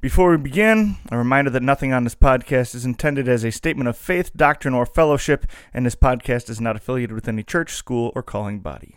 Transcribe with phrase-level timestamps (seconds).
[0.00, 3.86] Before we begin, a reminder that nothing on this podcast is intended as a statement
[3.86, 8.10] of faith, doctrine, or fellowship, and this podcast is not affiliated with any church, school,
[8.14, 8.96] or calling body.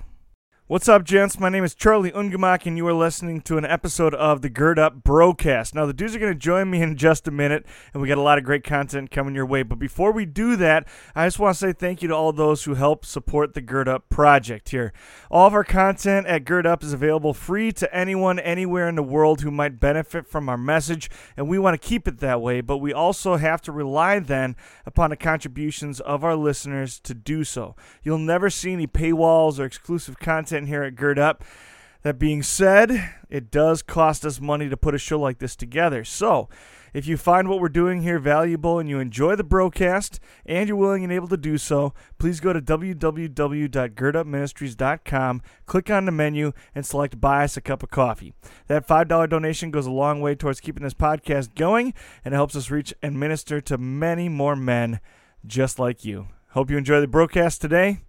[0.74, 1.40] What's up, gents?
[1.40, 4.80] My name is Charlie Ungemak, and you are listening to an episode of the Gird
[4.80, 5.76] Up Broadcast.
[5.76, 7.64] Now, the dudes are going to join me in just a minute,
[7.94, 9.62] and we got a lot of great content coming your way.
[9.62, 12.64] But before we do that, I just want to say thank you to all those
[12.64, 14.94] who help support the Gird Up project here.
[15.30, 19.04] All of our content at Gird Up is available free to anyone, anywhere in the
[19.04, 22.62] world who might benefit from our message, and we want to keep it that way.
[22.62, 24.56] But we also have to rely then
[24.88, 27.76] upon the contributions of our listeners to do so.
[28.02, 31.44] You'll never see any paywalls or exclusive content here at Gird Up.
[32.04, 36.04] That being said, it does cost us money to put a show like this together.
[36.04, 36.50] So,
[36.94, 40.78] if you find what we're doing here valuable and you enjoy the broadcast and you're
[40.78, 46.86] willing and able to do so, please go to www.girdupministries.com, click on the menu, and
[46.86, 48.36] select Buy Us a Cup of Coffee.
[48.68, 52.56] That $5 donation goes a long way towards keeping this podcast going and it helps
[52.56, 55.00] us reach and minister to many more men
[55.48, 56.28] just like you.
[56.50, 58.02] Hope you enjoy the broadcast today.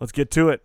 [0.00, 0.62] Let's get to it.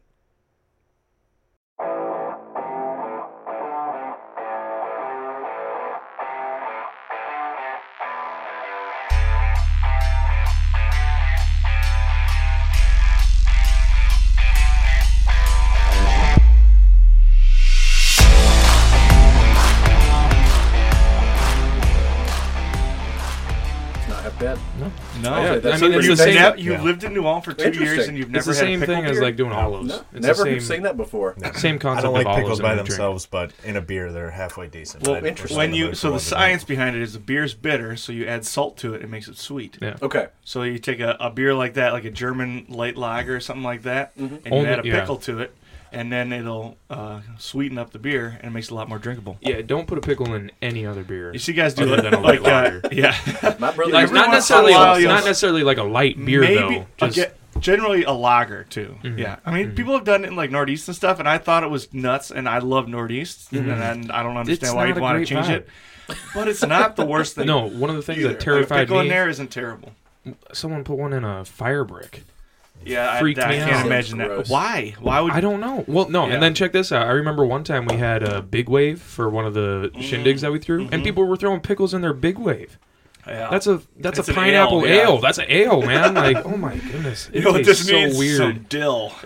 [25.29, 26.43] No, Yeah, that's I mean, it's you the think same.
[26.43, 26.83] that- You've Yeah.
[26.83, 28.79] lived in New Ulm for two years and you've never It's the had a same
[28.81, 29.89] pickle thing as like doing olives.
[29.89, 31.35] No, it's never the same, seen that before.
[31.55, 31.83] same concept.
[31.83, 32.87] I concept don't like of pickles by a drink.
[32.89, 35.07] themselves, but in a beer they're halfway decent.
[35.07, 35.57] Well, interesting.
[35.57, 36.29] When you so the one tonight.
[36.29, 39.27] science behind it is the beer's bitter, so you add salt to it, it makes
[39.27, 39.77] it sweet.
[39.81, 39.95] Yeah.
[40.01, 40.27] Okay.
[40.43, 43.63] So you take a, a beer like that, like a German light lager or something
[43.63, 44.35] like that, Mm-hmm.
[44.35, 44.99] and you Only- add a yeah.
[45.01, 45.53] pickle to it,
[45.91, 48.99] and then it'll uh, sweeten up the beer and it makes it a lot more
[48.99, 49.37] drinkable.
[49.41, 51.31] Yeah, don't put a pickle in any other beer.
[51.33, 53.15] You see guys do Other it than a like light uh, yeah,
[53.59, 53.91] My brother.
[53.93, 57.07] like not once in a necessarily while not necessarily like a light beer maybe though.
[57.07, 58.97] Just ge- generally a lager too.
[59.03, 59.17] Mhm.
[59.17, 59.75] Yeah, I mean Mhm.
[59.75, 62.31] people have done it in like Northeast and stuff, and I thought it was nuts,
[62.31, 65.55] and I love Northeast, and I don't understand It's why you'd want to change vibe.
[65.57, 65.69] it.
[66.33, 67.47] But it's not the worst thing.
[67.47, 67.67] no.
[67.67, 68.29] One of the things Either.
[68.29, 69.91] that Like, a terrified pickle in there isn't terrible.
[70.53, 72.23] Someone put one in a fire brick.
[72.87, 73.85] Yeah, I, Freaked I me can't out.
[73.85, 74.27] imagine that.
[74.27, 74.49] Gross.
[74.49, 74.95] Why?
[74.99, 75.83] Why would I don't know.
[75.87, 76.25] Well, no.
[76.27, 76.33] Yeah.
[76.35, 77.05] And then check this out.
[77.07, 80.51] I remember one time we had a big wave for one of the shindigs that
[80.51, 80.93] we threw, Mhm.
[80.93, 82.77] and people were throwing pickles in their big wave.
[83.27, 83.49] Yeah.
[83.51, 85.13] That's a that's It's a pineapple ale, ale.
[85.15, 85.19] yeah.
[85.21, 86.13] That's an ale, man.
[86.15, 88.17] Like, oh my goodness, it you know tastes this so needs?
[88.17, 88.37] weird.
[88.37, 89.11] Some dill.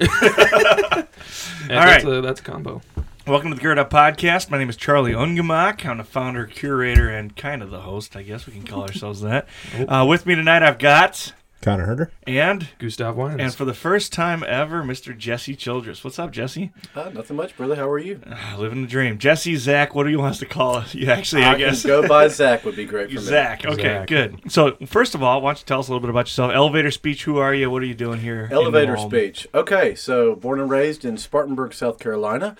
[1.69, 2.13] And All that's right.
[2.15, 2.81] a, that's a combo.
[3.27, 4.49] Welcome to the Gird Up Podcast.
[4.49, 5.85] My name is Charlie Ungemak.
[5.85, 8.15] I'm the founder, curator, and kind of the host.
[8.15, 9.47] I guess we can call ourselves that.
[9.87, 12.11] Uh, with me tonight, I've got Connor Herder.
[12.25, 13.39] and Gustav Wines.
[13.39, 15.17] and for the first time ever, Mr.
[15.17, 16.03] Jesse Childress.
[16.03, 16.71] What's up, Jesse?
[16.95, 17.75] Uh, nothing much, brother.
[17.75, 18.19] How are you?
[18.25, 19.17] Uh, living the dream.
[19.17, 19.93] Jesse, Zach.
[19.95, 20.95] What do you want us to call us?
[20.95, 21.85] You actually, I, I guess.
[21.85, 23.21] go by Zach would be great for me.
[23.21, 23.65] Zach.
[23.65, 24.07] Okay, Zach.
[24.07, 24.51] good.
[24.51, 26.51] So, first of all, why don't you tell us a little bit about yourself?
[26.53, 27.23] Elevator speech.
[27.25, 27.69] Who are you?
[27.69, 28.49] What are you doing here?
[28.51, 29.47] Elevator New speech.
[29.53, 32.55] Okay, so born and raised in Spartanburg, South Carolina.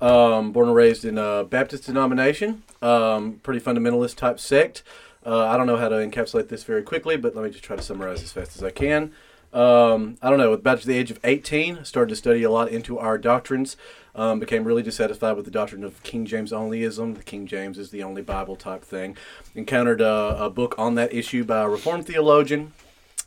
[0.00, 4.82] Um, born and raised in a Baptist denomination, um, pretty fundamentalist type sect.
[5.24, 7.76] Uh, I don't know how to encapsulate this very quickly, but let me just try
[7.76, 9.12] to summarize as fast as I can.
[9.54, 10.52] Um, I don't know.
[10.52, 13.76] About the age of 18, started to study a lot into our doctrines.
[14.16, 17.16] Um, became really dissatisfied with the doctrine of King James onlyism.
[17.16, 19.16] The King James is the only Bible type thing.
[19.54, 22.72] Encountered a, a book on that issue by a Reformed theologian.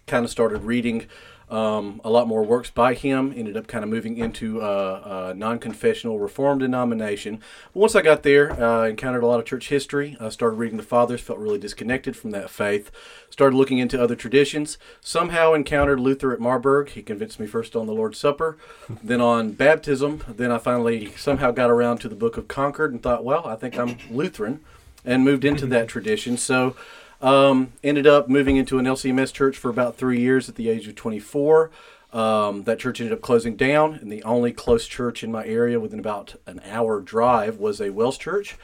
[0.05, 1.07] Kind of started reading
[1.49, 3.33] um, a lot more works by him.
[3.35, 7.39] Ended up kind of moving into uh, a non-confessional Reformed denomination.
[7.73, 10.17] But once I got there, uh, encountered a lot of church history.
[10.19, 11.21] I started reading the Fathers.
[11.21, 12.91] Felt really disconnected from that faith.
[13.29, 14.77] Started looking into other traditions.
[14.99, 16.89] Somehow encountered Luther at Marburg.
[16.89, 18.57] He convinced me first on the Lord's Supper,
[19.03, 20.23] then on baptism.
[20.27, 23.55] Then I finally somehow got around to the Book of Concord and thought, well, I
[23.55, 24.59] think I'm Lutheran,
[25.05, 26.35] and moved into that tradition.
[26.37, 26.75] So.
[27.21, 30.87] Um, ended up moving into an LCMS church for about three years at the age
[30.87, 31.71] of 24.
[32.13, 35.79] Um, that church ended up closing down, and the only close church in my area
[35.79, 38.55] within about an hour drive was a WELS church.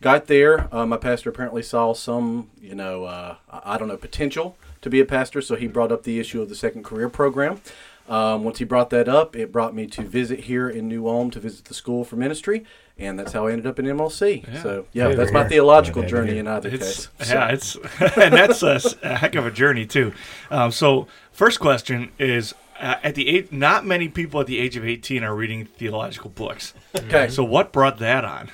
[0.00, 3.96] Got there, uh, my pastor apparently saw some, you know, uh, I I don't know,
[3.96, 7.08] potential to be a pastor, so he brought up the issue of the second career
[7.08, 7.60] program.
[8.08, 11.30] Um, once he brought that up, it brought me to visit here in New Ulm
[11.32, 12.64] to visit the school for ministry,
[12.96, 14.46] and that's how I ended up in MLC.
[14.46, 14.62] Yeah.
[14.62, 15.48] So, yeah, Yeah, that's my here.
[15.48, 16.40] theological Yeah, journey yeah.
[16.40, 17.30] in either It's case.
[17.30, 17.74] yeah, it's
[18.16, 20.12] and that's a heck of a journey too.
[20.50, 24.76] Um, so, first question is: uh, at the age, not many people at the age
[24.76, 26.74] of eighteen are reading theological books.
[26.96, 27.28] Okay.
[27.28, 28.50] So, what brought that on?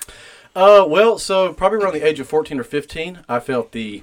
[0.54, 4.02] Uh, well, so probably around the age of 14 or 15, I felt the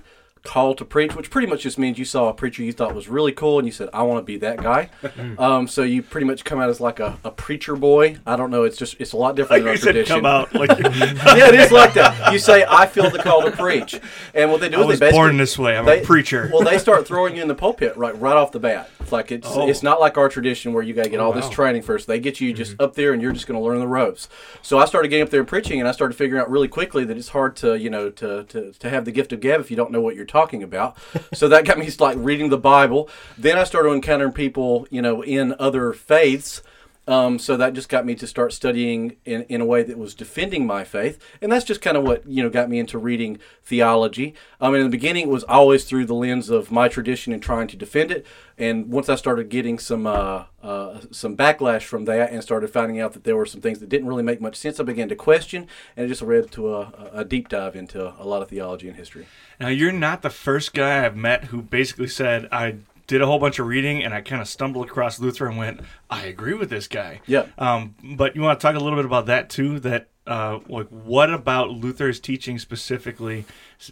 [0.50, 3.08] call to preach, which pretty much just means you saw a preacher you thought was
[3.08, 4.90] really cool and you said, I want to be that guy.
[5.38, 8.18] um, so you pretty much come out as like a, a preacher boy.
[8.26, 8.64] I don't know.
[8.64, 10.16] It's just, it's a lot different Like than our tradition.
[10.16, 10.52] come out.
[10.60, 12.34] Like yeah, it is like that.
[12.34, 14.00] You say, I feel the call to preach.
[14.34, 15.12] And what they do I is they basically.
[15.20, 15.78] born this way.
[15.78, 16.50] I'm they- a preacher.
[16.52, 18.90] Well, they start throwing you in the pulpit right right off the bat.
[19.00, 19.68] It's like it's Oh.
[19.70, 22.08] it's not like our tradition where you got to get all this training first.
[22.08, 24.28] They get you just up there and you're just going to learn the ropes.
[24.64, 27.06] So I started getting up there and preaching, and I started figuring out really quickly
[27.06, 29.70] that it's hard to you know to to, to have the gift of gab if
[29.70, 30.98] you don't know what you're talking about.
[31.34, 33.10] so that got me like reading the Bible.
[33.38, 36.62] Then I started encountering people you know in other faiths.
[37.10, 40.14] Um, so that just got me to start studying in, in a way that was
[40.14, 43.40] defending my faith, and that's just kind of what you know got me into reading
[43.64, 44.36] theology.
[44.62, 47.68] Um, in the beginning, it was always through the lens of my tradition and trying
[47.70, 48.28] to defend it.
[48.60, 53.00] And once I started getting some uh, uh, some backlash from that, and started finding
[53.00, 55.16] out that there were some things that didn't really make much sense, I began to
[55.16, 55.66] question,
[55.98, 58.96] and it just led to a, a deep dive into a lot of theology and
[58.96, 59.26] history.
[59.60, 62.76] Now you're not the first guy I've met who basically said I
[63.10, 65.82] did a whole bunch of reading and I kind of stumbled across Luther and went,
[66.12, 67.22] I agree with this guy.
[67.26, 67.48] Yeah.
[67.58, 69.80] Um, but you want to talk a little bit about that too?
[69.80, 73.46] That uh, like what about Luther's teaching specifically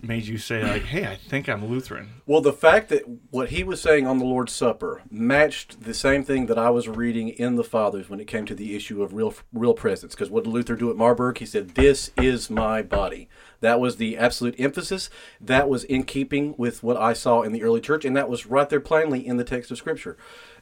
[0.03, 2.21] made you say like, Hey, I think I'm Lutheran.
[2.27, 6.23] Well, the fact that what he was saying on the Lord's Supper matched the same
[6.23, 9.13] thing that I was reading in the Fathers when it came to the issue of
[9.13, 10.13] real real presence.
[10.13, 11.39] Because what did Luther do at Marburg?
[11.39, 13.27] He said, "This is my body."
[13.61, 15.09] That was the absolute emphasis.
[15.41, 18.45] That was in keeping with what I saw in the early church, and that was
[18.45, 20.17] right there plainly in the text of Scripture.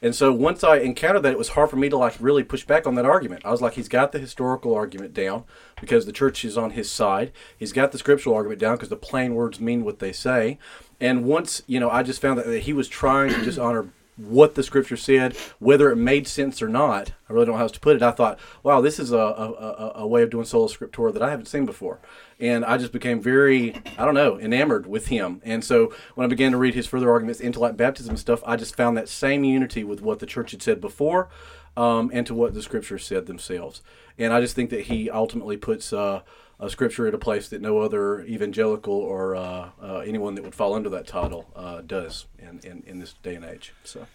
[0.05, 2.63] And so once I encountered that, it was hard for me to like really push
[2.63, 3.43] back on that argument.
[3.43, 5.45] I was like, he's got the historical argument down
[5.81, 7.31] because the church is on his side.
[7.57, 10.59] He's got the scriptural argument down because the plain words mean what they say.
[11.01, 14.63] And once, you know, I just found that he was trying to dishonor what the
[14.63, 17.11] scripture said, whether it made sense or not.
[17.29, 18.01] I really don't know how else to put it.
[18.01, 21.29] I thought, wow, this is a, a, a, way of doing sola scriptura that I
[21.29, 21.99] haven't seen before.
[22.39, 25.41] And I just became very, I don't know, enamored with him.
[25.43, 28.55] And so when I began to read his further arguments into like baptism stuff, I
[28.55, 31.29] just found that same unity with what the church had said before
[31.75, 33.81] um, and to what the scriptures said themselves.
[34.17, 36.21] And I just think that he ultimately puts uh,
[36.59, 40.55] a scripture at a place that no other evangelical or uh, uh, anyone that would
[40.55, 43.73] fall under that title uh, does in, in, in this day and age.
[43.83, 44.07] So,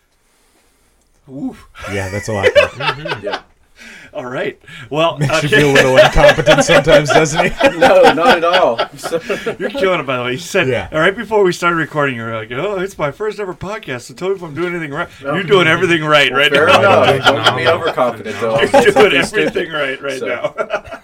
[1.93, 2.49] Yeah, that's a lot.
[2.55, 3.21] Though.
[3.23, 3.43] yeah.
[4.13, 4.61] All right.
[4.91, 7.69] Well, Makes you feel a little incompetent sometimes, doesn't he?
[7.79, 8.77] no, not at all.
[9.59, 10.33] You're killing it, by the way.
[10.33, 10.89] You said Yeah.
[10.97, 14.15] right before we started recording, you were like, "Oh, it's my first ever podcast." So
[14.15, 15.09] tell me if I'm doing anything right.
[15.21, 16.81] You're doing everything right right fair now.
[17.05, 17.25] enough.
[17.27, 18.61] Don't get me overconfident, though.
[18.61, 21.01] You're doing everything right right So- now.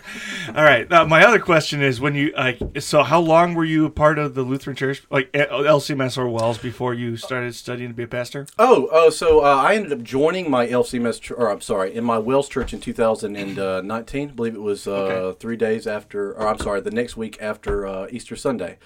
[0.56, 0.88] All right.
[0.88, 4.18] Now, my other question is, when you like, so how long were you a part
[4.18, 8.08] of the Lutheran Church, like LCMS or WELS, before you started studying to be a
[8.08, 8.46] pastor?
[8.58, 12.04] Oh, oh, so uh, I ended up joining my LCMS, ch- or I'm sorry, in
[12.04, 14.28] my WELS church in 2019.
[14.28, 15.38] I believe it was uh, Okay.
[15.40, 18.78] three days after, or I'm sorry, the next week after uh, Easter Sunday.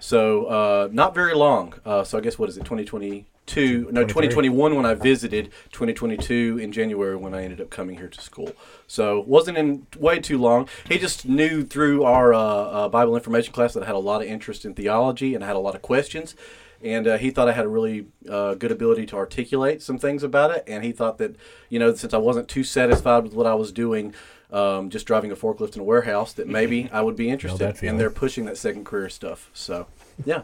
[0.00, 1.74] So uh, not very long.
[1.84, 3.88] Uh, so I guess what is it, 2022?
[3.90, 5.46] No, 2021 when I visited.
[5.72, 8.52] 2022 in January when I ended up coming here to school.
[8.86, 10.68] So wasn't in way too long.
[10.88, 14.22] He just knew through our uh, uh, Bible information class that I had a lot
[14.22, 16.36] of interest in theology and I had a lot of questions
[16.82, 20.22] and uh, he thought I had a really uh, good ability to articulate some things
[20.22, 20.64] about it.
[20.66, 21.36] And he thought that,
[21.68, 24.14] you know, since I wasn't too satisfied with what I was doing,
[24.50, 27.58] um, just driving a forklift in a warehouse, that maybe I would be interested.
[27.58, 29.50] that And they're pushing that second career stuff.
[29.52, 29.86] So,
[30.24, 30.42] yeah.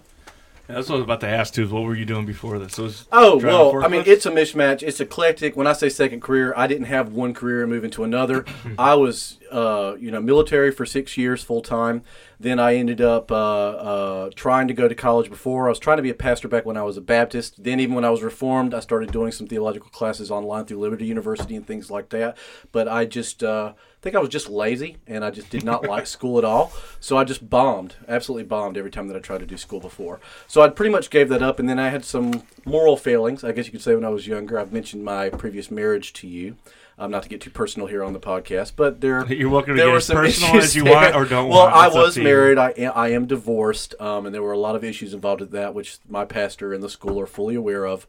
[0.69, 1.64] Yeah, that's what I was about to ask too.
[1.64, 2.72] is What were you doing before this?
[2.75, 4.82] So was Oh well, I mean it's a mismatch.
[4.82, 5.56] It's eclectic.
[5.56, 8.46] When I say second career, I didn't have one career and move into another.
[8.78, 12.02] I was, uh, you know, military for six years full time.
[12.44, 15.31] Then I ended up uh, uh, trying to go to college.
[15.31, 17.65] Before I was trying to be a pastor back when I was a Baptist.
[17.65, 21.06] Then even when I was Reformed, I started doing some theological classes online through Liberty
[21.06, 22.36] University and things like that.
[22.70, 23.72] But I just uh,
[24.03, 26.70] think I was just lazy and I just did not like school at all.
[27.01, 30.20] So I just bombed, absolutely bombed every time that I tried to do school before.
[30.46, 33.43] So I pretty much gave that up, and then I had some moral failings.
[33.43, 34.58] I guess you could say when I was younger.
[34.58, 36.56] I've mentioned my previous marriage to you.
[36.96, 39.84] Um, not to get too personal here on the podcast, but there You're welcome to
[39.84, 40.94] get as personal as you there.
[40.94, 41.74] want or don't well, want.
[41.74, 42.56] I was married.
[42.56, 45.51] I am, I am divorced, um, and there were a lot of issues involved with
[45.51, 48.06] that, which my pastor and the school are fully aware of.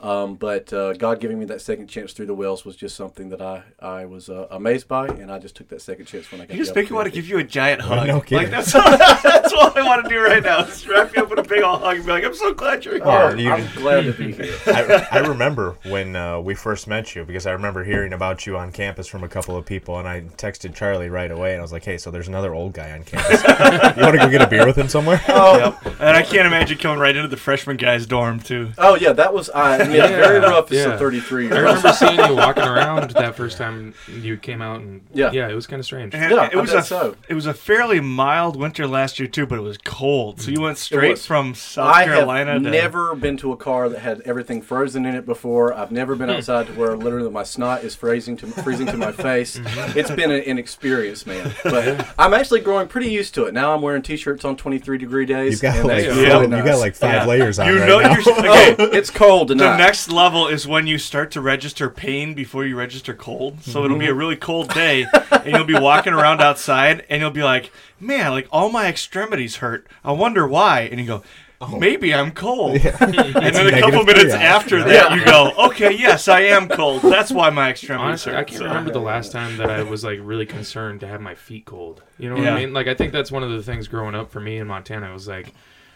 [0.00, 3.30] Um, but uh, God giving me that second chance through the WELS was just something
[3.30, 6.40] that I I was uh, amazed by, and I just took that second chance when
[6.40, 6.54] I got.
[6.56, 8.06] You just the make me want to give you a giant hug.
[8.06, 10.60] no like that's all, that's all I want to do right now.
[10.60, 12.84] Is wrap you up in a big old hug and be like, "I'm so glad
[12.84, 14.54] you're here." Oh, you- I'm glad to be here.
[14.66, 18.56] I, I remember when uh, we first met you because I remember hearing about you
[18.56, 21.62] on campus from a couple of people, and I texted Charlie right away, and I
[21.62, 23.42] was like, "Hey, so there's another old guy on campus.
[23.96, 25.86] you want to go get a beer with him somewhere?" Oh, Yep.
[26.00, 28.70] And I can't imagine coming right into the freshman guy's dorm too.
[28.78, 30.94] Oh yeah, that was uh, Yeah, Yeah, very rough as yeah.
[30.94, 31.76] a 33 I year old.
[31.76, 35.30] remember seeing you walking around that first time you came out, and Yeah.
[35.32, 36.14] yeah, it was kind of strange.
[36.14, 37.16] And Yeah, it was a so.
[37.28, 40.40] it was a fairly mild winter last year too, but it was cold.
[40.40, 42.12] So you went straight from South Carolina.
[42.12, 45.26] I Carolina have to never been to a car that had everything frozen in it
[45.26, 45.72] before.
[45.74, 46.36] I've never been hmm.
[46.36, 49.58] outside to where literally my snot is freezing to freezing to my face.
[49.58, 49.98] Mm-hmm.
[49.98, 51.52] It's been an, an experience, man.
[51.64, 53.54] But I'm actually growing pretty used to it.
[53.54, 55.62] Now I'm wearing t-shirts on 23 degree days.
[55.62, 56.40] You got like that's Yeah.
[56.42, 56.64] you nice.
[56.64, 57.26] got like five Yeah.
[57.26, 58.12] layers on You right know now.
[58.12, 58.76] you're oh, okay.
[58.78, 59.77] Oh, it's cold The tonight.
[59.78, 63.62] Next level is when you start to register pain before you register cold.
[63.62, 64.18] So it'll be a mm-hmm.
[64.18, 68.48] really cold day, and you'll be walking around outside, and you'll be like, "Man, like
[68.50, 69.86] all my extremities hurt.
[70.04, 71.22] I wonder why." And you go,
[71.60, 71.78] oh.
[71.78, 74.86] "Maybe I'm cold." And then a negative couple three minutes hours, after right?
[74.88, 77.02] that, you go, "Okay, yes, I am cold.
[77.02, 79.82] That's why my extremities Honestly, hurt." I can't So- remember the last time that I
[79.82, 82.02] was like really concerned to have my feet cold.
[82.18, 82.54] You know what Yeah.
[82.54, 82.72] I mean?
[82.72, 85.10] Like I think that's one of the things growing up for me in Montana.
[85.10, 85.54] It was like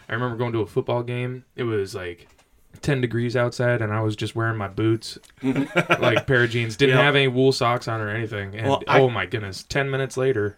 [0.09, 1.45] I remember going to a football game.
[1.55, 2.27] It was like
[2.81, 6.01] 10 degrees outside and I was just wearing my boots, mm-hmm.
[6.03, 6.75] like pair of jeans.
[6.75, 7.03] Didn't Yep.
[7.03, 8.55] have any wool socks on or anything.
[8.55, 10.57] And Well, I- oh my goodness, 10 minutes later,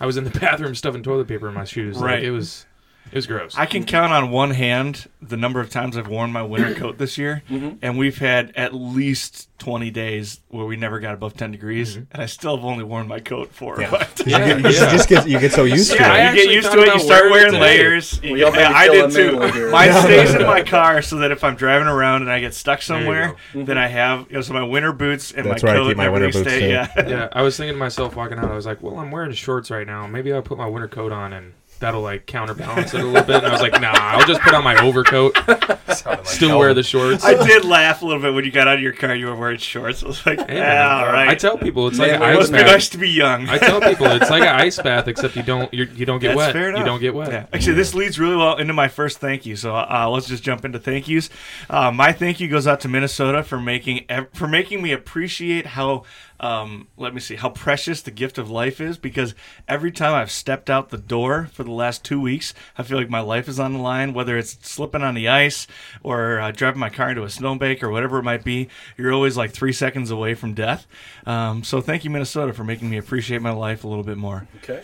[0.00, 1.96] I was in the bathroom stuffing toilet paper in my shoes.
[1.96, 2.24] Like, Right.
[2.24, 2.66] it was
[3.12, 3.54] it was gross.
[3.56, 6.96] I can count on one hand the number of times I've worn my winter coat
[6.98, 7.76] this year, mm-hmm.
[7.82, 12.04] and we've had at least 20 days where we never got above 10 degrees, mm-hmm.
[12.10, 13.90] and I still have only worn my coat four or Yeah.
[13.90, 14.26] five times.
[14.26, 16.34] You, Yeah, get, you just get you get so used Yeah, to it.
[16.34, 16.86] you get used to it.
[16.94, 17.78] You start wearing today.
[17.78, 18.20] layers.
[18.22, 19.70] Well, y'all Yeah, I did a too.
[19.70, 22.80] Mine stays in my car so that if I'm driving around and I get stuck
[22.82, 23.64] There you somewhere, mm-hmm.
[23.64, 25.88] then I have you know, so my winter boots and That's my where I coat.
[25.88, 26.66] keep my winter boots, stay, too.
[26.68, 26.88] Yeah.
[26.96, 29.70] yeah, I was thinking to myself walking out, I was like, well, I'm wearing shorts
[29.70, 30.06] right now.
[30.06, 31.52] Maybe I'll put my winter coat on and
[31.82, 33.36] that'll like counterbalance it a little bit.
[33.36, 35.36] And I was like, nah, I'll just put on my overcoat,
[36.24, 37.24] still wear the shorts.
[37.24, 39.14] I did laugh a little bit when you got out of your car.
[39.14, 40.02] You were wearing shorts.
[40.02, 41.28] I was like, Hey, yeah, man, all right.
[41.28, 42.66] I tell people it's like Man, an it ice must be bath.
[42.66, 43.48] nice to be young.
[43.48, 46.28] I tell people it's like an ice bath, except you don't you're, you don't get
[46.28, 46.52] That's wet.
[46.52, 46.78] fair enough.
[46.78, 47.30] You don't get wet.
[47.30, 47.46] Yeah.
[47.52, 49.56] Actually, this leads really well into my first thank you.
[49.56, 51.28] So uh, let's just jump into thank yous.
[51.68, 56.04] Uh, my thank you goes out to Minnesota for making for making me appreciate how
[56.42, 58.98] um, let me see how precious the gift of life is.
[58.98, 59.34] Because
[59.68, 63.08] every time I've stepped out the door for the last two weeks, I feel like
[63.08, 64.12] my life is on the line.
[64.12, 65.66] Whether it's slipping on the ice
[66.02, 68.68] or uh, driving my car into a snowbank or whatever it might be,
[68.98, 70.86] you're always like three seconds away from death.
[71.26, 74.48] Um, so thank you, Minnesota, for making me appreciate my life a little bit more.
[74.58, 74.82] Okay.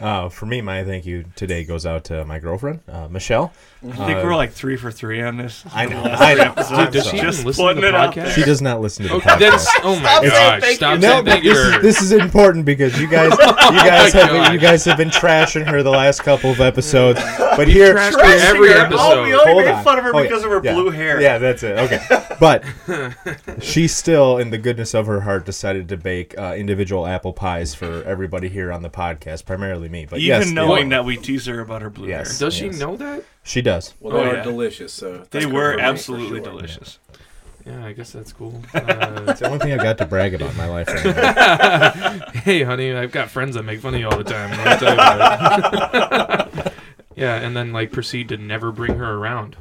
[0.00, 3.52] Uh, for me, my thank you today goes out to my girlfriend, uh, Michelle.
[3.84, 5.64] I think Uh, we're like three for three on this.
[5.74, 6.02] I know.
[6.04, 6.42] I know.
[6.44, 6.70] episodes.
[6.78, 8.30] I'm Does she even Just listen to the it out podcast?
[8.34, 9.38] She does not listen to the Okay, podcast.
[9.40, 10.60] that's oh my Stop saying gosh!
[10.62, 10.98] thank Stop you.
[11.00, 11.76] No, saying but thank this to her.
[11.78, 14.52] is, this is important because you guys, you guys my have God.
[14.52, 17.20] you guys have been trashing her the last couple of episodes,
[17.56, 18.78] but here, trashed here- every her.
[18.86, 18.98] episode.
[19.00, 19.84] Oh, we only Hold made on.
[19.84, 20.46] fun of her Oh, because yeah.
[20.46, 20.74] of her Yeah.
[20.74, 21.20] blue hair.
[21.20, 21.76] Yeah, that's it.
[21.78, 22.00] Okay,
[22.38, 22.62] but
[23.60, 27.74] she still, in the goodness of her heart, decided to bake uh, individual apple pies
[27.74, 30.06] for everybody here on the podcast, primarily me.
[30.08, 32.38] But Even yes, knowing that we tease her about her blue Yes.
[32.38, 32.46] hair.
[32.46, 32.78] Does she Yes.
[32.78, 33.24] know that?
[33.42, 33.94] She does.
[34.00, 34.42] Well, they Oh, are yeah.
[34.42, 34.92] delicious.
[34.92, 36.44] So They were for me, for absolutely sure.
[36.52, 36.98] delicious.
[37.66, 38.60] Yeah, I guess that's cool.
[38.74, 42.30] Uh, It's the only thing I've got to brag about in my life right now.
[42.40, 44.50] hey, honey, I've got friends that make fun of you all the time.
[44.50, 46.72] Let tell you about it.
[47.16, 49.56] yeah, and then like proceed to never bring her around.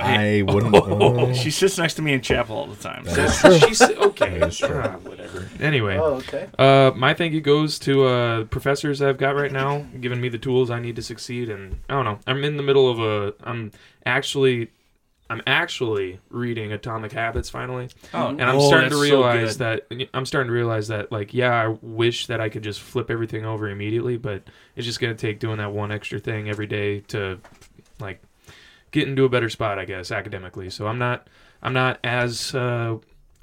[0.00, 0.74] I wouldn't.
[0.76, 3.02] Oh, uh, she sits next to me in chapel all the time.
[3.04, 3.68] That So true.
[3.68, 4.38] She's okay.
[4.38, 4.82] That is true.
[5.32, 5.62] Whatever.
[5.62, 6.48] Anyway, Oh, okay.
[6.58, 10.38] uh, my thank you goes to uh, professors I've got right now, giving me the
[10.38, 11.48] tools I need to succeed.
[11.48, 12.18] And I don't know.
[12.26, 13.34] I'm in the middle of a.
[13.44, 13.72] I'm
[14.04, 14.70] actually.
[15.30, 17.90] I'm actually reading Atomic Habits finally.
[18.14, 21.12] oh, and I'm oh, starting to that's so realize that I'm starting to realize that
[21.12, 24.44] like yeah, I wish that I could just flip everything over immediately, but
[24.74, 27.40] it's just gonna take doing that one extra thing every day to
[28.00, 28.22] like
[28.90, 30.70] get into a better spot, I guess, academically.
[30.70, 31.28] So I'm not
[31.62, 32.96] I'm not as uh,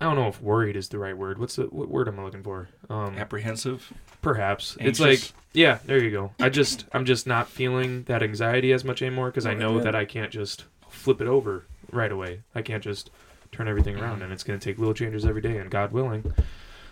[0.06, 1.40] I don't know if worried is the right word.
[1.40, 2.70] What's the what word am I looking for?
[2.92, 3.92] Um, apprehensive.
[4.22, 5.00] perhaps Anxious?
[5.00, 6.32] it's like yeah, there you go.
[6.40, 9.96] I just I'm just not feeling that anxiety as much anymore because I know that
[9.96, 12.42] I can't just flip it over right away.
[12.54, 13.10] I can't just
[13.52, 15.58] turn everything around, and it's going to take little changes every day.
[15.58, 16.34] And God willing,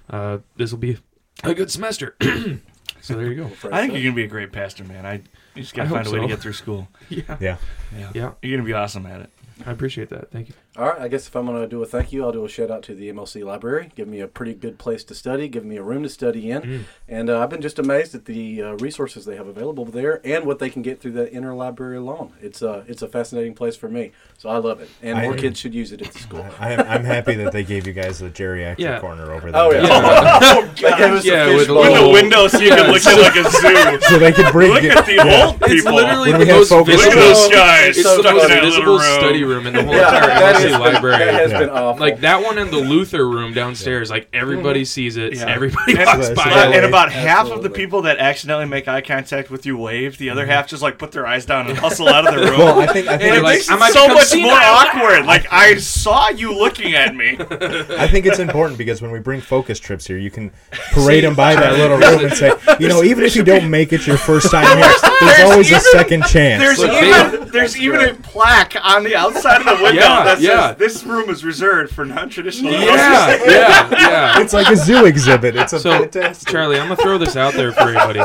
[0.09, 0.97] uh, this will be
[1.43, 2.15] a good semester.
[3.01, 3.45] so there you go.
[3.71, 5.05] I think you're gonna be a great pastor, man.
[5.05, 5.21] I
[5.53, 6.87] you just gotta I find a way to get through school.
[7.09, 7.57] Yeah, Yeah.
[7.95, 8.11] Yeah.
[8.15, 8.31] Yeah.
[8.41, 9.29] you're gonna be awesome at it.
[9.67, 10.31] I appreciate that.
[10.31, 10.55] Thank you.
[10.75, 12.49] All right, I guess if I'm going to do a thank you, I'll do a
[12.49, 13.91] shout out to the MLC library.
[13.95, 16.61] Give me a pretty good place to study, give me a room to study in.
[16.63, 16.83] Mm.
[17.07, 20.45] And uh, I've been just amazed at the uh, resources they have available there and
[20.47, 22.33] what they can get through that interlibrary loan.
[22.41, 24.13] It's, uh, it's a fascinating place for me.
[24.39, 24.89] So I love it.
[25.03, 26.43] And I more kids should use it at the school.
[26.59, 28.99] I am, I'm happy that they gave you guys the geriatric Yeah.
[28.99, 29.61] corner over there.
[29.63, 29.83] Oh, yeah.
[29.85, 30.71] Yeah.
[30.73, 31.73] They gave us Yeah, fish with a.
[31.75, 32.11] With the Oh.
[32.11, 33.43] window so you can look at like a
[34.01, 34.01] zoo.
[34.09, 35.69] So they could bring Look at the old people.
[35.71, 37.21] It's literally When the most focus Look at visible.
[37.21, 39.19] those guys It's so the stuck most in that visible little room.
[39.21, 41.17] study room in the whole Yeah, entire that library.
[41.17, 41.59] That has Yeah.
[41.59, 41.99] been awful.
[41.99, 44.85] Like that one in the Luther room downstairs, like everybody mm-hmm.
[44.85, 45.35] sees it.
[45.35, 45.45] Yeah.
[45.45, 46.49] Everybody And- walks so by.
[46.49, 50.17] that and about half of the people that accidentally make eye contact with you wave.
[50.17, 50.51] The other mm-hmm.
[50.51, 52.59] half just like put their eyes down and hustle out of the room.
[52.59, 54.49] Well, I think I and think it like, makes I it so much senile.
[54.49, 55.25] more awkward.
[55.25, 57.37] Like I saw you looking at me.
[57.39, 60.51] I think it's important because when we bring focus trips here, you can
[60.91, 63.93] parade them by that little room and say, you know, even if you don't make
[63.93, 66.61] it your first time here, there's always a second chance.
[66.61, 70.43] There's even there's even a plaque on the outside of the window Yeah, that says
[70.55, 70.73] yeah.
[70.73, 72.71] this room is reserved for non-traditional.
[72.71, 72.79] Yeah,
[73.45, 74.41] yeah, yeah.
[74.41, 75.55] It's like a zoo exhibit.
[75.55, 76.47] It's a So, fantastic.
[76.51, 78.21] Charlie, I'm gonna throw this out there for everybody.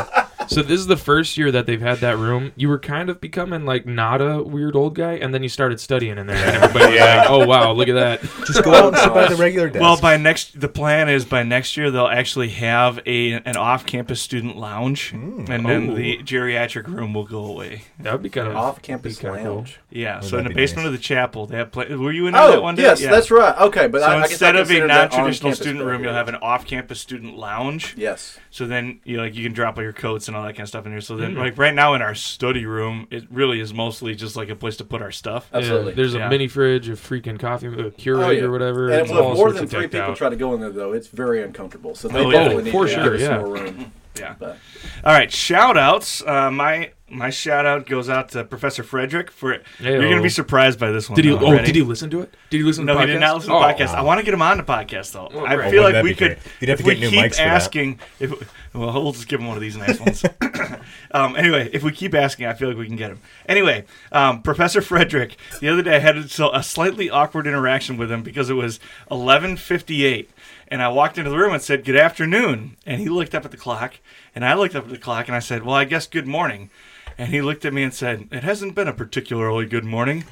[0.49, 2.51] So this is the first year that they've had that room.
[2.55, 5.79] You were kind of becoming like not a weird old guy, and then you started
[5.79, 8.87] studying in there, and everybody was like, "Oh wow, look at that!" Just go out
[8.93, 9.79] and sit by the regular desk.
[9.81, 14.21] Well, by next, the plan is by next year they'll actually have a an off-campus
[14.21, 15.45] student lounge, hmm.
[15.49, 15.95] and then Oh.
[15.95, 17.83] the geriatric room will go away.
[17.99, 19.55] That would be kind of off-campus be kinda cool.
[19.57, 19.79] lounge.
[19.91, 20.87] Yeah, so in the basement nice?
[20.87, 21.71] of the chapel, they have.
[21.71, 22.83] Play- were you in Oh, that one day?
[22.83, 23.11] yes, Yeah.
[23.11, 23.55] that's right.
[23.59, 26.27] Okay, but So I, I guess I instead of a non-traditional student room, you'll have
[26.27, 27.93] an off-campus student lounge.
[27.97, 28.39] Yes.
[28.49, 30.69] So then you like you can drop all your coats and all that kind of
[30.69, 31.01] stuff in here.
[31.01, 34.49] So then like right now in our study room, it really is mostly just like
[34.49, 35.49] a place to put our stuff.
[35.53, 35.91] Absolutely.
[35.91, 36.27] Yeah, there's Yeah.
[36.27, 38.43] a mini fridge, a freaking coffee, a Keurig Oh, yeah.
[38.43, 38.89] or whatever.
[38.89, 40.17] And it's if more than three people out.
[40.17, 41.95] try to go in there, though, it's very uncomfortable.
[41.95, 42.39] So they Oh, yeah.
[42.43, 43.37] definitely need For to sure, yeah.
[43.39, 43.91] more room.
[44.17, 44.35] Yeah.
[44.37, 44.57] But
[45.03, 46.21] All right, shout outs.
[46.25, 50.79] Uh, my my shout out goes out to Professor Frederick for You're gonna be surprised
[50.79, 51.15] by this one.
[51.15, 51.31] Did he?
[51.31, 51.65] though, Oh, already.
[51.67, 52.33] did he listen to it?
[52.49, 53.13] Did he listen No, to the he podcast?
[53.13, 53.93] did not listen to Oh, the podcast.
[53.95, 55.29] I want to get him on the podcast though.
[55.33, 55.71] Well, I great.
[55.71, 56.37] feel Wouldn't like we could.
[56.37, 56.53] great?
[56.61, 57.47] You'd have if to we get new keep mics for that.
[57.47, 58.31] asking, if
[58.73, 60.23] well, we'll just give him one of these nice ones.
[61.11, 63.19] um, anyway, if we keep asking, I feel like we can get him.
[63.47, 65.37] Anyway, um, Professor Frederick.
[65.59, 70.29] The other day, I had a slightly awkward interaction with him because it was 11:58,
[70.67, 73.51] and I walked into the room and said, "Good afternoon," and he looked up at
[73.51, 73.95] the clock,
[74.35, 76.69] and I looked up at the clock, and I said, "Well, I guess good morning."
[77.19, 80.23] And he looked at me and said, "It hasn't been a particularly good morning,"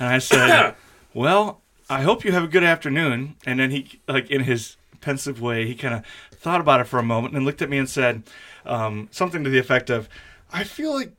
[0.00, 0.74] and I said,
[1.12, 3.36] "Well." I hope you have a good afternoon.
[3.46, 6.98] And then he, like in his pensive way, he kind of thought about it for
[6.98, 8.24] a moment and looked at me and said
[8.64, 10.08] um, something to the effect of,
[10.52, 11.12] I feel like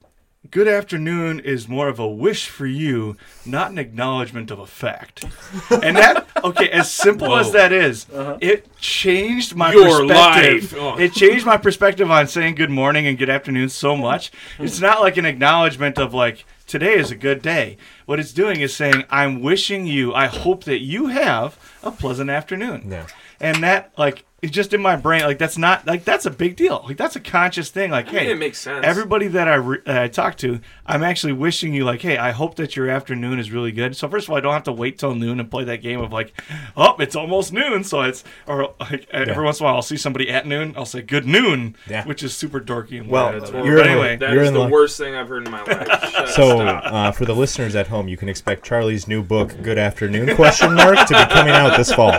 [0.52, 5.26] good afternoon is more of a wish for you, not an acknowledgement of a fact.
[5.84, 7.54] and that, okay, as simple as Whoa.
[7.54, 8.38] that is, uh-huh.
[8.42, 10.74] it changed my Your perspective.
[10.74, 10.82] life.
[10.82, 10.98] Oh.
[10.98, 14.32] It changed my perspective on saying good morning and good afternoon so much.
[14.58, 14.66] Hmm.
[14.66, 17.78] It's not like an acknowledgement of like, today is a good day.
[18.06, 22.30] What it's doing is saying, I'm wishing you, I hope that you have a pleasant
[22.30, 22.88] afternoon.
[22.90, 23.08] Yeah.
[23.40, 25.24] And that, like, it's just in my brain.
[25.24, 26.84] Like, that's not, like, that's a big deal.
[26.86, 27.90] Like, that's a conscious thing.
[27.90, 28.86] Like, hey, it makes sense.
[28.86, 32.32] everybody that I, re- that I talk to, I'm actually wishing you, like, hey, I
[32.32, 33.96] hope that your afternoon is really good.
[33.98, 36.00] So, first of all, I don't have to wait till noon and play that game
[36.02, 36.40] of, like,
[36.78, 37.84] oh, it's almost noon.
[37.84, 40.76] So, it's, or, like, every once in a while, I'll see somebody at noon.
[40.78, 42.06] I'll say, good noon, Yeah.
[42.06, 43.00] which is super dorky.
[43.02, 43.32] And Well.
[43.32, 44.72] That's But you're in anyway, That You're in the luck.
[44.72, 46.14] worst thing I've heard in my life.
[46.38, 50.36] So, uh, for the listeners at home, you can expect Charlie's new book, "Good Afternoon?"
[50.36, 52.14] question mark to be coming out this fall.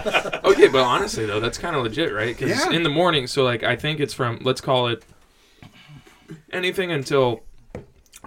[0.45, 2.37] Okay, but honestly though, that's kind of legit, right?
[2.37, 2.71] Because Yeah.
[2.71, 5.05] in the morning, so like I think it's from let's call it
[6.53, 7.43] anything until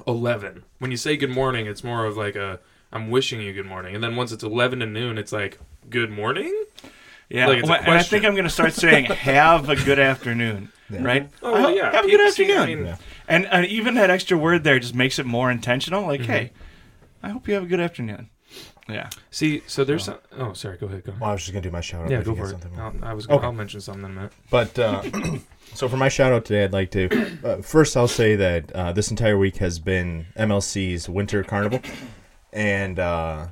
[0.07, 0.63] eleven.
[0.79, 2.59] When you say good morning, it's more of like a
[2.91, 6.11] I'm wishing you good morning, and then once it's eleven to noon, it's like good
[6.11, 6.53] morning.
[7.29, 7.47] yeah.
[7.47, 11.29] like, Well, and I think I'm going to start saying, have a good afternoon, right?
[11.41, 12.61] Oh well, yeah, Have a people good see- afternoon.
[12.61, 12.95] I mean, Yeah.
[13.27, 16.05] And, and even that extra word there just makes it more intentional.
[16.05, 16.31] Like, Mm-hmm.
[16.31, 16.51] hey,
[17.23, 18.29] I hope you have a good afternoon.
[18.89, 19.09] Yeah.
[19.29, 21.13] See, so there's some, oh sorry, go ahead, go.
[21.19, 22.11] Well, I was just gonna do my shout out.
[22.11, 22.57] Yeah, go for it.
[22.77, 23.45] I'll, I was gonna, Okay.
[23.45, 24.33] I'll mention something in a minute.
[24.49, 25.03] But uh,
[25.73, 28.91] so for my shout out today, I'd like to uh, first I'll say that uh,
[28.91, 31.79] this entire week has been MLC's Winter Carnival,
[32.51, 33.47] and uh,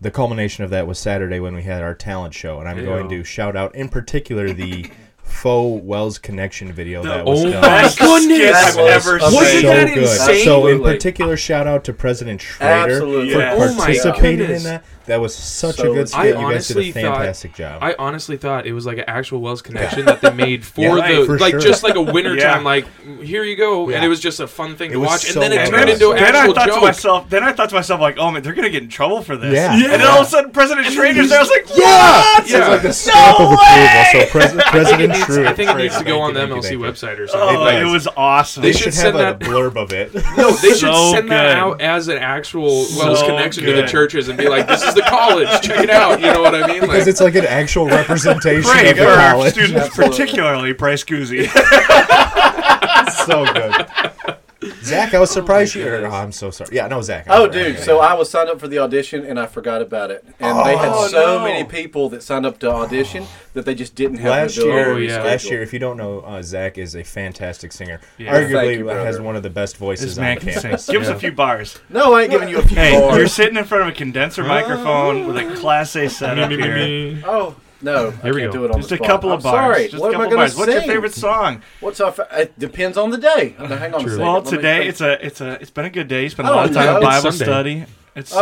[0.00, 2.84] the culmination of that was Saturday when we had our talent show, and I'm Ew.
[2.84, 4.90] going to shout out in particular the
[5.34, 7.60] faux WELS Connection video that was oh done.
[7.60, 8.24] my goodness!
[8.38, 9.98] skit I've ever Wasn't so that good.
[10.04, 10.44] insane?
[10.44, 13.32] So in particular, shout out to President Schrader Absolutely.
[13.32, 13.60] for Yes.
[13.60, 14.62] Oh my participating in goodness.
[14.64, 14.84] that.
[15.06, 16.26] That was such So a good I skit.
[16.26, 17.82] You guys did a honestly thought- fantastic job.
[17.82, 21.12] I honestly thought it was like an actual WELS connection that they made for Yeah,
[21.20, 21.60] the for like sure.
[21.60, 22.58] just like a wintertime Yeah.
[22.62, 22.86] like
[23.22, 23.96] here you go Yeah.
[23.96, 25.86] and it was just a fun thing It to watch so and then it turned
[25.86, 25.88] done.
[25.90, 26.74] into an then I thought joke.
[26.76, 29.22] to myself, then I thought to myself, like, oh man, they're gonna get in trouble
[29.22, 29.54] for this.
[29.54, 29.74] Yeah.
[29.74, 31.38] And then all of a sudden, President Schrader's there.
[31.38, 32.68] I was like, yeah, it's Yeah.
[32.68, 34.04] like the stamp of approval.
[34.12, 35.46] So Pres- I President think it needs, Schrader.
[35.48, 37.56] I think it needs to go on the MLC website or something.
[37.58, 37.92] Oh, It it, was.
[38.06, 38.62] was awesome.
[38.62, 40.14] They They should should send have a that- blurb of it.
[40.36, 44.38] No, they should send that out as an actual WELS connection to the churches and
[44.38, 45.48] be like, "This is the college.
[45.62, 46.80] Check it out." You know what I mean?
[46.80, 49.52] Because Like, it's like an actual representation Great of for the our college.
[49.52, 50.16] students, Absolutely.
[50.18, 51.48] particularly Price Guzzi.
[53.26, 54.33] so good.
[54.82, 55.86] Zach, I was surprised you.
[55.86, 56.70] Or, oh, I'm so sorry.
[56.74, 57.26] Yeah, no, Zach.
[57.28, 57.78] Oh, dude.
[57.78, 60.24] So I was signed up for the audition and I forgot about it.
[60.40, 61.44] And they had Oh, so no.
[61.44, 64.92] many people that signed up to audition that they just didn't have last the year,
[64.92, 65.22] Oh, yeah.
[65.22, 68.00] last year, if you don't know, uh, Zach is a fantastic singer.
[68.18, 68.34] Yeah.
[68.40, 70.62] Arguably you, has one of the best voices This on man the can sing.
[70.62, 70.86] campus.
[70.88, 71.78] Give us a few bars.
[71.88, 73.16] No, I ain't giving you a few Hey, bars.
[73.16, 76.62] you're sitting in front of a condenser microphone with a Class A setup Me, me,
[76.62, 76.74] here.
[76.74, 77.22] me, me.
[77.26, 78.58] Oh no, Here I we can't go.
[78.58, 79.08] do it on Just the a spot.
[79.08, 79.76] couple I'm of bars.
[79.76, 79.88] Sorry.
[79.88, 80.52] Just what a am I couple going bars.
[80.54, 81.62] to What's your favorite song?
[81.80, 82.10] What's our?
[82.12, 83.54] Fa- it depends on the day.
[83.58, 84.08] Now, hang on True.
[84.10, 84.20] a second.
[84.24, 84.88] Well, Let me today think.
[84.90, 86.22] it's a it's a it's been a good day.
[86.24, 87.02] You spent a lot of don't time in.
[87.02, 87.52] Bible It's Sunday.
[87.52, 87.84] study.
[88.16, 88.38] It's Uh,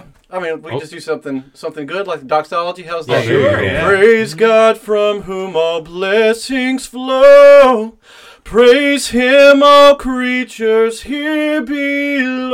[0.00, 0.06] Sunday.
[0.28, 0.80] I mean, we can Oh.
[0.80, 2.82] just do something something good like the doxology.
[2.82, 3.24] How's that?
[3.26, 3.60] there you go.
[3.62, 3.86] Yeah.
[3.86, 7.96] Praise God from whom all blessings flow.
[8.42, 11.60] Praise Him, all creatures here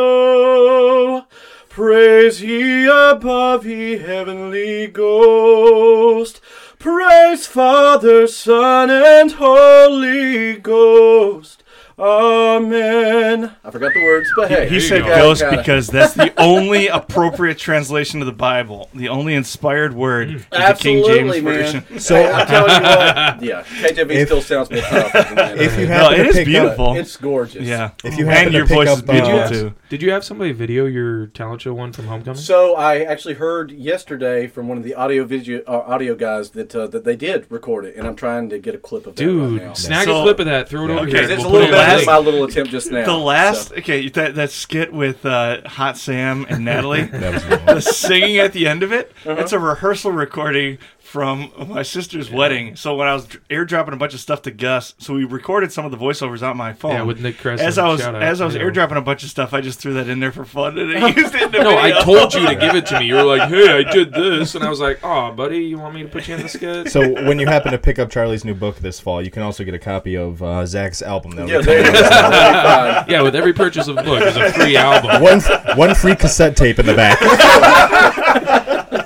[0.02, 1.24] below.
[1.72, 6.38] Praise ye above, ye heavenly ghost.
[6.78, 11.64] Praise Father, Son, and Holy Ghost.
[11.98, 13.52] Amen.
[13.64, 15.14] I forgot the words, but hey, He you said go.
[15.14, 18.90] ghost Gotta- because that's the only appropriate translation of the Bible.
[18.92, 21.42] The only inspired word is the King James man.
[21.42, 21.98] version.
[22.00, 25.58] So- I'm telling you what, yeah, KJV If- still sounds more powerful than that.
[25.58, 26.90] If you No, happen it to is beautiful.
[26.90, 27.62] Up, it's gorgeous.
[27.62, 27.90] Yeah.
[28.04, 29.74] if you and happen your pick voice up, is beautiful uh, too.
[29.92, 32.40] Did you have somebody video your talent show one from Homecoming?
[32.40, 36.74] So I actually heard yesterday from one of the audio video uh, audio guys that
[36.74, 39.22] uh, that they did record it, and I'm trying to get a clip of that
[39.22, 39.74] right Dude, now.
[39.74, 41.30] snag So- a clip of that, throw it over Okay, here.
[41.30, 43.04] It's We'll a little bit in the of last- my little attempt just now.
[43.04, 43.74] The last, so.
[43.76, 47.66] okay, that that skit with uh, Hot Sam and Natalie, that was good.
[47.66, 49.12] the singing at the end of it.
[49.26, 49.34] Uh-huh.
[49.34, 50.78] That's a rehearsal recording
[51.12, 52.74] from my sister's wedding.
[52.74, 55.84] So when I was airdropping a bunch of stuff to Gus, so we recorded some
[55.84, 56.92] of the voiceovers on my phone.
[56.92, 57.66] Yeah, with Nick Cresson.
[57.66, 58.22] as I was Shout out.
[58.22, 58.62] as I was Yeah.
[58.62, 61.08] airdropping a bunch of stuff, I just threw that in there for fun and I
[61.08, 63.04] used it in the No, I told you to give it to me.
[63.04, 65.94] You were like, "Hey, I did this," and I was like, "Oh, buddy, you want
[65.94, 68.44] me to put you in the skit?" So when you happen to pick up Charlie's
[68.46, 71.32] new book this fall, you can also get a copy of uh, Zach's album.
[71.32, 72.06] That'll yeah, be there you coming go.
[72.06, 72.30] out.
[72.30, 73.10] That'll be fine.
[73.10, 75.20] yeah, with every purchase of a book, there's a free album.
[75.22, 75.40] one
[75.76, 77.18] one free cassette tape in the back.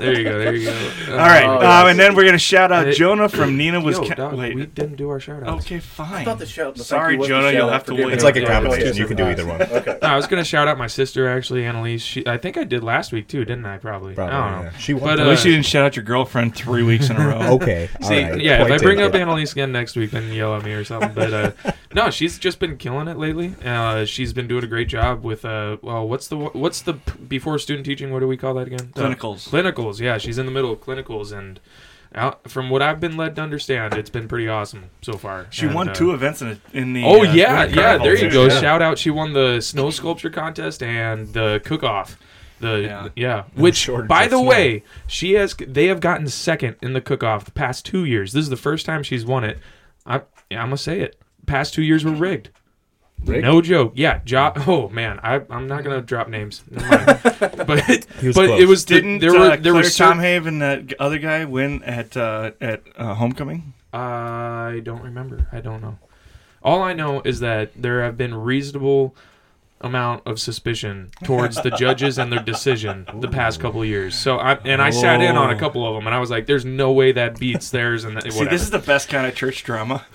[0.07, 0.39] There you go.
[0.39, 0.73] There you go.
[1.13, 1.91] All right, Oh, um, yes.
[1.91, 3.99] and then we're gonna shout out Hey, Jonah from Neenah was.
[3.99, 5.65] Yo, Ca- dog, wait, we didn't do our shout outs.
[5.65, 6.15] okay, fine.
[6.15, 6.75] I thought the shout.
[6.77, 8.13] the Sorry, you was Jonah, shout you'll have to wait.
[8.13, 8.97] It's like a me- Yeah, competition.
[8.97, 9.63] You can do either one.
[9.63, 9.99] Okay.
[10.03, 12.03] No, I was gonna shout out my sister actually, Annalise.
[12.03, 13.79] She, I think I did last week too, didn't I?
[13.79, 14.15] Probably.
[14.15, 14.35] Probably.
[14.35, 14.71] I don't know.
[14.71, 14.79] yeah.
[14.79, 15.03] She won.
[15.05, 17.41] But, At uh, least you didn't shout out your girlfriend three weeks in a row.
[17.57, 17.89] okay.
[18.03, 19.23] See, right, yeah, if I bring up taken.
[19.29, 21.13] Annalise again next week, then yell at me or something.
[21.15, 23.55] But uh, no, she's just been killing it lately.
[23.65, 26.95] Uh, she's been doing a great job with uh, well, what's the what's the
[27.29, 28.13] before student teaching?
[28.13, 28.91] What do we call that again?
[28.95, 29.49] Clinicals.
[29.49, 29.96] Clinicals.
[29.99, 30.05] Clinicals.
[30.05, 31.61] Yeah, she's in the middle of clinicals, and
[32.15, 35.47] out, from what I've been led to understand, it's been pretty awesome so far.
[35.51, 37.05] She And, won uh, two events in, a, in the.
[37.05, 37.99] Oh uh, yeah, yeah.
[37.99, 38.47] There you go.
[38.47, 38.61] Yeah.
[38.61, 38.99] Shout out.
[38.99, 42.19] She won the snow sculpture contest and the cook off.
[42.59, 43.09] The Yeah.
[43.17, 44.43] yeah, which by the snow.
[44.45, 45.55] way, she has.
[45.55, 48.33] They have gotten second in the cook off the past two years.
[48.33, 49.59] This is the first time she's won it.
[50.07, 51.21] I yeah, I'm gonna say it.
[51.45, 52.49] Past two years were rigged.
[53.27, 53.45] Rigged?
[53.45, 53.93] No joke.
[53.97, 54.21] Yeah.
[54.25, 56.63] Jo- oh man, I I'm not gonna drop names.
[56.71, 57.07] Never mind.
[57.67, 57.81] but
[58.21, 58.61] He was but close.
[58.63, 61.45] it was Didn't there were uh, there Claire were certain, Tomhave and the other guy
[61.45, 63.75] win at uh, at uh, homecoming?
[63.93, 65.49] I don't remember.
[65.53, 65.99] I don't know.
[66.63, 69.15] All I know is that there have been reasonable
[69.83, 74.15] amount of suspicion towards the judges and their decision the past couple of years.
[74.17, 75.59] So I and I sat in on a Oh.
[75.59, 78.33] couple of them and I was like, "There's no way that beats theirs." And that,
[78.33, 80.05] See, this is the best kind of church drama.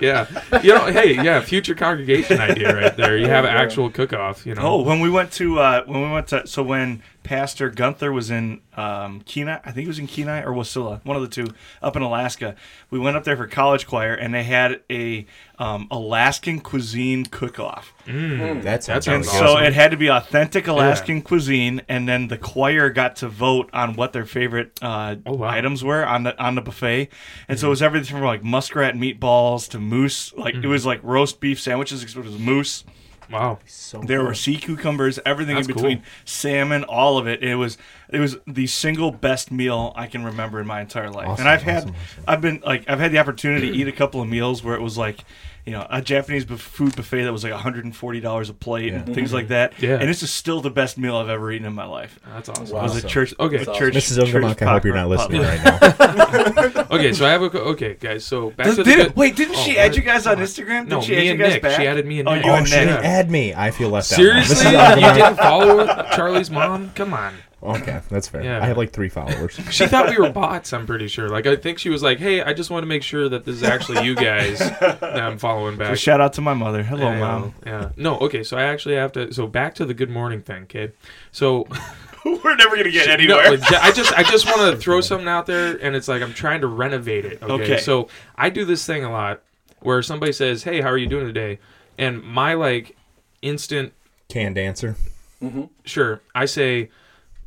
[0.00, 0.26] yeah,
[0.62, 3.16] you know, hey, yeah, future congregation idea right there.
[3.16, 4.46] You have an actual cook-off.
[4.46, 4.62] You know.
[4.62, 8.30] Oh, when we went to uh, when we went to so when Pastor Gunther was
[8.30, 11.48] in um, Kenai, I think he was in Kenai or Wasilla, one of the two,
[11.82, 12.56] up in Alaska.
[12.90, 15.26] We went up there for college choir, and they had a
[15.60, 17.92] um, Alaskan cuisine cook-off.
[18.06, 18.62] Mm.
[18.62, 22.38] That sounds And sounds so it had to be authentic Alaskan cuisine, and then the
[22.38, 25.48] choir got to vote on what their favorite uh, Oh, wow.
[25.50, 27.10] items were on the on the buffet.
[27.46, 30.32] And so it was everything from like muskrat meatballs to moose.
[30.32, 32.02] Like it was like roast beef sandwiches.
[32.02, 32.84] It was moose.
[33.30, 33.60] Wow.
[33.64, 36.06] So There were sea cucumbers, everything That's in between, cool.
[36.24, 37.44] salmon, all of it.
[37.44, 41.28] It was it was the single best meal I can remember in my entire life.
[41.28, 42.24] Awesome, and I've had awesome, awesome.
[42.26, 44.82] I've been like I've had the opportunity to eat a couple of meals where it
[44.82, 45.24] was like
[45.70, 49.14] you know a Japanese buf- food buffet that was like 140 dollars a plate and
[49.14, 49.52] things like mm-hmm.
[49.52, 49.80] that.
[49.80, 49.98] Yeah.
[50.00, 52.18] And this is still the best meal I've ever eaten in my life.
[52.26, 52.76] That's awesome.
[52.76, 53.32] It was a church.
[53.38, 53.62] Okay.
[53.62, 53.94] a That's church.
[53.94, 54.24] Mrs.
[54.24, 56.86] Ungermach, church I hope you're not listening right now.
[56.90, 58.24] Okay, so I have a okay, guys.
[58.24, 60.82] So back to the Did- good- wait, didn't Oh, she add you guys on Instagram?
[60.82, 61.62] Did No, she me add you and guys Nick.
[61.62, 61.80] back?
[61.80, 62.44] She added me and Oh, Nick.
[62.44, 62.88] you oh, and she Nick.
[62.88, 63.54] didn't add me.
[63.54, 64.96] I feel left Seriously, out.
[64.96, 65.12] you now.
[65.12, 65.12] Mrs.
[65.12, 66.90] Ungermach- didn't follow Charlie's mom?
[66.96, 67.34] Come on.
[67.62, 68.42] Okay, that's fair.
[68.42, 68.62] Yeah.
[68.62, 69.58] I had like three followers.
[69.70, 70.72] She thought we were bots.
[70.72, 71.28] I'm pretty sure.
[71.28, 73.56] Like I think she was like, "Hey, I just want to make sure that this
[73.56, 76.82] is actually you guys that I'm following So back." shout out to my mother.
[76.82, 77.54] Hello, yeah, mom.
[77.66, 77.90] Yeah.
[77.96, 78.18] No.
[78.20, 78.42] Okay.
[78.42, 79.32] So I actually have to.
[79.32, 80.62] So back to the good morning thing.
[80.62, 80.92] Okay.
[81.32, 81.66] So
[82.24, 83.58] We're never gonna get No, anywhere.
[83.80, 86.60] I just I just want to throw something out there, and it's like I'm trying
[86.62, 87.42] to renovate it.
[87.42, 87.52] Okay?
[87.52, 87.78] Okay.
[87.78, 89.42] So I do this thing a lot,
[89.80, 91.58] where somebody says, "Hey, how are you doing today?"
[91.98, 92.96] and my like
[93.42, 93.92] instant
[94.28, 94.96] Canned answer.
[95.42, 95.64] Mm-hmm.
[95.84, 96.90] sure, I say,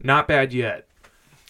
[0.04, 0.86] "Not bad yet."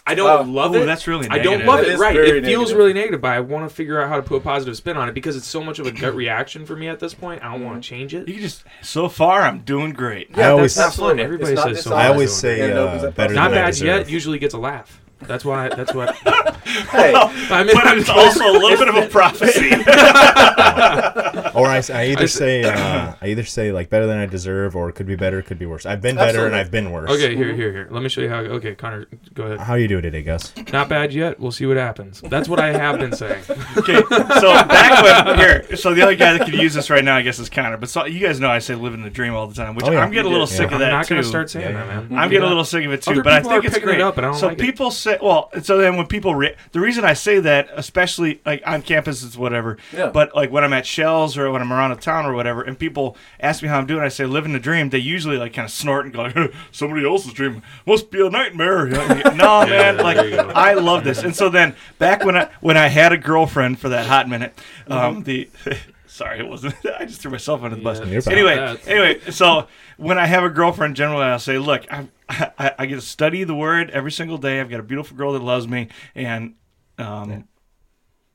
[0.05, 0.85] I don't Oh, love ooh, it.
[0.85, 1.93] that's really I don't love That it.
[1.93, 2.13] is Right?
[2.13, 2.77] It feels negative.
[2.77, 5.07] really negative, but I want to figure out how to put a positive spin on
[5.07, 7.41] it because it's so much of a gut reaction for me at this point.
[7.41, 8.27] I don't want to change it.
[8.27, 10.37] You can just so far I'm doing great.
[10.37, 11.19] I always- that's not fun.
[11.19, 11.23] absolutely.
[11.23, 11.95] Everybody It's not says so.
[11.95, 13.87] I always say And it uh, better Not than I bad deserve.
[13.87, 14.99] yet usually gets a laugh.
[15.27, 15.69] That's why.
[15.69, 16.15] That's what.
[16.89, 19.69] Hey, I mean, But it's also a little bit of a prophecy.
[21.55, 24.17] Or I, s- I either I s- say uh, I either say like better than
[24.17, 25.85] I deserve, or it could be better, it could be worse.
[25.85, 27.11] I've been better and I've been worse.
[27.11, 27.87] Okay, here, here, here.
[27.91, 28.37] Let me show you how.
[28.39, 29.05] Okay, Connor,
[29.35, 29.59] go ahead.
[29.59, 30.51] How are you doing today, Gus?
[30.71, 31.39] Not bad yet.
[31.39, 32.21] We'll see what happens.
[32.21, 33.43] That's what I have been saying.
[33.77, 34.01] okay,
[34.39, 37.21] so back when here, so the other guy that could use this right now, I
[37.21, 37.77] guess, is Connor.
[37.77, 39.91] But so, you guys know I say living the dream all the time, which Oh,
[39.91, 39.99] yeah.
[39.99, 40.53] I'm getting a little did.
[40.55, 40.75] sick Yeah.
[40.77, 42.17] of I'm that not gonna start saying Yeah, that, man.
[42.19, 43.89] I'm getting a little sick of it too, Other but I think are it's picking
[43.89, 44.01] it great.
[44.01, 44.61] up, and I don't so like it.
[44.61, 48.63] people say, well, so then when people, re- the reason I say that, especially like
[48.65, 49.77] on campus, it's whatever.
[49.91, 50.09] Yeah.
[50.09, 52.77] But like when I'm at Schell's or when I'm around a town or whatever, and
[52.77, 54.89] people ask me how I'm doing, I say living the dream.
[54.89, 58.85] They usually like kind of snort and go, somebody else's dream must be a nightmare.
[58.87, 60.49] no, man, like there you go.
[60.49, 61.23] I love this.
[61.23, 64.57] And so then back when I when I had a girlfriend for that hot minute,
[64.87, 65.49] um, the
[66.13, 66.75] sorry, it wasn't.
[66.99, 67.99] I just threw myself under the bus.
[67.99, 68.21] Yeah, You're.
[68.29, 72.75] Anyway, That's- anyway, so when I have a girlfriend, generally I'll say, look, I, I,
[72.79, 74.61] I get to study the word every single day.
[74.61, 76.55] I've got a beautiful girl that loves me, and
[76.97, 77.47] um,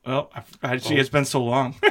[0.08, 1.74] well, I, I see it's been so long.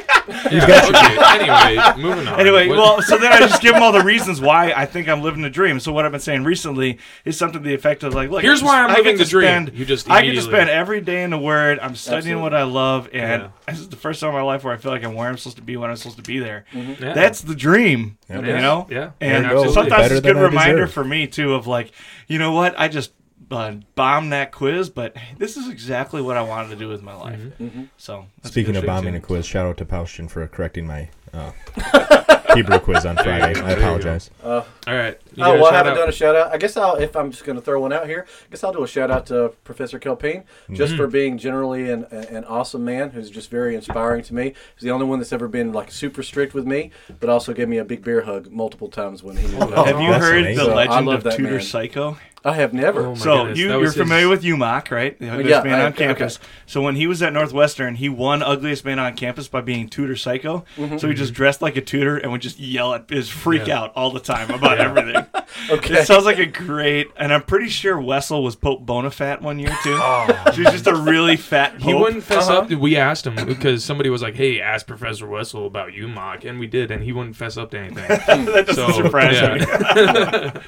[0.51, 1.39] Yeah, okay.
[1.39, 2.37] Anyway, moving on.
[2.41, 5.07] anyway, What- well, so then I just give them all the reasons why I think
[5.07, 5.79] I'm living the dream.
[5.79, 8.61] So what I've been saying recently is something to the effect of like, look, Here's
[8.61, 9.45] I why I'm I living the dream.
[9.67, 11.79] spend- You just I get to spend every day in the Word.
[11.79, 12.41] I'm studying Absolutely.
[12.43, 13.49] what I love, and Yeah.
[13.69, 15.37] this is the first time in my life where I feel like I'm where I'm
[15.37, 16.65] supposed to be when I'm supposed to be there.
[16.73, 17.01] Mm-hmm.
[17.03, 17.13] Yeah.
[17.13, 18.41] That's the dream, Yep.
[18.43, 18.85] you know.
[18.89, 19.11] Yeah.
[19.21, 19.71] And you go.
[19.71, 20.91] sometimes it's a good reminder deserve.
[20.93, 21.93] for me too of like,
[22.27, 22.75] you know what?
[22.77, 23.13] I just
[23.51, 27.15] uh, bombed that quiz, but this is exactly what I wanted to do with my
[27.15, 27.39] life.
[27.59, 27.83] Mm-hmm.
[27.97, 29.17] So Speaking of shit, bombing too.
[29.19, 31.51] a quiz, shout out to Paustian for correcting my uh,
[32.55, 33.43] Hebrew quiz on Friday.
[33.43, 33.81] I there you go.
[33.81, 34.31] apologize.
[34.43, 35.19] uh, All right.
[35.35, 35.97] You oh well, I haven't out?
[35.97, 36.51] done a shout out.
[36.53, 38.25] I guess I'll if I'm just going to throw one out here.
[38.27, 40.97] I guess I'll do a shout out to Professor Kelpine just Mm-hmm.
[41.03, 44.53] for being generally an, an awesome man who's just very inspiring to me.
[44.75, 47.67] He's the only one that's ever been like super strict with me, but also gave
[47.67, 49.71] me a big bear hug multiple times when he was.
[49.75, 50.57] Oh, Have you That's heard amazing.
[50.57, 51.61] the So, I legend love of that Tudor man.
[51.61, 52.17] Psycho?
[52.45, 53.01] I have never.
[53.07, 55.19] Oh my so goodness, you you're his- familiar with UMOC, right?
[55.19, 56.39] The Ugliest Yeah, Man I- on Campus.
[56.65, 60.15] So when he was at Northwestern, he won Ugliest Man on Campus by being Tudor
[60.15, 60.63] Psycho.
[60.97, 63.69] So he just dressed like a tutor and would just yell at his freak Mm-hmm.
[63.69, 63.79] Yeah.
[63.81, 65.25] out all the time about everything.
[65.71, 65.95] Okay.
[66.01, 69.75] It sounds like a great, and I'm pretty sure Wessel was Pope Bonafat one year
[69.81, 69.97] too.
[70.53, 71.81] She was just a really fat pope.
[71.81, 72.59] He wouldn't fess Uh-huh.
[72.59, 72.69] up.
[72.71, 76.59] We asked him because somebody was like, "Hey, ask Professor Wessel about you, Mock," and
[76.59, 78.05] we did, and he wouldn't fess up to anything.
[78.45, 79.53] that doesn't So, surprise yeah.
[79.55, 80.61] me.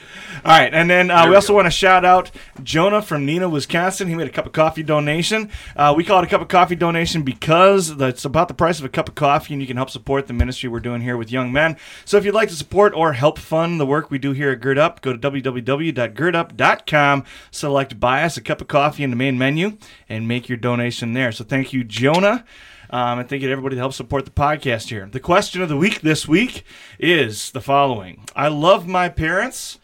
[0.46, 1.59] All right, and then uh, we we also go.
[1.60, 2.32] Want to shout out
[2.64, 4.08] Jonah from Neenah, Wisconsin.
[4.08, 5.50] He made a cup of coffee donation.
[5.76, 8.86] Uh, we call it a cup of coffee donation because it's about the price of
[8.86, 11.34] a cup of coffee, and you can help support the ministry we're doing here with
[11.34, 11.76] young men.
[12.06, 14.62] So if you'd like to support or help fund the work we do here at
[14.62, 19.38] Gird Up, go to www.girdup.com, select Buy Us a Cup of Coffee in the main
[19.38, 21.34] menu, and make your donation there.
[21.34, 22.46] So thank you, Jonah.
[22.90, 25.10] Um, and thank you to everybody that helps support the podcast here.
[25.12, 26.64] The question of the week this week
[26.98, 29.78] is the following I love my parents,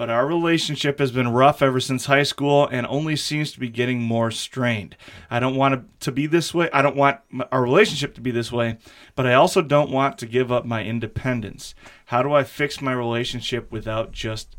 [0.00, 3.68] but our relationship has been rough ever since high school and only seems to be
[3.68, 4.96] getting more strained.
[5.30, 6.70] I don't want it to be this way.
[6.72, 7.20] I don't want
[7.52, 8.78] our relationship to be this way,
[9.14, 11.74] but I also don't want to give up my independence.
[12.06, 14.56] How do I fix my relationship without just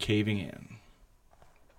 [0.00, 0.68] caving in?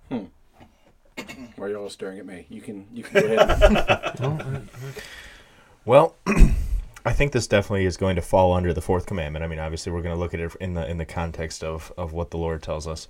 [0.07, 1.23] Hmm.
[1.57, 2.45] Why are you all staring at me?
[2.47, 4.69] You can you can go ahead.
[5.83, 6.15] Well,
[7.05, 9.43] I think this definitely is going to fall under the fourth commandment.
[9.43, 11.91] I mean, obviously, we're going to look at it in the in the context of,
[11.97, 13.09] of what the Lord tells us.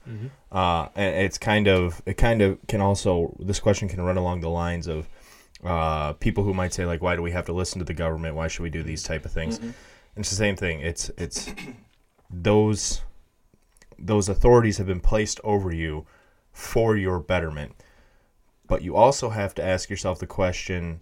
[0.52, 4.42] Uh, and it's kind of it kind of can also this question can run along
[4.42, 5.08] the lines of
[5.64, 8.36] uh, people who might say like, why do we have to listen to the government?
[8.36, 9.60] Why should we do these type of things?
[9.60, 9.74] And
[10.18, 10.80] it's the same thing.
[10.82, 11.54] It's it's
[12.32, 13.02] those
[14.00, 16.06] those authorities have been placed over you
[16.52, 17.74] for your betterment.
[18.68, 21.02] But you also have to ask yourself the question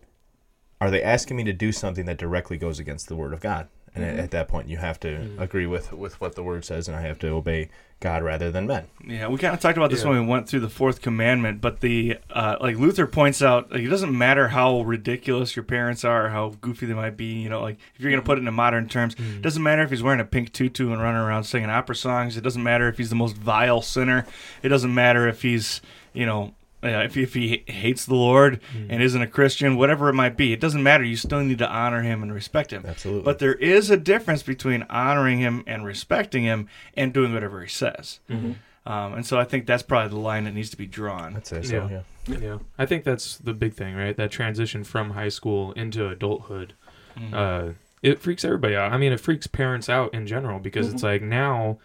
[0.81, 3.69] are they asking me to do something that directly goes against the word of God?
[3.93, 4.23] And at, mm-hmm.
[4.23, 5.41] at that point, you have to mm-hmm.
[5.41, 8.65] agree with, with what the word says, and I have to obey God rather than
[8.65, 8.87] men.
[9.05, 10.11] Yeah, we kind of talked about this Yeah.
[10.11, 13.81] when we went through the fourth commandment, but the uh, like Luther points out, like,
[13.81, 17.33] it doesn't matter how ridiculous your parents are, how goofy they might be.
[17.33, 18.27] You know, like if you're gonna mm-hmm.
[18.27, 21.01] put it into modern terms, it doesn't matter if he's wearing a pink tutu and
[21.01, 22.37] running around singing opera songs.
[22.37, 24.25] It doesn't matter if he's the most vile sinner.
[24.63, 25.81] It doesn't matter if he's,
[26.13, 26.55] you know.
[26.83, 30.51] Uh, if, if he hates the Lord and isn't a Christian, whatever it might be,
[30.51, 31.03] it doesn't matter.
[31.03, 32.83] You still need to honor him and respect him.
[32.87, 33.21] Absolutely.
[33.23, 37.67] But there is a difference between honoring him and respecting him and doing whatever he
[37.69, 38.19] says.
[38.29, 41.35] Um, and so I think that's probably the line that needs to be drawn.
[41.35, 42.01] I'd say so, Yeah.
[42.27, 42.37] yeah.
[42.39, 44.17] yeah, I think that's the big thing, right?
[44.17, 46.73] That transition from high school into adulthood.
[47.15, 47.33] Mm-hmm.
[47.33, 48.91] Uh, it freaks everybody out.
[48.91, 51.77] I mean, it freaks parents out in general because it's like now,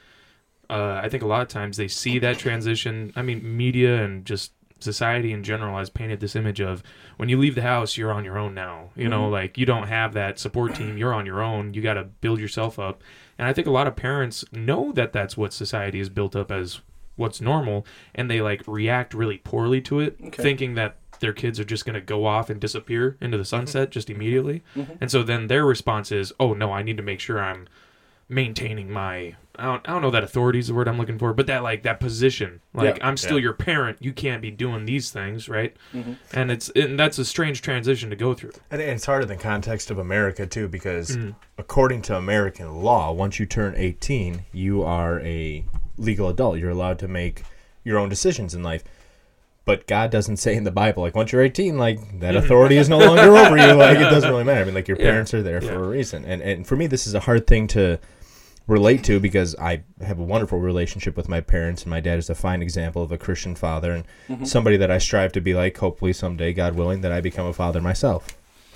[0.71, 3.13] uh, I think a lot of times they see that transition.
[3.15, 6.83] I mean, media and just society in general has painted this image of
[7.17, 8.91] when you leave the house, you're on your own now.
[8.95, 9.33] You know, mm-hmm.
[9.33, 10.97] like you don't have that support team.
[10.99, 11.75] You're on your own.
[11.75, 13.03] You got to build yourself up.
[13.39, 16.51] And I think a lot of parents know that that's what society is built up
[16.51, 16.81] as
[17.17, 20.43] what's normal, and they like react really poorly to it, Okay.
[20.43, 23.49] thinking that their kids are just going to go off and disappear into the mm-hmm.
[23.49, 24.21] sunset just mm-hmm.
[24.21, 24.63] immediately.
[25.01, 27.69] And so then their response is, "Oh no, I need to make sure I'm
[28.29, 31.33] maintaining my I don't, I don't know that authority is the word I'm looking for,
[31.33, 33.07] but that like that position, like Yeah.
[33.09, 33.45] I'm still Yeah.
[33.45, 33.97] your parent.
[34.03, 35.75] You can't be doing these things, right?
[35.95, 36.13] Mm-hmm.
[36.35, 38.53] And it's and that's a strange transition to go through.
[38.71, 41.37] And it's harder than context of America too, because Mm.
[41.57, 45.65] according to American law, once you turn 18, you are a
[45.97, 46.59] legal adult.
[46.59, 47.45] You're allowed to make
[47.83, 48.85] your own decisions in life.
[49.65, 52.89] But God doesn't say in the Bible, like once you're 18, like that authority is
[52.91, 53.73] no longer over you.
[53.73, 54.61] Like it doesn't really matter.
[54.61, 55.07] I mean, like your Mm-hmm.
[55.07, 55.11] Yeah.
[55.13, 55.71] parents are there Yeah.
[55.71, 56.27] for a reason.
[56.27, 57.99] And and for me, this is a hard thing to
[58.67, 62.29] relate to because I have a wonderful relationship with my parents, and my dad is
[62.31, 64.45] a fine example of a Christian father and Mm-hmm.
[64.45, 65.77] somebody that I strive to be like.
[65.79, 68.27] Hopefully, someday, God willing, that I become a father myself.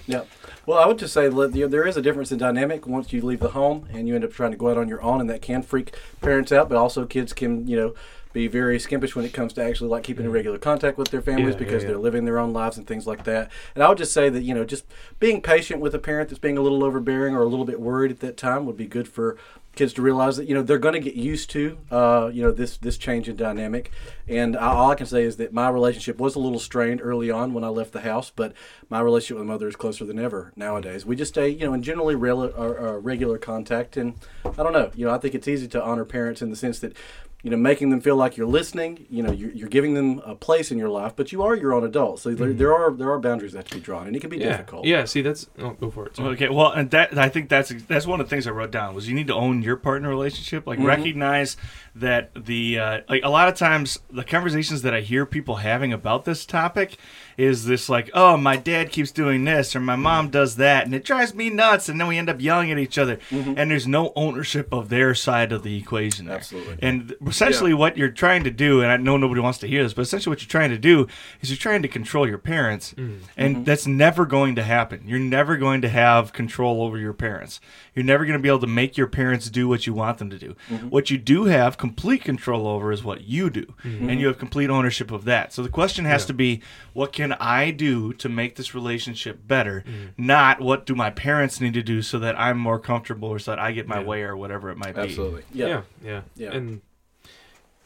[0.07, 0.23] Yeah.
[0.67, 3.51] Well, I would just say there is a difference in dynamic once you leave the
[3.51, 5.63] home and you end up trying to go out on your own, and that can
[5.63, 6.69] freak parents out.
[6.69, 7.95] But also, kids can you know
[8.33, 11.21] be very skimpish when it comes to actually like keeping in regular contact with their
[11.21, 13.51] families Yeah, because yeah, they're living their own lives and things like that.
[13.75, 14.85] And I would just say that you know just
[15.19, 18.13] being patient with a parent that's being a little overbearing or a little bit worried
[18.13, 19.37] at that time would be good for
[19.75, 22.51] kids to realize that you know they're going to get used to uh, you know
[22.51, 23.91] this this change in dynamic.
[24.29, 27.31] And I, all i can say is that my relationship was a little strained early
[27.31, 28.53] on when i left the house but
[28.89, 31.05] my relationship with my mother is closer than ever nowadays.
[31.05, 34.91] We just stay you know in generally uh, uh, regular contact and i don't know
[34.95, 36.97] you know i think it's easy to honor parents in the sense that
[37.43, 40.35] you know making them feel like you're listening you know you're, you're giving them a
[40.35, 42.59] place in your life but you are your own adult so there, mm-hmm.
[42.59, 44.57] there are there are boundaries that have to be drawn and it can be Yeah,
[44.57, 45.05] difficult yeah.
[45.05, 46.17] See, that's oh, go for it.
[46.17, 46.35] sorry.
[46.35, 48.95] Okay, well, and that I think that's that's one of the things I wrote down
[48.95, 50.67] was you need to own your partner relationship.
[50.67, 50.89] Like mm-hmm.
[50.89, 51.57] recognize
[51.95, 55.93] that the uh, like a lot of times the conversations that I hear people having
[55.93, 56.97] about this topic
[57.37, 60.95] is this like, oh, my dad keeps doing this or my mom does that, and
[60.95, 63.55] it drives me nuts, and then we end up yelling at each other, mm-hmm.
[63.57, 66.27] and there's no ownership of their side of the equation.
[66.27, 66.37] There.
[66.37, 66.79] Absolutely.
[66.83, 69.95] And essentially, what you're trying to do, and I know nobody wants to hear this,
[69.95, 71.07] but essentially, what you're trying to do
[71.41, 73.21] is you're trying to control your parents, mm.
[73.37, 73.65] and mm-hmm.
[73.65, 75.03] that's never going to happen.
[75.07, 77.61] You're never going to have control over your parents.
[77.95, 80.31] You're never going to be able to make your parents do what you want them
[80.31, 80.57] to do.
[80.69, 80.91] Mm-hmm.
[80.91, 84.09] What you do have complete control over is what you do, mm-hmm.
[84.09, 85.53] and you have complete ownership of that.
[85.53, 89.83] So the question has to be, what can I do to make this relationship better?
[89.85, 90.25] Mm-hmm.
[90.25, 93.51] Not what do my parents need to do so that I'm more comfortable or so
[93.51, 94.07] that I get my Yeah.
[94.07, 95.01] way or whatever it might be.
[95.01, 96.53] absolutely Yeah, yeah, yeah, Yeah.
[96.53, 96.81] And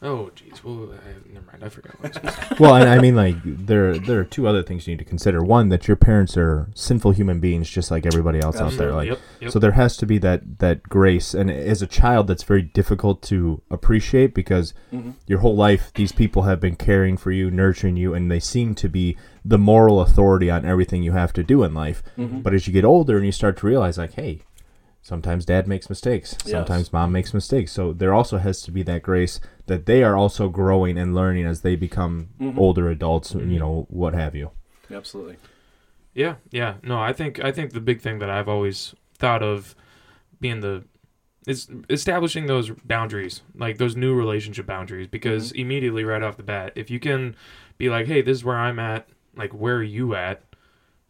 [0.01, 0.63] oh, jeez.
[0.63, 1.63] Well, I, never mind.
[1.63, 1.99] I forgot.
[1.99, 2.55] What I was gonna say.
[2.59, 5.43] well, and I mean, like there there are two other things you need to consider.
[5.43, 8.91] One, that your parents are sinful human beings, just like everybody else out there.
[8.91, 9.51] Like, Yep, yep.
[9.51, 11.33] so there has to be that that grace.
[11.33, 15.11] And as a child, that's very difficult to appreciate because mm-hmm.
[15.27, 18.75] your whole life these people have been caring for you, nurturing you, and they seem
[18.75, 22.01] to be the moral authority on everything you have to do in life.
[22.17, 22.41] Mm-hmm.
[22.41, 24.41] But as you get older and you start to realize, like, hey.
[25.05, 26.35] Sometimes dad makes mistakes.
[26.45, 26.49] Yes.
[26.49, 27.71] Sometimes mom makes mistakes.
[27.71, 31.45] So there also has to be that grace that they are also growing and learning
[31.45, 32.57] as they become mm-hmm.
[32.57, 33.57] older adults, you mm-hmm.
[33.57, 34.49] know, what have you.
[34.91, 35.37] absolutely
[36.15, 36.77] Yeah, yeah.
[36.81, 39.75] No, I think I think the big thing that I've always thought of
[40.41, 40.85] being the
[41.45, 45.61] is establishing those boundaries, like those new relationship boundaries, because mm-hmm.
[45.61, 47.35] immediately right off the bat, if you can
[47.77, 50.41] be like, "Hey, this is where I'm at," like, "Where are you at?"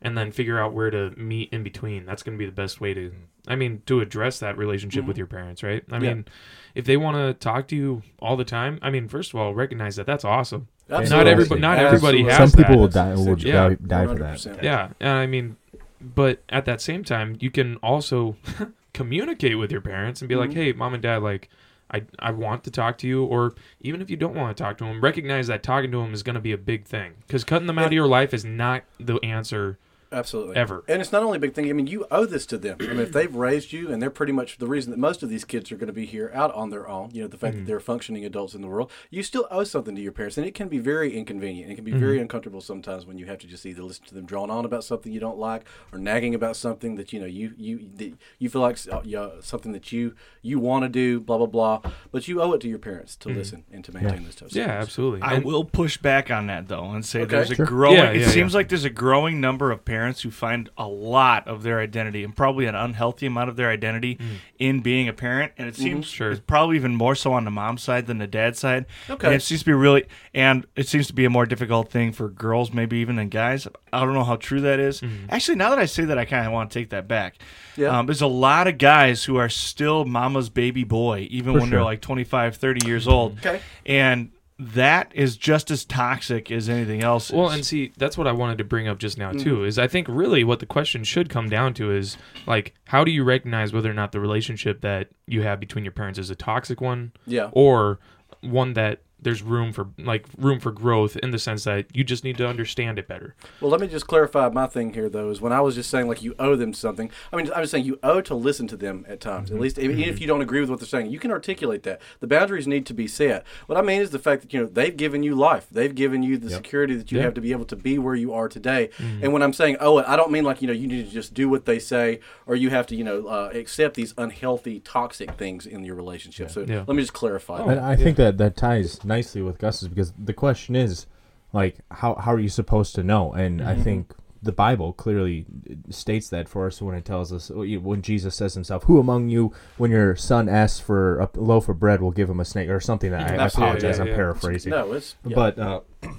[0.02, 2.06] and then figure out where to meet in between.
[2.06, 3.14] That's going to be the best way to
[3.48, 5.84] I mean, to address that relationship with your parents, right?
[5.92, 6.00] I Yeah.
[6.00, 6.26] mean,
[6.74, 9.54] if they want to talk to you all the time, I mean, first of all,
[9.54, 10.68] recognize that that's awesome.
[10.90, 11.18] Absolutely.
[11.18, 12.80] Not everybody not everybody has Some people that.
[12.80, 13.70] will die, will Yeah.
[13.70, 14.64] die, die for that.
[14.64, 15.56] Yeah, and I mean,
[16.02, 18.36] but at that same time, you can also
[18.94, 20.56] communicate with your parents and be like, Mhm.
[20.56, 21.50] "Hey, mom and dad, like,
[21.92, 24.78] I I want to talk to you," or even if you don't want to talk
[24.80, 27.44] to them, recognize that talking to them is going to be a big thing because
[27.44, 29.78] cutting them out of your life is not the answer
[30.16, 30.56] Absolutely.
[30.56, 30.84] ever.
[30.88, 31.70] And it's not only a big thing.
[31.70, 32.78] I mean, you owe this to them.
[32.80, 35.30] I mean, if they've raised you, and they're pretty much the reason that most of
[35.30, 37.12] these kids are going to be here out on their own.
[37.14, 37.68] You know, the fact that mm-hmm.
[37.68, 38.92] they're functioning adults in the world.
[39.10, 41.72] You still owe something to your parents, and it can be very inconvenient.
[41.72, 42.00] It can be mm-hmm.
[42.00, 44.84] very uncomfortable sometimes when you have to just either listen to them drone on about
[44.84, 48.50] something you don't like, or nagging about something that you know you you that you
[48.50, 51.20] feel like uh, yeah, something that you you want to do.
[51.20, 51.92] Blah blah blah.
[52.12, 53.38] But you owe it to your parents to mm-hmm.
[53.38, 54.56] listen and to maintain those tough.
[54.56, 55.22] Yeah, absolutely.
[55.22, 57.36] I And- will push back on that though and say Okay.
[57.36, 57.66] there's a Sure.
[57.66, 57.98] growing.
[57.98, 60.88] Yeah, it yeah, seems like there's a growing number of parents parents who find a
[60.88, 64.36] lot of their identity and probably an unhealthy amount of their identity mm.
[64.60, 66.32] in being a parent, and it seems mm-hmm, Sure.
[66.32, 68.86] it's probably even more so on the mom side than the dad side.
[69.10, 69.26] Okay.
[69.26, 72.12] And it seems to be really, and it seems to be a more difficult thing
[72.12, 73.68] for girls, maybe even than guys.
[73.92, 75.02] I don't know how true that is.
[75.02, 75.26] Mm-hmm.
[75.30, 77.38] Actually, now that I say that, I kind of want to take that back.
[77.76, 77.98] Yeah.
[77.98, 81.72] Um, there's a lot of guys who are still mama's baby boy, even For when
[81.72, 83.12] they're like 25, 30 years mm-hmm.
[83.12, 83.40] old.
[83.40, 83.60] Okay.
[83.88, 87.32] And that is just as toxic as anything else.
[87.32, 87.56] Well, is.
[87.56, 89.40] and see, that's what I wanted to bring up just now mm-hmm.
[89.40, 89.64] too.
[89.66, 93.12] Is I think really what the question should come down to is like, how do
[93.12, 96.36] you recognize whether or not the relationship that you have between your parents is a
[96.36, 97.50] toxic one, Yeah.
[97.52, 98.00] or
[98.42, 102.24] one that there's room for like room for growth in the sense that you just
[102.24, 103.36] need to understand it better.
[103.62, 105.30] Well, let me just clarify my thing here, though.
[105.30, 107.10] Is when I was just saying like you owe them something.
[107.32, 109.50] I mean, I was saying you owe to listen to them at times.
[109.50, 109.64] At mm-hmm.
[109.64, 110.22] least, even if mm-hmm.
[110.22, 112.02] you don't agree with what they're saying, you can articulate that.
[112.20, 113.46] The boundaries need to be set.
[113.68, 115.68] What I mean is the fact that you know they've given you life.
[115.72, 117.26] They've given you the security that you Yeah.
[117.26, 118.90] have to be able to be where you are today.
[118.98, 119.24] Mm-hmm.
[119.24, 121.12] And when I'm saying owe it, I don't mean like you know you need to
[121.12, 124.82] just do what they say or you have to you know uh, accept these unhealthy,
[124.82, 126.52] toxic things in your relationship.
[126.52, 126.84] So Yeah.
[126.88, 127.60] let me just clarify.
[127.60, 127.70] Oh.
[127.70, 127.84] And that.
[127.84, 131.06] I think that that ties nicely with Gus's because the question is,
[131.54, 133.32] like, how how are you supposed to know?
[133.34, 135.46] And I think the Bible clearly
[135.90, 139.54] states that for us when it tells us when Jesus says himself, "Who among you,
[139.78, 142.80] when your son asks for a loaf of bread, will give him a snake?" or
[142.80, 144.16] something that I, I apologize, yeah, I'm yeah.
[144.16, 144.72] paraphrasing.
[144.72, 145.36] No, it's yeah.
[145.36, 145.80] But uh,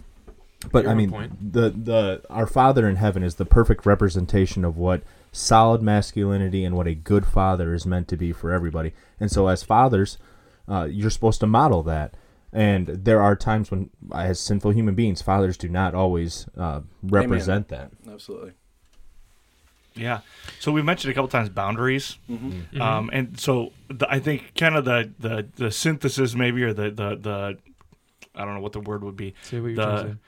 [0.73, 1.53] but You're I mean, point.
[1.53, 5.03] the the our Father in heaven is the perfect representation of what
[5.37, 8.93] solid masculinity and what a good father is meant to be for everybody.
[9.21, 10.19] And so, as fathers,
[10.69, 12.15] uh, you're supposed to model that.
[12.57, 17.69] And there are times when, as sinful human beings, fathers do not always uh, represent
[17.69, 17.91] that.
[18.11, 18.53] absolutely.
[19.95, 20.21] yeah.
[20.59, 22.17] So we mentioned a couple times boundaries.
[22.31, 22.81] Mm-hmm.
[22.81, 26.91] Um, and so the, I think kind of the, the, the synthesis maybe or the,
[26.91, 27.59] the, the
[28.35, 29.35] I don't know what the word would be.
[29.43, 30.19] Say what you're The- trying to say.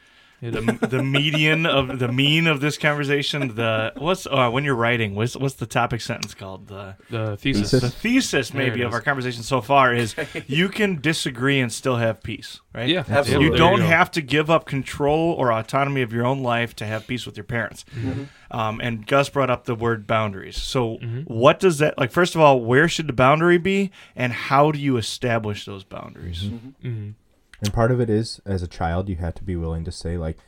[0.40, 3.54] The the median of the mean of this conversation.
[3.56, 5.14] The what's uh, when you're writing?
[5.14, 6.68] What's what's the topic sentence called?
[6.68, 7.70] The The thesis.
[7.72, 7.80] Thesis?
[7.82, 10.14] the thesis maybe of our conversation so far is
[10.46, 12.88] you can disagree and still have peace, right?
[12.88, 13.46] Yeah, Absolutely.
[13.46, 13.84] You don't go.
[13.86, 17.36] have to give up control or autonomy of your own life to have peace with
[17.36, 17.84] your parents.
[18.50, 20.56] Um, and Gus brought up the word boundaries.
[20.56, 22.12] So, what does that like?
[22.12, 26.44] First of all, where should the boundary be, and how do you establish those boundaries?
[26.84, 27.14] Mhm.
[27.60, 30.16] And part of it is, as a child, you have to be willing to say,
[30.16, 30.38] like,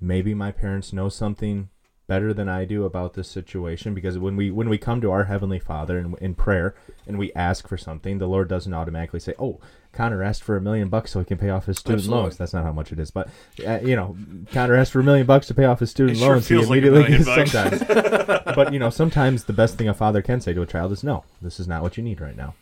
[0.00, 1.68] maybe my parents know something
[2.06, 3.94] better than I do about this situation.
[3.94, 6.74] Because when we when we come to our heavenly Father in, in prayer
[7.06, 9.60] and we ask for something, the Lord doesn't automatically say, "Oh,
[9.92, 12.22] Connor asked for a million bucks so he can pay off his student Absolutely.
[12.22, 13.28] loans." That's not how much it is, but
[13.66, 14.16] uh, you know,
[14.52, 16.46] Connor asked for a million bucks to pay off his student It sure loans.
[16.48, 17.78] feels he like a immediately million gets bucks.
[17.86, 18.56] sometimes.
[18.56, 21.02] but you know, sometimes the best thing a father can say to a child is,
[21.04, 22.54] "No, this is not what you need right now."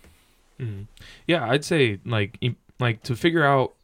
[0.60, 0.86] Mhm.
[1.26, 2.38] Yeah, I'd say like
[2.78, 3.74] like to figure out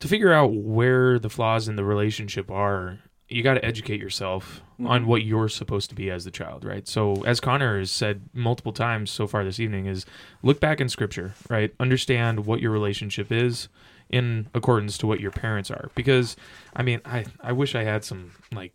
[0.00, 2.98] to figure out where the flaws in the relationship are.
[3.28, 6.88] You got to educate yourself on what you're supposed to be as the child, right?
[6.88, 10.04] So, as Connor has said multiple times so far this evening, is
[10.42, 11.72] look back in Scripture, right?
[11.78, 13.68] Understand what your relationship is
[14.08, 15.90] in accordance to what your parents are.
[15.94, 16.34] Because,
[16.74, 18.74] I mean, I I wish I had some like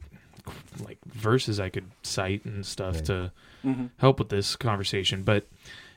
[0.88, 3.05] like verses I could cite and stuff Right.
[3.05, 3.32] to
[3.65, 3.88] Mm-hmm.
[3.97, 5.23] help with this conversation.
[5.23, 5.47] But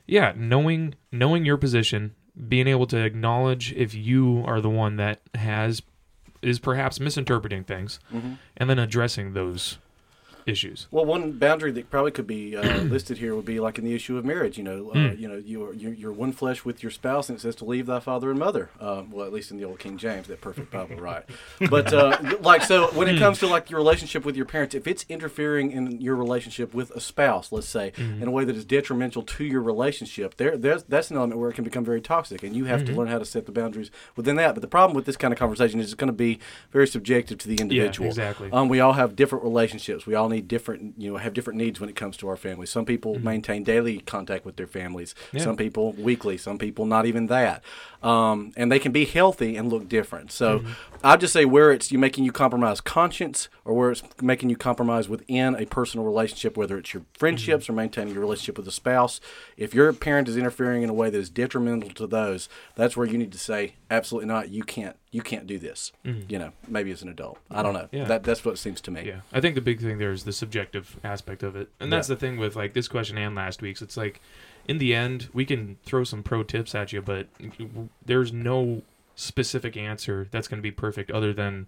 [0.07, 2.14] yeah, knowing knowing your position,
[2.47, 5.82] being able to acknowledge if you are the one that has
[6.43, 8.34] is perhaps misinterpreting things, Mm-hmm.
[8.57, 9.78] and then addressing those
[10.49, 10.86] issues.
[10.90, 13.94] Well, one boundary that probably could be uh, listed here would be like in the
[13.94, 14.57] issue of marriage.
[14.59, 15.18] You know, uh, Mm.
[15.18, 17.86] you know, you're, you're you're one flesh with your spouse, and it says to leave
[17.86, 18.70] thy father and mother.
[18.80, 21.24] Um, well, at least in the old King James, that perfect Bible, right?
[21.70, 24.86] But uh, like, so when it comes to like your relationship with your parents, if
[24.86, 28.64] it's interfering in your relationship with a spouse, let's say, in a way that is
[28.64, 32.42] detrimental to your relationship, there, there's that's an element where it can become very toxic,
[32.42, 34.55] and you have to learn how to set the boundaries within that.
[34.55, 36.38] But the problem with this kind of conversation is it's going to be
[36.72, 38.07] very subjective to the individual.
[38.07, 38.51] Yeah, exactly.
[38.53, 40.07] Um, we all have different relationships.
[40.07, 42.70] We all need different, you know, have different needs when it comes to our families.
[42.70, 43.24] Some people mm-hmm.
[43.24, 45.14] maintain daily contact with their families.
[45.32, 45.43] Yeah.
[45.43, 46.36] Some people weekly.
[46.36, 47.62] Some people not even that.
[48.03, 50.30] Um, and they can be healthy and look different.
[50.30, 50.72] So mm-hmm.
[51.03, 54.57] I'd just say where it's you making you compromise conscience or where it's making you
[54.57, 57.72] compromise within a personal relationship, whether it's your friendships mm-hmm.
[57.72, 59.20] or maintaining your relationship with a spouse.
[59.57, 63.07] If your parent is interfering in a way that is detrimental to those, that's where
[63.07, 64.51] you need to say absolutely not.
[64.51, 64.97] You can't.
[65.11, 65.93] You can't do this.
[66.05, 66.30] Mm-hmm.
[66.30, 67.39] You know, maybe as an adult.
[67.51, 67.62] I mm-hmm.
[67.62, 67.89] don't know.
[67.93, 68.05] Yeah.
[68.05, 69.05] That that's what it seems to me.
[69.07, 72.09] Yeah, I think the big thing there is the subjective aspect of it, and that's
[72.09, 73.82] the thing with like this question and last week's.
[73.82, 74.20] It's like,
[74.66, 77.28] in the end, we can throw some pro tips at you, but
[78.05, 78.82] there's no
[79.16, 81.66] specific answer that's going to be perfect, other than,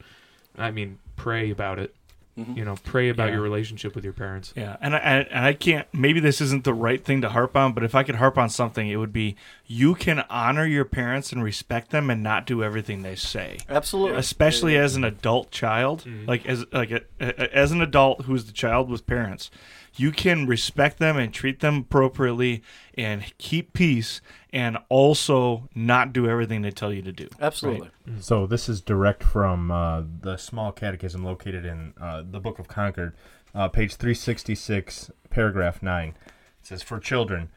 [0.56, 1.94] I mean, pray about it
[2.40, 2.56] mm-hmm.
[2.56, 3.34] You know, pray about Yeah.
[3.34, 4.52] your relationship with your parents.
[4.56, 5.86] Yeah, and I, and and I can't.
[5.92, 8.48] Maybe this isn't the right thing to harp on, but if I could harp on
[8.48, 9.36] something, it would be
[9.70, 13.56] you can honor your parents and respect them, and not do everything they say.
[13.68, 14.18] Absolutely.
[14.18, 18.52] Especially as an adult child, like as like a, a, as an adult who's the
[18.52, 19.48] child with parents,
[19.94, 22.64] you can respect them and treat them appropriately
[22.94, 24.20] and keep peace,
[24.52, 27.28] and also not do everything they tell you to do.
[27.40, 27.90] Absolutely.
[28.18, 32.66] So this is direct from uh, the small catechism located in uh, the Book of
[32.66, 33.14] Concord,
[33.54, 36.08] uh, page 366, paragraph 9.
[36.08, 36.16] It
[36.60, 37.50] says, For children,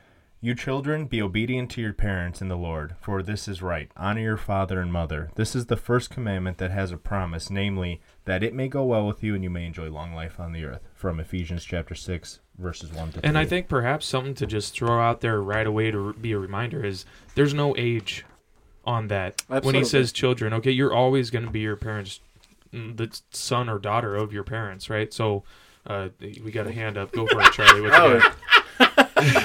[0.44, 3.90] you children, be obedient to your parents in the Lord, for this is right.
[3.96, 5.32] Honor your father and mother.
[5.36, 9.08] This is the first commandment that has a promise, namely, that it may go well
[9.08, 10.82] with you and you may enjoy long life on the earth.
[10.94, 15.00] From Ephesians chapter 6, verses 1 to And I think perhaps something to just throw
[15.00, 18.26] out there right away to be a reminder is there's no age
[18.84, 19.44] on that.
[19.48, 22.20] When he says children, okay, you're always going to be your parents,
[22.74, 25.14] mm, the son or daughter of your parents, right?
[25.14, 25.46] So
[25.86, 27.14] uh, we got a hand up.
[27.14, 27.82] Go for it, Charlie.
[27.82, 28.36] What Oh, got?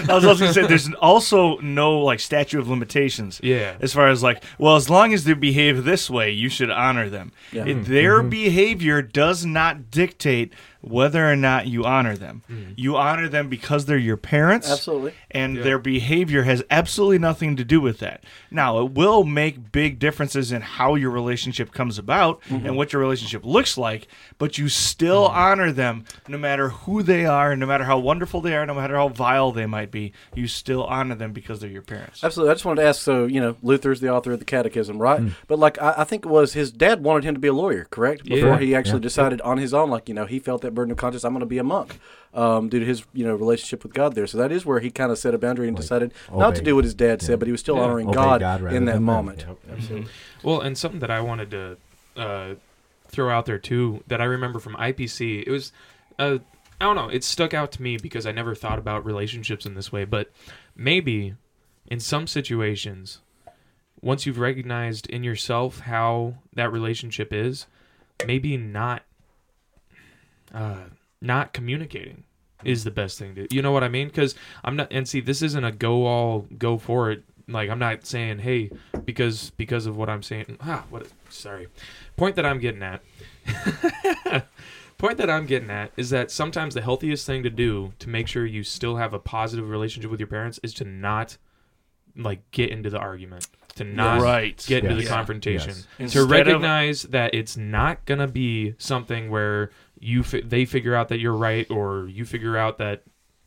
[0.09, 3.41] I was also gonna say there's also no like statute of limitations.
[3.43, 3.77] Yeah.
[3.81, 7.09] as far as like, well, as long as they behave this way, you should honor
[7.09, 7.33] them.
[7.53, 7.67] Yeah.
[7.67, 8.29] It- their mm-hmm.
[8.31, 12.43] behavior does not dictate whether or not you honor them.
[12.47, 12.73] Hmm.
[12.77, 14.71] You honor them because they're your parents.
[14.71, 15.13] Absolutely.
[15.31, 15.63] And Yeah.
[15.63, 18.23] their behavior has absolutely nothing to do with that.
[18.51, 22.65] Now, it will make big differences in how your relationship comes about mm-hmm.
[22.65, 24.07] and what your relationship looks like,
[24.39, 25.39] but you still mm-hmm.
[25.39, 28.95] honor them no matter who they are, no matter how wonderful they are, no matter
[28.95, 30.13] how vile they might be.
[30.35, 32.23] You still honor them because they're your parents.
[32.23, 32.53] Absolutely.
[32.53, 33.03] I just wanted to ask.
[33.03, 35.21] So, you know, Luther's the author of the Catechism, right?
[35.21, 35.33] Mm.
[35.49, 37.87] But like, I, I think it was his dad wanted him to be a lawyer,
[37.91, 38.25] correct?
[38.25, 38.59] Before Yeah.
[38.59, 39.03] he actually Yeah.
[39.03, 41.25] decided on his own, like, you know, he felt that burden of conscience.
[41.25, 41.99] I'm going to be a monk,
[42.35, 44.27] um, due to his, you know, relationship with God there.
[44.27, 46.63] So that is where he kind of set a boundary and Like, decided not to
[46.63, 47.83] do what his dad said, but he was still Yeah.
[47.83, 49.45] honoring Obey God, God in that moment.
[49.47, 49.59] Yep.
[49.73, 50.11] Absolutely.
[50.43, 51.77] Well, and something that I wanted to
[52.17, 52.55] uh,
[53.09, 55.73] throw out there too that I remember from IPC, it was,
[56.19, 56.39] uh,
[56.81, 59.75] I don't know, it stuck out to me because I never thought about relationships in
[59.75, 60.05] this way.
[60.05, 60.31] But
[60.77, 61.35] maybe
[61.87, 63.21] in some situations,
[64.01, 67.67] once you've recognized in yourself how that relationship is,
[68.27, 69.03] maybe not,
[70.55, 70.85] uh,
[71.21, 72.25] not communicating
[72.65, 73.47] is the best thing to.
[73.55, 74.09] You know what I mean?
[74.09, 74.35] Because
[74.65, 74.89] I'm not.
[74.91, 77.25] And see, this isn't a go all go for it.
[77.47, 78.71] Like I'm not saying, hey,
[79.05, 80.59] because because of what I'm saying.
[80.61, 81.07] Ah, what?
[81.31, 81.69] Sorry.
[82.17, 83.03] Point that I'm getting at.
[84.99, 88.27] point that I'm getting at is that sometimes the healthiest thing to do to make
[88.29, 91.39] sure you still have a positive relationship with your parents is to not
[92.17, 93.47] like get into the argument,
[93.77, 94.63] to not right.
[94.67, 95.87] get into the confrontation, Yes.
[95.97, 99.71] to Instead of- recognize that it's not gonna be something where
[100.01, 103.03] you fi- they figure out that you're right or you figure out that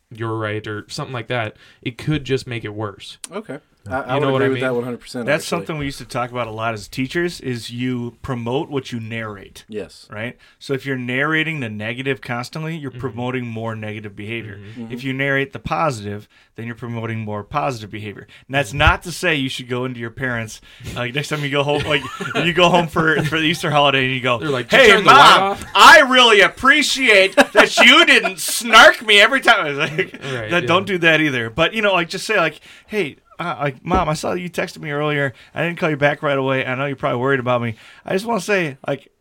[0.09, 1.55] you're right or something like that.
[1.81, 3.17] It could just make it worse.
[3.31, 3.59] Okay.
[3.87, 4.91] I, I You would know what agree I with mean?
[4.91, 5.25] that 100%.
[5.25, 5.45] That's actually.
[5.45, 8.99] something we used to talk about a lot as teachers is you promote what you
[8.99, 10.07] narrate, Yes.
[10.11, 10.37] right?
[10.59, 12.99] So if you're narrating the negative constantly, you're mm-hmm.
[12.99, 14.57] promoting more negative behavior.
[14.57, 14.83] Mm-hmm.
[14.83, 14.93] Mm-hmm.
[14.93, 18.27] If you narrate the positive, then you're promoting more positive behavior.
[18.47, 20.61] And that's not to say you should go into your parents
[20.95, 22.03] like next time you go home like
[22.35, 24.83] you go home for for the Easter holiday and you go, They're like, "Did you
[24.83, 25.69] "Hey turn the light mom.
[25.73, 30.61] I really appreciate that you didn't snark me every time." I was like, Right, that,
[30.63, 30.67] yeah.
[30.67, 31.49] don't do that either.
[31.49, 34.79] But you know, like just say like, "Hey, uh, like mom, I saw you texted
[34.81, 35.33] me earlier.
[35.53, 36.65] I didn't call you back right away.
[36.65, 37.75] I know you're probably worried about me.
[38.05, 39.11] I just want to say like."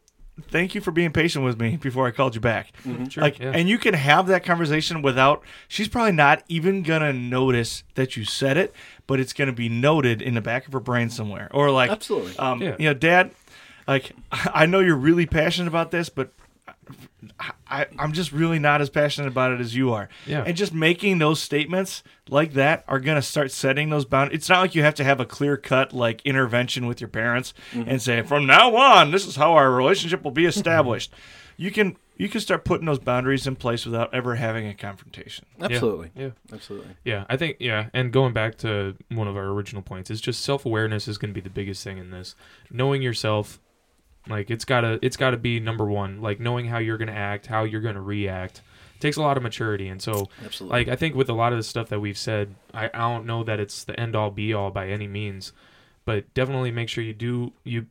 [0.49, 2.73] Thank you for being patient with me before I called you back.
[3.11, 3.53] Sure, like, yeah.
[3.55, 5.43] and you can have that conversation without.
[5.69, 8.73] She's probably not even gonna notice that you said it,
[9.07, 11.51] but it's gonna be noted in the back of her brain somewhere.
[11.53, 12.39] Or like, Absolutely.
[12.39, 12.75] um, Yeah.
[12.79, 13.33] you know, Dad,
[13.87, 16.33] like I know you're really passionate about this, but
[17.69, 20.09] I, I'm just really not as passionate about it as you are.
[20.27, 20.45] Yeah.
[20.47, 24.39] And just making those statements like that are going to start setting those boundaries.
[24.39, 27.55] It's not like you have to have a clear cut like intervention with your parents
[27.73, 27.89] mm-hmm.
[27.89, 31.13] and say from now on this is how our relationship will be established.
[31.13, 31.63] Mm-hmm.
[31.63, 35.47] you can you can start putting those boundaries in place without ever having a confrontation.
[35.59, 36.11] Absolutely.
[36.15, 36.31] Yeah.
[36.53, 36.95] Absolutely.
[37.03, 40.43] Yeah, I think yeah, and going back to one of our original points, is just
[40.43, 42.35] self awareness is going to be the biggest thing in this.
[42.71, 43.59] Knowing yourself,
[44.31, 46.21] like it's gotta it's gotta be number one.
[46.23, 48.63] Like knowing how you're gonna act, how you're gonna react,
[49.01, 49.89] takes a lot of maturity.
[49.89, 50.79] And so, Absolutely.
[50.79, 53.27] like I think with a lot of the stuff that we've said, I, I don't
[53.27, 55.53] know that it's the end all be all by any means,
[56.05, 57.87] but definitely make sure you do you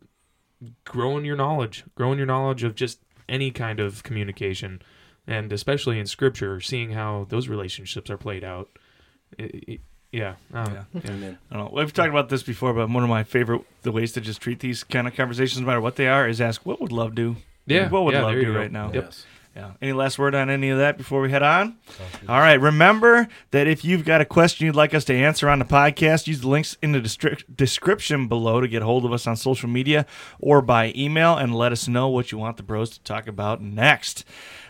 [0.85, 4.81] grow in your knowledge, grow in your knowledge of just any kind of communication,
[5.27, 8.69] and especially in scripture, seeing how those relationships are played out.
[9.37, 9.81] It- it-
[10.11, 10.17] Oh.
[10.17, 10.73] yeah, I don't.
[10.73, 11.11] Yeah.
[11.11, 11.37] Amen.
[11.51, 11.79] I don't know.
[11.79, 14.59] We've talked about this before, but one of my favorite the ways to just treat
[14.59, 17.35] these kind of conversations, no matter what they are, is ask what would love do.
[17.65, 18.59] Yeah, what would yeah, love there you do go.
[18.59, 18.91] right now?
[18.91, 19.03] Yep.
[19.05, 19.25] Yes.
[19.55, 19.71] Yeah.
[19.81, 21.75] Any last word on any of that before we head on?
[22.29, 22.59] All right.
[22.61, 26.27] Remember that if you've got a question you'd like us to answer on the podcast,
[26.27, 29.67] use the links in the destri- description below to get hold of us on social
[29.67, 30.05] media
[30.39, 33.59] or by email and let us know what you want the bros to talk about
[33.61, 34.23] next.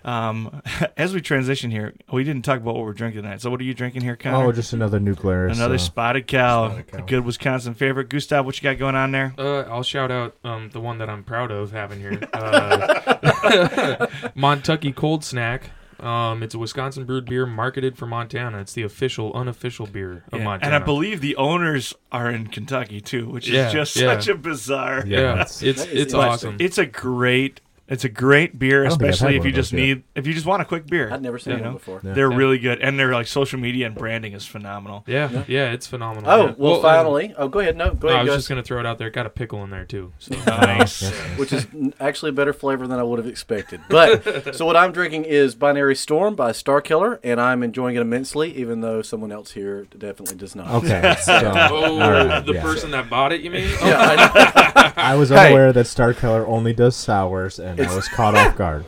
[0.04, 0.62] Um,
[0.98, 3.42] as we transition here, we didn't talk about what we're drinking tonight.
[3.42, 4.46] So, what are you drinking here, Connor?
[4.48, 5.48] Oh, just another nuclear.
[5.48, 5.86] Another so.
[5.86, 6.98] spotted cow, Spotted cow.
[6.98, 8.10] a good Wisconsin favorite.
[8.10, 9.34] Gustav, what you got going on there?
[9.38, 12.20] Uh, I'll shout out um, the one that I'm proud of having here.
[12.34, 15.72] Uh, Montucky Cold Snack.
[16.00, 18.60] Um, it's a Wisconsin brewed beer marketed for Montana.
[18.60, 20.76] It's the official, unofficial beer of Yeah, Montana.
[20.76, 24.14] And I believe the owners are in Kentucky too, which is Yeah, just yeah.
[24.14, 25.04] such a bizarre.
[25.06, 26.56] Yeah, yeah, that's- it's it's awesome.
[26.60, 27.60] It's a great,
[27.90, 29.86] it's a great beer, I don't think I've especially if you just those yet.
[29.98, 31.12] need, if you just want a quick beer.
[31.12, 31.78] I'd never seen You one know?
[31.78, 32.02] before.
[32.04, 32.14] Yeah.
[32.14, 32.38] They're Yeah.
[32.38, 35.04] really good, and their like social media and branding is phenomenal.
[35.08, 36.30] yeah, yeah, it's phenomenal.
[36.30, 36.54] Oh yeah.
[36.58, 37.34] well, uh, finally.
[37.38, 37.76] Oh, go ahead.
[37.76, 38.20] No, go I ahead.
[38.20, 38.38] I was Gus.
[38.38, 39.10] just gonna throw it out there.
[39.10, 40.14] Got a pickle in there too.
[40.20, 41.10] So Nice.
[41.38, 41.66] Which is
[42.00, 43.82] actually a better flavor than I would have expected.
[43.90, 48.02] But so what I'm drinking is Binary Storm by Star Killer, and I'm enjoying it
[48.02, 50.70] immensely, even though someone else here definitely does not.
[50.84, 51.16] Okay.
[51.30, 52.62] So, Oh, all right, the yeah.
[52.62, 53.68] person that bought it, you mean?
[53.82, 55.48] Yeah, I, I was Hey.
[55.48, 58.86] unaware that Star Killer only does sours, and I It's- was caught off guard.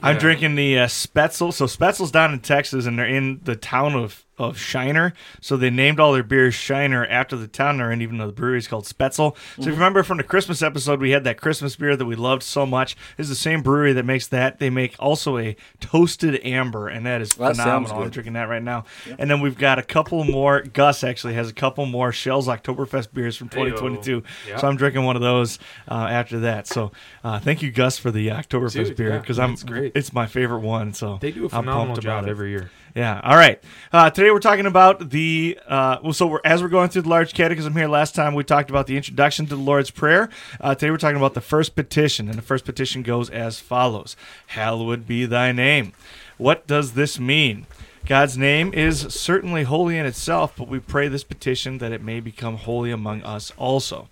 [0.00, 0.20] I'm Yeah.
[0.20, 1.52] drinking the uh, Spoetzl.
[1.52, 5.12] So Spoetzl's down in Texas, and they're in the town of of Shiner.
[5.40, 8.32] So they named all their beers Shiner after the town they're in, even though the
[8.32, 9.14] brewery is called Spoetzl.
[9.16, 12.16] So if you remember from the Christmas episode, we had that Christmas beer that we
[12.16, 12.96] loved so much.
[13.18, 14.58] It's the same brewery that makes that.
[14.58, 18.02] They make also a toasted amber, and that is That phenomenal.
[18.02, 18.84] I'm drinking that right now.
[19.18, 20.62] And then we've got a couple more.
[20.62, 24.22] Gus actually has a couple more Schell's Oktoberfest beers from 2022.
[24.48, 24.56] Yeah.
[24.56, 25.58] So I'm drinking one of those
[25.88, 26.66] uh, after that.
[26.66, 29.92] So uh, thank you, Gus, for the Oktoberfest Dude, beer yeah, because I'm great.
[29.94, 30.92] It's my favorite one.
[30.92, 32.30] So They do a I'm phenomenal pumped job about it.
[32.30, 32.70] every year.
[32.94, 33.20] Yeah.
[33.24, 33.60] All right.
[33.92, 35.58] Uh, today we're talking about the.
[35.66, 38.44] Uh, well, so we're, as we're going through the large catechism here, last time we
[38.44, 40.30] talked about the introduction to the Lord's Prayer.
[40.60, 44.14] Uh, today we're talking about the first petition, and the first petition goes as follows:
[44.48, 45.92] "Hallowed be Thy name."
[46.38, 47.66] What does this mean?
[48.06, 52.20] God's name is certainly holy in itself, but we pray this petition that it may
[52.20, 54.08] become holy among us also.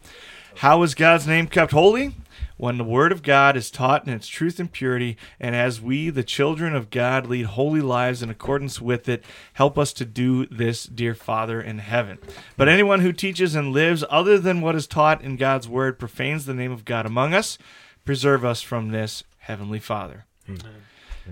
[0.57, 2.15] How is God's name kept holy?
[2.63, 6.11] When the Word of God is taught in its truth and purity, and as we,
[6.11, 10.47] the children of God, lead holy lives in accordance with it, help us to do
[10.47, 12.19] this, dear Father in heaven.
[12.57, 16.47] But anyone who teaches and lives other than what is taught in God's Word profanes
[16.47, 17.59] the name of God among us.
[18.05, 20.25] Preserve us from this, Heavenly Father.
[20.47, 20.55] Hmm.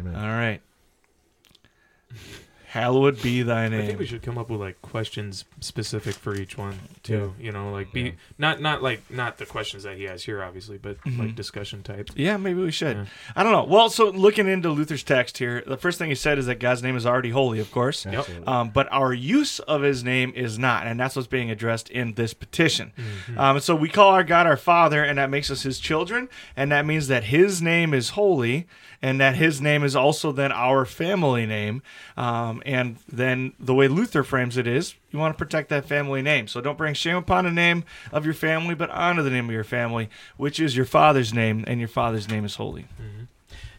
[0.00, 0.16] Amen.
[0.16, 0.60] All right.
[2.70, 3.82] Hallowed be thy name.
[3.82, 7.34] I think we should come up with like questions specific for each one too.
[7.40, 10.78] You know, like be not not like not the questions that he has here, obviously,
[10.78, 11.18] but Mhm.
[11.18, 12.10] like discussion type.
[12.14, 12.96] Yeah, maybe we should.
[12.96, 13.04] Yeah.
[13.34, 13.64] I don't know.
[13.64, 16.80] Well, so looking into Luther's text here, the first thing he said is that God's
[16.80, 18.06] name is already holy, of course.
[18.06, 18.46] Absolutely.
[18.46, 22.14] Um, but our use of his name is not, and that's what's being addressed in
[22.14, 22.92] this petition.
[23.36, 26.70] Um, so we call our God our Father, and that makes us his children, and
[26.70, 28.68] that means that his name is holy,
[29.02, 31.82] and that his name is also then our family name.
[32.16, 36.22] Um, and then the way Luther frames it is, you want to protect that family
[36.22, 36.48] name.
[36.48, 39.52] So don't bring shame upon the name of your family, but honor the name of
[39.52, 42.86] your family, which is your father's name, and your father's name is holy.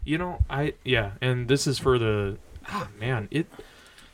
[0.03, 3.45] You know, I yeah, and this is for the ah man, it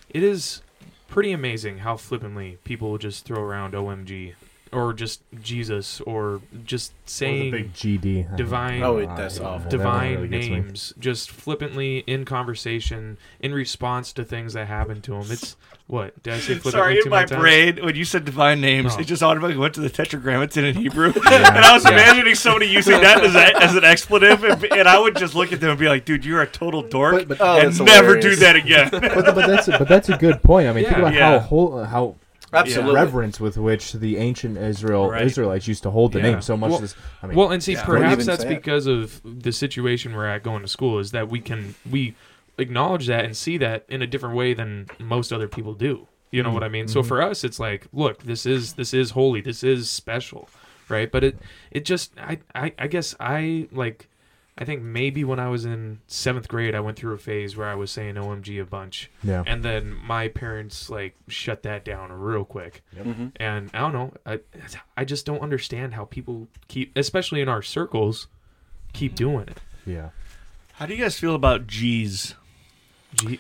[0.10, 0.62] it is
[1.08, 4.34] pretty amazing how flippantly people just throw around OMG
[4.72, 8.36] or just Jesus or just Or the saying big GD.
[8.36, 9.60] divine- Oh, it- that's ah, awful.
[9.70, 15.12] that divine really names just flippantly in conversation in response to things that happen to
[15.12, 15.26] them.
[15.30, 15.56] It's
[15.88, 16.56] what did I say?
[16.56, 17.42] Flippantly Sorry, too in my many times?
[17.42, 19.02] brain, when you said divine names, No.
[19.02, 21.92] it just automatically went to the Tetragrammaton in Hebrew, and I was Yeah.
[21.92, 25.54] imagining somebody using that as, a, as an expletive, and, and I would just look
[25.54, 28.16] at them and be like, "Dude, you're a total dork, But- but- Oh, and never
[28.18, 28.26] hilarious.
[28.26, 29.02] do that again." but,
[29.34, 30.68] but that's but that's a good point.
[30.68, 31.32] I mean, think about Yeah.
[31.32, 32.16] how whole, how
[32.54, 32.96] Absolutely.
[32.96, 35.24] reverence with which the ancient Israel Right.
[35.24, 36.32] Israelites used to hold the Yeah.
[36.32, 36.42] name.
[36.42, 36.72] So much.
[36.72, 37.84] Well- this, I mean, Well, and see, Yeah.
[37.86, 38.56] Perhaps that's say it.
[38.56, 42.16] because of the situation we're at going to school is that we can we
[42.58, 46.08] acknowledge that and see that in a different way than most other people do.
[46.32, 46.88] You know what I mean?
[46.88, 47.08] So Mhm.
[47.08, 50.50] for us, it's like, look, this is this is holy, this is special,
[50.90, 51.12] right?
[51.12, 51.38] But it
[51.72, 54.08] it just I I, I guess I like.
[54.58, 57.68] I think maybe when I was in seventh grade, I went through a phase where
[57.68, 59.44] I was saying OMG a bunch, yeah.
[59.46, 62.82] and then my parents like shut that down real quick.
[62.96, 63.34] Mhm.
[63.36, 64.14] And I don't know.
[64.26, 64.40] I
[64.96, 68.28] I just don't understand how people keep, especially in our circles,
[68.94, 69.60] keep doing it.
[69.86, 70.10] Yeah.
[70.74, 72.34] How do you guys feel about G's?
[73.16, 73.40] G.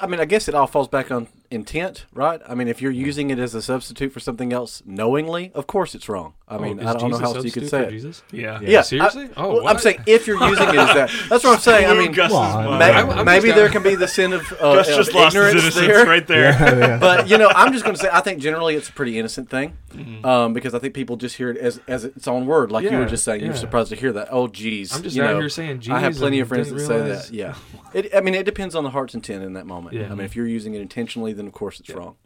[0.00, 2.40] I mean, I guess it all falls back on intent, right?
[2.48, 5.94] I mean, if you're using it as a substitute for something else knowingly, of course
[5.94, 6.34] it's wrong.
[6.46, 7.90] I mean, Oh, I don't know how else you could say it.
[7.90, 8.22] Jesus?
[8.30, 8.60] Yeah.
[8.60, 9.30] Yeah, Seriously?
[9.34, 11.88] I, Oh, well, I'm saying if you're using it as that, that's what I'm saying.
[11.88, 12.78] I mean, Gus's Well, mind.
[12.78, 15.34] may, I'm- I'm maybe there can be the sin of, uh, Gus of just lost
[15.34, 16.06] his ignorance innocence there.
[16.06, 16.50] right there.
[16.52, 16.98] Yeah, yeah.
[16.98, 19.48] but you know, I'm just going to say I think generally it's a pretty innocent
[19.48, 20.26] thing, Mm-hmm.
[20.26, 22.98] um, because I think people just hear it as as its own word, like you
[22.98, 23.44] were just saying.
[23.44, 24.26] You're surprised to hear that.
[24.30, 25.94] Oh, geez, I'm just you out know, here saying Jesus.
[25.94, 27.30] I have plenty of friends that say that.
[27.30, 27.54] Yeah,
[28.12, 29.94] I mean, it depends on the heart's intent in that moment.
[29.94, 30.06] Yeah.
[30.06, 32.16] I mean, if you're using it intentionally, then of course it's wrong.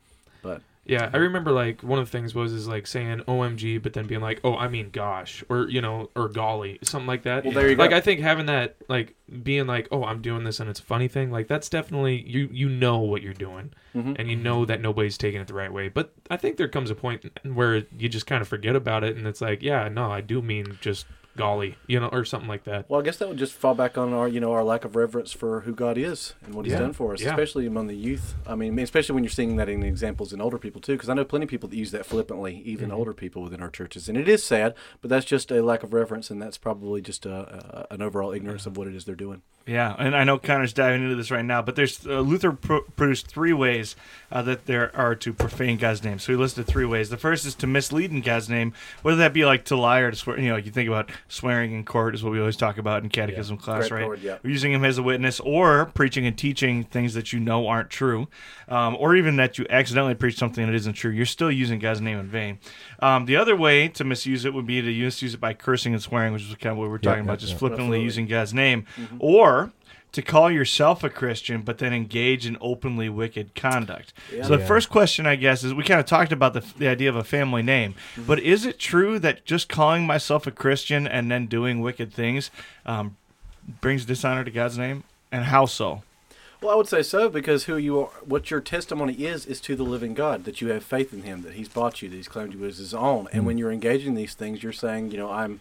[0.43, 3.93] But Yeah, I remember like one of the things was is like saying OMG, but
[3.93, 7.45] then being like, oh, I mean gosh, or you know, or golly, something like that.
[7.45, 7.97] Well, there you like go.
[7.97, 11.09] I think having that, like being like, oh, I'm doing this and it's a funny
[11.09, 14.17] thing, like that's definitely you you know what you're doing, Mhm.
[14.19, 15.89] and you know that nobody's taking it the right way.
[15.89, 19.17] But I think there comes a point where you just kind of forget about it,
[19.17, 21.05] and it's like, yeah, no, I do mean just
[21.39, 22.85] golly, you know, or something like that.
[22.91, 24.95] Well, I guess that would just fall back on our, you know, our lack of
[24.97, 26.81] reverence for who God is and what He's Yeah.
[26.81, 27.31] done for us, Yeah.
[27.31, 28.35] especially among the youth.
[28.47, 31.15] I mean, especially when you're seeing that in examples in older people too, because I
[31.15, 32.99] know plenty of people that use that flippantly, even Mm-hmm.
[32.99, 34.75] older people within our churches, and it is sad.
[35.01, 38.33] But that's just a lack of reverence, and that's probably just a, a, an overall
[38.33, 39.43] ignorance of what it is they're doing.
[39.67, 42.81] Yeah, and I know Connor's diving into this right now, but there's uh, Luther pro-
[42.97, 43.97] produced three ways
[44.33, 46.19] uh, that there are to profane God's name.
[46.19, 47.11] So he listed three ways.
[47.11, 48.73] The first is to mislead in God's name,
[49.03, 50.41] whether that be like to lie or to swear.
[50.41, 53.09] You know, you think about swearing in court is what we always talk about in
[53.09, 54.19] catechism class, Great right?
[54.19, 54.39] yeah.
[54.43, 58.29] Using him as a witness, or preaching and teaching things that you know aren't true,
[58.69, 61.11] um, or even that you accidentally preach something that isn't true.
[61.11, 62.59] You're still using God's name in vain.
[63.01, 66.03] Um, the other way to misuse it would be to misuse it by cursing and
[66.03, 67.59] swearing, which is kind of what we're talking yeah, about, just yeah.
[67.59, 68.05] flippantly Absolutely.
[68.05, 68.87] using God's name,
[69.19, 69.73] or
[70.13, 74.13] to call yourself a Christian, but then engage in openly wicked conduct.
[74.35, 74.45] Yeah.
[74.45, 74.67] So the Yeah.
[74.67, 77.25] first question, I guess, is we kind of talked about the, the idea of a
[77.25, 77.95] family name,
[78.27, 82.51] but is it true that just calling myself a Christian and then doing wicked things
[82.87, 83.17] um,
[83.81, 85.05] brings dishonor to God's name?
[85.31, 86.03] And how so?
[86.63, 89.77] Well, I would say so because who you are, what your testimony is, is to
[89.77, 92.27] the living God that you have faith in Him, that He's bought you, that He's
[92.29, 93.29] claimed you as His own.
[93.33, 95.61] And when you're engaging in these things, you're saying, you know, I'm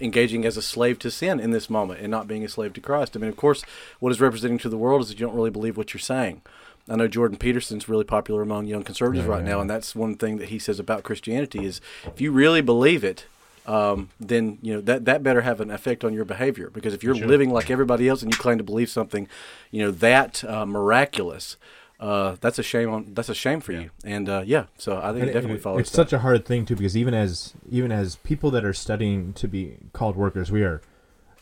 [0.00, 2.80] engaging as a slave to sin in this moment and not being a slave to
[2.80, 3.16] Christ.
[3.16, 3.64] I mean, of course,
[4.00, 6.42] what is representing to the world is that you don't really believe what you're saying.
[6.88, 9.94] I know Jordan Peterson's really popular among young conservatives Yeah, right yeah, now, and that's
[9.94, 13.26] one thing that he says about Christianity is if you really believe it,
[13.66, 17.02] um, then you know that that better have an effect on your behavior because if
[17.04, 17.26] you're Sure.
[17.28, 19.28] living like everybody else and you claim to believe something,
[19.70, 21.58] you know that uh, miraculous,
[22.00, 23.90] uh, that's a shame on that's a shame for you.
[24.04, 25.80] And uh, yeah, so I think And it it- definitely it- follows.
[25.80, 25.96] It's that.
[25.96, 29.48] such a hard thing too because even as even as people that are studying to
[29.48, 30.80] be called workers, we are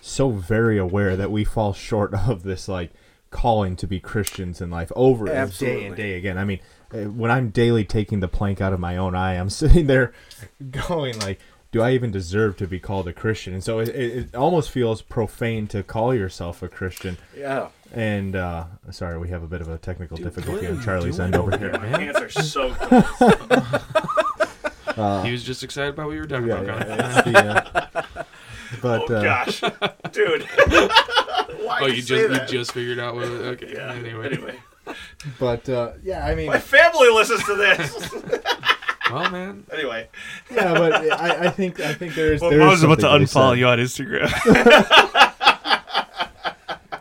[0.01, 2.91] so very aware that we fall short of this like
[3.31, 6.39] calling to be Christians in life over and day and day again.
[6.39, 6.61] I mean,
[6.95, 10.13] uh, when I'm daily taking the plank out of my own eye, I'm sitting there
[10.71, 11.41] going like,
[11.73, 13.53] do I even deserve to be called a Christian?
[13.53, 17.19] And so it, it, it almost feels profane to call yourself a Christian.
[17.37, 17.69] yeah.
[17.97, 21.35] And uh, sorry, we have a bit of a technical Dude, difficulty on Charlie's end
[21.35, 21.73] over over here.
[21.73, 22.01] there, man?
[22.01, 23.83] Hands are so close.
[24.99, 26.87] Uh, he was just excited about what you were talking yeah, about.
[26.89, 27.33] yeah, Connor.
[27.33, 28.25] the, uh,
[28.83, 29.61] but oh, uh, gosh.
[30.13, 30.43] Dude.
[31.63, 33.25] Why Oh, you say just you just figured out what?
[33.25, 33.73] Okay.
[33.75, 34.27] Yeah, Anyway.
[34.27, 34.55] anyway.
[35.39, 38.13] but uh, yeah, I mean, My family listens to this.
[39.11, 39.65] Well, man.
[39.73, 40.09] anyway.
[40.51, 43.53] yeah, but I, I think I think there's Well, there I was about to unfollow
[43.53, 43.59] said.
[43.59, 45.26] you on Instagram.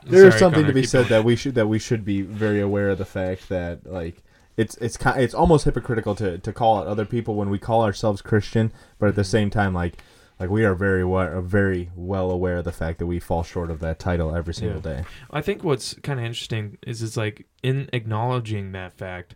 [0.06, 1.10] There is Sorry, something Connor, to be said going.
[1.10, 4.24] that we should that we should be very aware of the fact that like
[4.58, 7.84] it's it's ki- it's almost hypocritical to, to call out other people when we call
[7.84, 9.30] ourselves Christian, but at the mm-hmm.
[9.30, 9.98] same time like
[10.40, 13.44] like we are very well uh, very well aware of the fact that we fall
[13.44, 14.98] short of that title every single Yeah.
[14.98, 15.04] day.
[15.32, 19.36] I think what's kind of interesting is it's like in acknowledging that fact,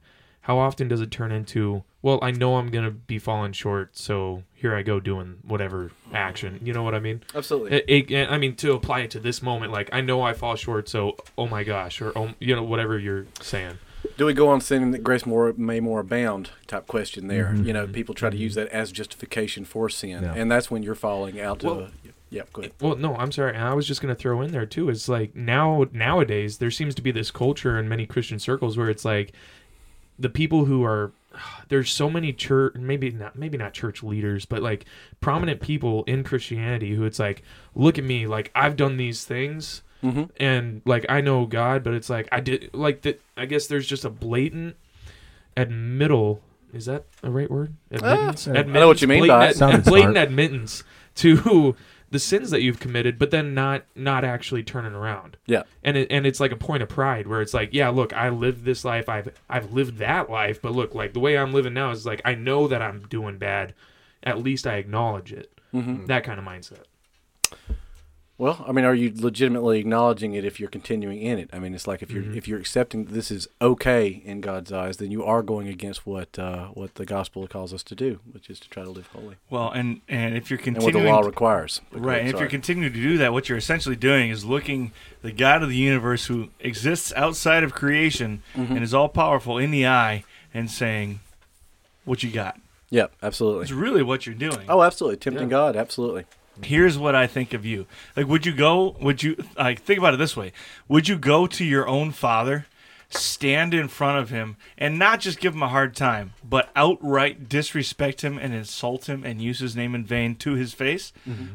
[0.50, 4.42] how often does it turn into, well, I know I'm gonna be falling short, so
[4.56, 6.60] here I go doing whatever action.
[6.64, 7.22] You know what I mean?
[7.36, 7.84] Absolutely.
[7.88, 10.56] It, it, I mean to apply it to this moment, like I know I fall
[10.56, 13.78] short, so oh my gosh, or oh, you know whatever you're saying.
[14.18, 16.50] Do we go on sinning that grace more may more abound?
[16.66, 17.54] Type question there.
[17.56, 17.68] Mhm.
[17.68, 20.34] You know, people try to use that as justification for sin, Yeah.
[20.36, 21.92] and that's when you're falling out Well- of.
[22.32, 22.74] Yeah, go ahead.
[22.80, 23.56] Well, no, I'm sorry.
[23.56, 24.90] and I was just gonna throw in there too.
[24.90, 28.88] It's like now nowadays there seems to be this culture in many Christian circles where
[28.90, 29.34] it's like
[30.20, 31.12] the people who are
[31.70, 34.86] there's so many church maybe not maybe not church leaders but like
[35.22, 37.42] prominent people in Christianity who it's like
[37.76, 40.24] look at me like I've done these things Mm-hmm.
[40.38, 43.86] and like I know God but it's like I did like that I guess there's
[43.86, 44.78] just a blatant
[45.58, 46.42] admittal
[46.74, 47.74] is that a right word?
[47.92, 49.76] Admittance, I know what you mean by blatant, it.
[49.80, 50.84] ad- blatant admittance
[51.16, 51.76] to
[52.12, 55.38] the sins that you've committed, but then not not actually turning around.
[55.46, 55.64] Yeah.
[55.84, 58.30] And it, and it's like a point of pride where it's like, yeah, look, I
[58.30, 61.74] lived this life, I've I've lived that life, but look, like the way I'm living
[61.74, 63.74] now is like I know that I'm doing bad.
[64.24, 65.52] At least I acknowledge it.
[65.74, 66.08] Mm-hmm.
[66.08, 66.84] That kind of mindset.
[68.40, 71.50] Well, I mean, are you legitimately acknowledging it if you're continuing in it?
[71.52, 72.38] I mean, it's like if you're Mhm.
[72.38, 76.08] if you're accepting that this is okay in God's eyes, then you are going against
[76.08, 79.08] what uh, what the gospel calls us to do, which is to try to live
[79.08, 81.82] holy, Well, and and if you're and what continuing the law requires.
[81.92, 85.34] Right, and if you're continuing to do that, what you're essentially doing is looking the
[85.34, 88.70] God of the universe who exists outside of creation Mhm.
[88.70, 90.24] and is all powerful in the eye
[90.54, 91.20] and saying,
[92.06, 92.58] What you got?
[92.90, 93.64] Yep, absolutely.
[93.64, 94.66] It's really what you're doing.
[94.70, 95.18] Oh, absolutely.
[95.18, 95.52] Tempting Yeah.
[95.52, 96.24] God, absolutely.
[96.64, 97.86] Here's what I think of you.
[98.16, 100.52] Like, would you go, would you, like, think about it this way
[100.88, 102.66] Would you go to your own father,
[103.10, 107.50] stand in front of him, and not just give him a hard time, but outright
[107.50, 111.12] disrespect him and insult him and use his name in vain to his face?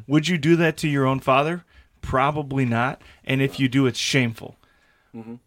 [0.07, 1.65] Would you do that to your own father?
[2.01, 3.01] Probably not.
[3.25, 4.57] And if you do, it's shameful.
[5.17, 5.39] Mhm.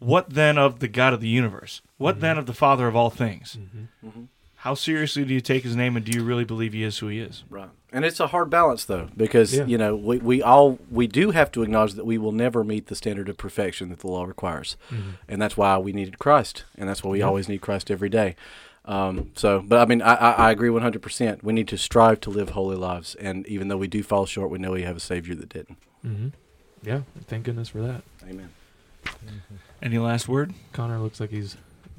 [0.00, 1.80] What then of the God of the universe?
[1.96, 3.56] What then of the Father of all things?
[4.04, 4.28] Mhm.
[4.62, 7.08] How seriously do you take his name, and do you really believe he is who
[7.08, 7.44] he is?
[7.48, 7.70] Right.
[7.90, 9.64] And it's a hard balance though, because Yeah.
[9.64, 12.88] you know we, we all we do have to acknowledge that we will never meet
[12.88, 15.14] the standard of perfection that the law requires, Mhm.
[15.26, 17.26] and that's why we needed Christ, and that's why we Yeah.
[17.26, 18.36] always need Christ every day.
[18.84, 21.42] Um, so, but I mean, I, I, I agree one hundred percent.
[21.42, 24.50] We need to strive to live holy lives, and even though we do fall short,
[24.50, 25.78] we know we have a Savior that didn't.
[26.06, 26.32] Mhm.
[26.82, 28.02] Yeah, thank goodness for that.
[28.28, 28.50] Amen.
[29.82, 30.52] Any last word?
[30.72, 31.56] Connor looks like he's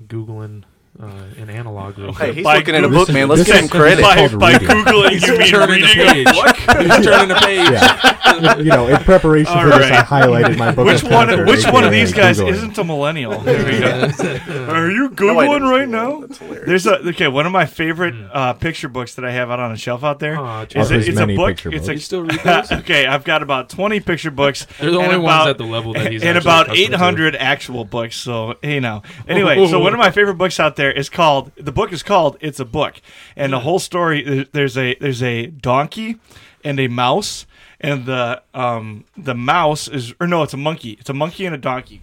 [0.07, 0.63] googling
[1.01, 1.05] uh,
[1.37, 1.97] an analog.
[1.97, 2.35] real Hey, quick.
[2.35, 3.27] he's By looking at a book, man.
[3.29, 3.99] Let's This give is- him credit.
[3.99, 4.67] It's by called by reading.
[4.67, 6.25] googling, you mean turning a reading?
[6.25, 6.27] page.
[6.35, 7.69] He's turning a page.
[8.39, 8.57] Yeah.
[8.57, 10.05] you know, in preparation All for this, I right.
[10.05, 10.85] highlighted my book.
[10.85, 11.27] Which of one?
[11.27, 12.51] chapters, Which one of aka these guys Googling.
[12.51, 13.39] isn't a millennial?
[13.39, 14.69] There we go.
[14.71, 15.67] Are you No, I googling didn't.
[15.69, 16.19] right now?
[16.21, 16.65] That's hilarious.
[16.67, 17.27] There's a okay.
[17.27, 18.27] One of my favorite Hmm.
[18.31, 20.79] uh, picture books that I have out on a shelf out there Aw, is a,
[20.79, 21.47] Of his it's a many book.
[21.49, 22.71] picture It's you still read those?
[22.71, 23.07] okay.
[23.07, 25.93] I've got about 20 picture books They're the and only about- ones at the level
[25.93, 26.27] that he's at.
[26.29, 26.95] and actually about accustomed to.
[26.95, 28.15] 800 actual books.
[28.15, 29.01] So hey now.
[29.27, 31.51] Anyway, so one of my favorite books out there is called.
[31.55, 33.01] The book is called "It's a Book,"
[33.35, 34.47] and the whole story.
[34.51, 36.17] There's a there's a donkey
[36.63, 37.45] and a mouse,
[37.79, 40.91] and the um the mouse is or no, it's a monkey.
[40.99, 42.01] It's a monkey and a donkey.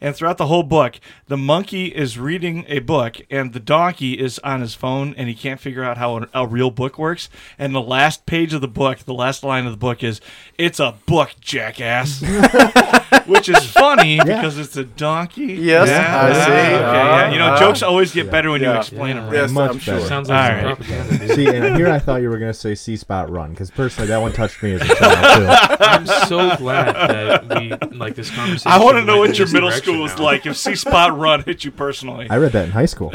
[0.00, 4.38] And throughout the whole book, the monkey is reading a book, and the donkey is
[4.40, 7.28] on his phone, and he can't figure out how a, a real book works.
[7.58, 10.20] And the last page of the book, the last line of the book is,
[10.56, 12.22] "It's a book, jackass,"
[13.26, 15.54] which is funny because it's a donkey.
[15.54, 16.40] Yes, I see.
[16.42, 17.30] Okay, yeah.
[17.32, 18.30] You know, Uh, jokes always get yeah.
[18.32, 19.22] better when you explain Yeah.
[19.24, 19.34] them.
[19.34, 19.94] Yes, Much I'm sure.
[19.96, 20.06] better.
[20.06, 20.76] Sounds like All some right.
[20.76, 21.18] propaganda.
[21.26, 21.34] dude.
[21.36, 24.08] See, and here I thought you were going to say "See Spot Run" because personally,
[24.08, 25.18] that one touched me as a child
[25.68, 25.76] too.
[25.84, 28.70] I'm so glad that we like this conversation.
[28.70, 30.24] I want to know went what your this middle direction school was now.
[30.24, 32.28] like if See Spot Run hit you personally.
[32.30, 33.12] I read that in high school.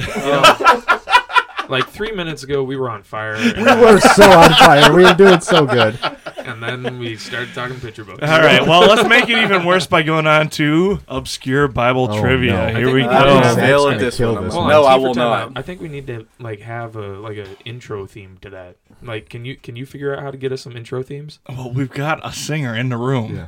[1.69, 4.93] Like three minutes ago, we were on fire, We were so on fire.
[4.93, 5.97] We were doing so good.
[6.37, 8.21] and then we started talking picture books.
[8.21, 12.19] All right, well, let's make it even worse by going on to obscure Bible Oh,
[12.21, 12.51] trivia.
[12.51, 12.61] no.
[12.63, 13.55] I Here think we we I will go.
[13.55, 14.33] fail That's at this one.
[14.35, 15.41] kill this I'm- No, on, I T for will not.
[15.41, 15.51] out.
[15.55, 18.75] I think we need to like have a like a intro theme to that.
[19.01, 21.39] Like, can you can you figure out how to get us some intro themes?
[21.47, 23.35] Well, we've got a singer in the room.
[23.37, 23.45] Yeah.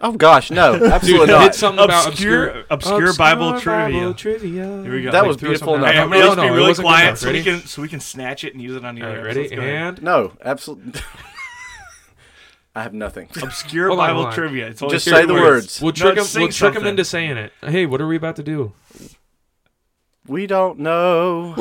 [0.00, 1.42] Oh gosh, no, absolutely Dude, not.
[1.42, 4.14] hit something about Obscure, obscure, obsure, Bible trivia.
[4.14, 4.82] trivia.
[4.82, 5.10] Here we go.
[5.10, 5.90] That Like, was beautiful enough.
[5.90, 6.04] Hey, out.
[6.04, 7.18] everybody, No, let's no, be really quiet enough.
[7.18, 9.16] so we can so we can snatch it and use it on the All air.
[9.16, 9.40] right, ready?
[9.40, 9.94] let's go ahead.
[9.96, 11.00] And No, absolutely.
[12.76, 13.28] I have nothing.
[13.42, 14.32] obscure Hold Bible on.
[14.32, 14.68] trivia.
[14.68, 15.80] It's only Just three say the words.
[15.80, 16.26] we'll No, trick him.
[16.40, 17.52] We'll trick him into saying it.
[17.60, 18.72] Hey, what are we about to do?
[20.28, 21.54] We don't know.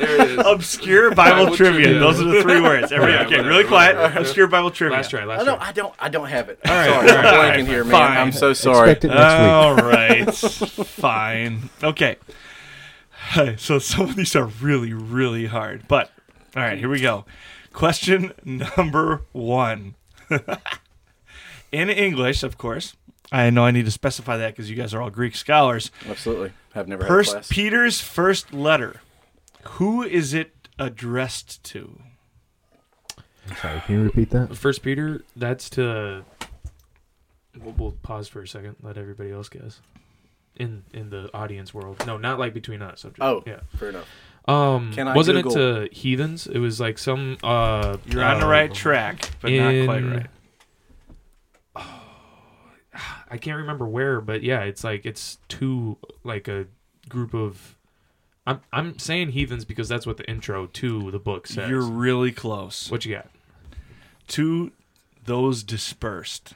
[0.00, 0.38] There it is.
[0.46, 1.82] Obscure Bible Bible trivia.
[1.82, 2.00] trivia.
[2.00, 2.90] Those are the three words.
[2.90, 3.96] Everybody, Alright, okay, whatever, really quiet.
[3.96, 4.18] whatever.
[4.20, 4.96] Obscure Bible trivia.
[4.96, 5.22] Last try.
[5.22, 5.58] I don't.
[5.58, 5.68] try.
[5.68, 5.94] I don't.
[5.98, 6.58] I don't have it.
[6.66, 7.92] All right, Sorry, all I'm right, blanking here, man.
[7.92, 8.16] fine.
[8.18, 8.90] I'm so sorry.
[8.92, 9.50] Expect it next week.
[9.50, 11.70] All right, fine.
[11.82, 12.16] Okay.
[13.58, 15.86] So some of these are really, really hard.
[15.86, 16.10] But
[16.56, 17.24] all right, here we go.
[17.72, 19.94] Question number one.
[21.72, 22.94] In English, of course.
[23.30, 25.92] I know I need to specify that because you guys are all Greek scholars.
[26.08, 26.52] Absolutely.
[26.74, 27.50] I've never had a First.
[27.50, 29.00] Peter's first letter.
[29.64, 32.00] Who is it addressed to?
[33.48, 34.56] I'm sorry, can you repeat that?
[34.56, 35.22] First Peter.
[35.36, 36.24] That's to.
[37.58, 38.76] We'll, we'll pause for a second.
[38.82, 39.80] Let everybody else guess.
[40.56, 42.04] In in the audience world.
[42.06, 43.04] No, not like between us.
[43.04, 43.42] I'm just- Oh.
[43.46, 43.60] yeah.
[43.76, 44.06] Fair enough.
[44.46, 46.46] Um, Can I wasn't it to heathens?
[46.46, 47.36] It was like some.
[47.42, 50.26] Uh, You're on the uh, right track, but not quite in- right.
[53.30, 56.66] I can't remember where, but yeah, it's like it's to like a
[57.08, 57.76] group of.
[58.46, 61.68] I'm I'm saying heathens because that's what the intro to the book says.
[61.68, 62.90] You're really close.
[62.90, 63.28] what you got?
[64.28, 64.72] To
[65.24, 66.54] those dispersed.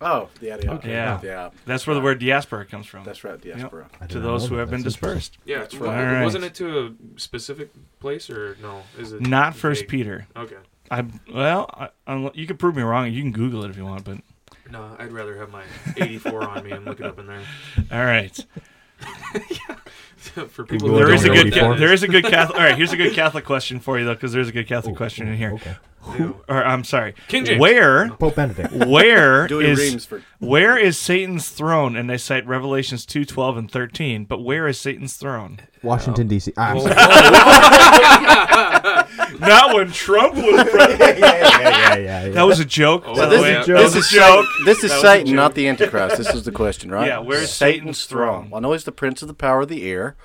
[0.00, 0.72] Oh, yeah, yeah.
[0.72, 0.90] Okay.
[0.90, 1.20] Yeah.
[1.22, 1.50] Yeah.
[1.64, 3.04] That's where the word diaspora comes from.
[3.04, 3.40] That's right.
[3.40, 3.88] Diaspora.
[4.00, 4.60] I to those who that.
[4.60, 5.30] have been That's interesting.
[5.30, 5.38] dispersed.
[5.46, 6.04] Yeah, That's well, right.
[6.06, 6.24] Alright.
[6.24, 8.82] wasn't it to a specific place or no?
[8.98, 9.86] Is it Not First?
[9.88, 10.26] Peter.
[10.36, 10.56] Okay.
[10.90, 13.10] I well, I, I, you can prove me wrong.
[13.10, 14.18] You can Google it if you want, but
[14.70, 15.64] No, I'd rather have my
[15.96, 17.42] 84 on me and look it up in there.
[17.90, 18.38] all right.
[20.48, 21.68] For people Google there is a good know before.
[21.70, 22.58] what there that is a good Catholic.
[22.58, 24.94] All right, here's a good Catholic question for you though, because there's a good Catholic
[24.94, 25.52] Oh, question oh, in here.
[25.52, 25.76] Okay.
[26.06, 27.60] Who, or I'm sorry, King James.
[27.60, 28.72] Where, Pope Benedict.
[28.86, 31.96] where Douay-Rheims for where is Satan's throne?
[31.96, 34.24] And they cite Revelations two twelve and thirteen.
[34.24, 35.60] But where is Satan's throne?
[35.82, 36.52] Washington D.C.
[36.56, 36.94] Ah, I'm sorry.
[39.40, 41.18] Not when Trump was president.
[41.18, 42.28] yeah, yeah, yeah, yeah, yeah.
[42.30, 43.02] That was a joke.
[43.06, 43.56] Oh, by So the this way.
[43.60, 44.46] is- That this is a joke.
[44.64, 46.16] This is That was a Satan, not the Antichrist.
[46.16, 47.06] This is the question, right?
[47.06, 48.50] Yeah, where's Satan's throne?
[48.50, 50.16] Well, I know he's the prince of the power of the air.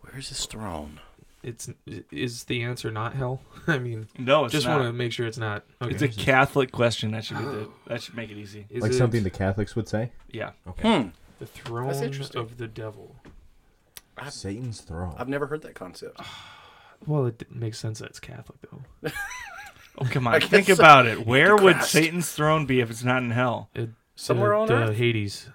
[0.00, 1.00] Where's his throne?
[1.42, 1.68] It's
[2.10, 3.40] is the answer not hell?
[3.66, 5.64] I mean, No, it's just want to make sure it's not.
[5.80, 5.92] Okay.
[5.92, 7.10] It's a Catholic question.
[7.12, 8.66] That should be the, that should make it easy.
[8.70, 10.12] Is like it something the Catholics would say.
[10.30, 10.50] Yeah.
[10.80, 11.08] Hmm.
[11.38, 11.90] the throne
[12.36, 13.16] of the devil.
[14.28, 15.14] Satan's throne.
[15.18, 16.20] I've never heard that concept.
[17.04, 19.10] Well, it makes sense that it's Catholic though.
[19.98, 20.72] Oh come on, think so.
[20.74, 21.26] about it.
[21.26, 21.90] Where would Antichrist.
[21.92, 23.68] Satan's throne be if it's not in hell?
[23.74, 24.96] It, Somewhere uh, on the earth.
[24.96, 25.50] Hades.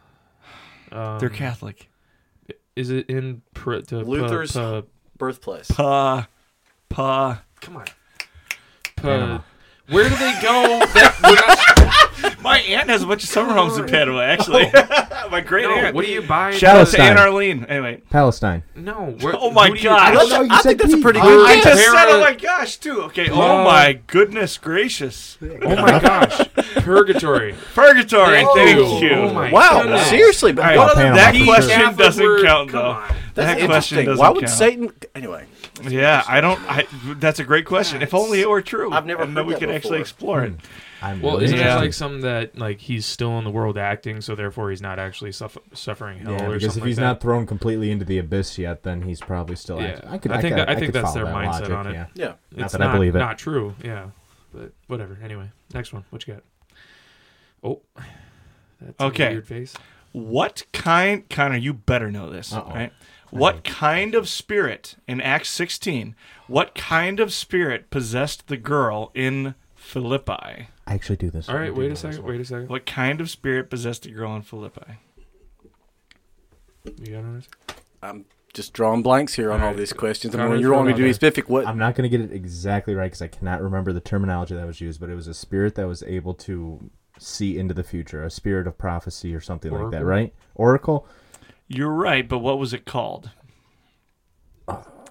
[0.91, 1.89] Um, They're Catholic.
[2.75, 4.85] Is it in pr- to, Luther's- pu-
[5.17, 5.67] Birthplace.
[5.71, 6.27] Pa,
[6.89, 7.41] pa.
[7.61, 7.85] come on.
[8.95, 9.39] Pu- Panama.
[9.89, 10.79] where do they go?
[10.93, 14.21] that not, My aunt has a bunch of summer homes in Panama.
[14.21, 14.63] Actually,
[15.31, 15.95] my great no, aunt.
[15.95, 16.51] what do you buy?
[16.51, 17.09] Shout out to Palestine.
[17.11, 17.65] Aunt Arlene.
[17.65, 18.63] Anyway, Palestine.
[18.75, 19.15] No.
[19.21, 19.99] Where, Oh my who do you- God.
[19.99, 21.47] I, I don't know, know, you I said think that's a pretty good.
[21.47, 23.01] I just Compare said, "Oh my gosh!" Too.
[23.03, 23.29] Okay.
[23.29, 25.37] Oh my goodness gracious!
[25.41, 26.41] Oh my gosh.
[26.77, 27.53] Purgatory.
[27.75, 28.27] Purgatory.
[28.43, 29.07] Thank Thank you.
[29.09, 29.13] you.
[29.15, 30.07] Oh my wow, goodness.
[30.07, 31.15] seriously, but All right, what other Panama.
[31.17, 33.15] that question doesn't count come though.
[33.39, 33.45] On.
[33.45, 34.57] That's that question doesn't Why would count.
[34.57, 34.91] Satan?
[35.15, 35.45] Anyway,
[35.83, 36.59] Yeah, I don't.
[36.69, 36.87] I,
[37.19, 38.01] that's a great question.
[38.01, 38.91] If only it were true.
[38.91, 40.51] I've never and then heard we that could actually explore it.
[40.51, 40.57] Hmm.
[40.99, 41.77] I'm Well, really isn't Yeah.
[41.77, 44.97] it like something that like he's still in the world acting, so therefore he's not
[44.97, 47.21] actually suffer- suffering hell Yeah, or because if he's like not that?
[47.21, 49.79] thrown completely into the abyss yet, then he's probably still.
[49.79, 49.89] Yeah.
[49.89, 50.09] active.
[50.11, 50.31] I could.
[50.31, 51.93] I I, think could, that- I think could that's their that mindset logic, on it.
[51.93, 52.05] Yeah.
[52.15, 52.25] yeah.
[52.55, 53.19] Not It's that I believe it.
[53.19, 53.75] Not true.
[53.83, 54.07] Yeah,
[54.53, 55.19] but whatever.
[55.23, 56.03] Anyway, next one.
[56.09, 56.43] What you got?
[57.63, 57.81] Oh,
[58.81, 59.27] that's Okay.
[59.27, 59.75] a weird face.
[60.13, 61.57] What kind, Connor?
[61.57, 62.71] You better know this, Uh-oh.
[62.73, 62.91] right?
[63.29, 66.15] What kind of spirit in Acts 16?
[66.47, 70.31] What kind of spirit possessed the girl in Philippi?
[70.87, 71.49] I actually do this.
[71.49, 72.23] All I right, do wait a second.
[72.23, 72.69] Wait a second.
[72.69, 74.99] What kind of spirit possessed the girl in Philippi?
[77.01, 77.43] You got on
[78.01, 79.77] I'm just drawing blanks here on all Alright.
[79.77, 80.33] these questions.
[80.33, 81.49] I Connor, mean, you throw want me it to be out specific?
[81.49, 81.67] What?
[81.67, 84.65] I'm not going to get it exactly right because I cannot remember the terminology that
[84.65, 88.23] was used, but it was a spirit that was able to see into the future,
[88.23, 90.05] a spirit of prophecy or something like that, Oracle?
[90.07, 90.33] right?
[90.55, 91.07] Oracle.
[91.67, 93.31] You're right, but what was it called?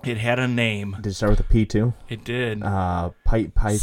[0.04, 0.96] It had a name.
[0.96, 1.92] Did it start with a P too?
[2.08, 2.62] It did.
[2.62, 3.80] Uh, pipe, pipe.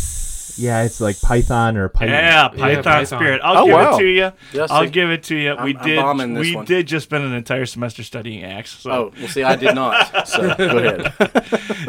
[0.57, 2.09] Yeah, it's like Python or Python.
[2.09, 3.05] yeah, Python, Python.
[3.19, 3.41] spirit.
[3.43, 3.95] I'll Oh, give wow.
[3.95, 4.31] it to you.
[4.53, 5.55] Yeah, I'll give it to you.
[5.63, 6.35] we I'm- I'm did.
[6.37, 6.65] this we one.
[6.65, 8.71] did just spend an entire semester studying Acts.
[8.79, 8.91] So.
[8.91, 10.27] Oh, well, see, I did not.
[10.27, 11.13] So go ahead.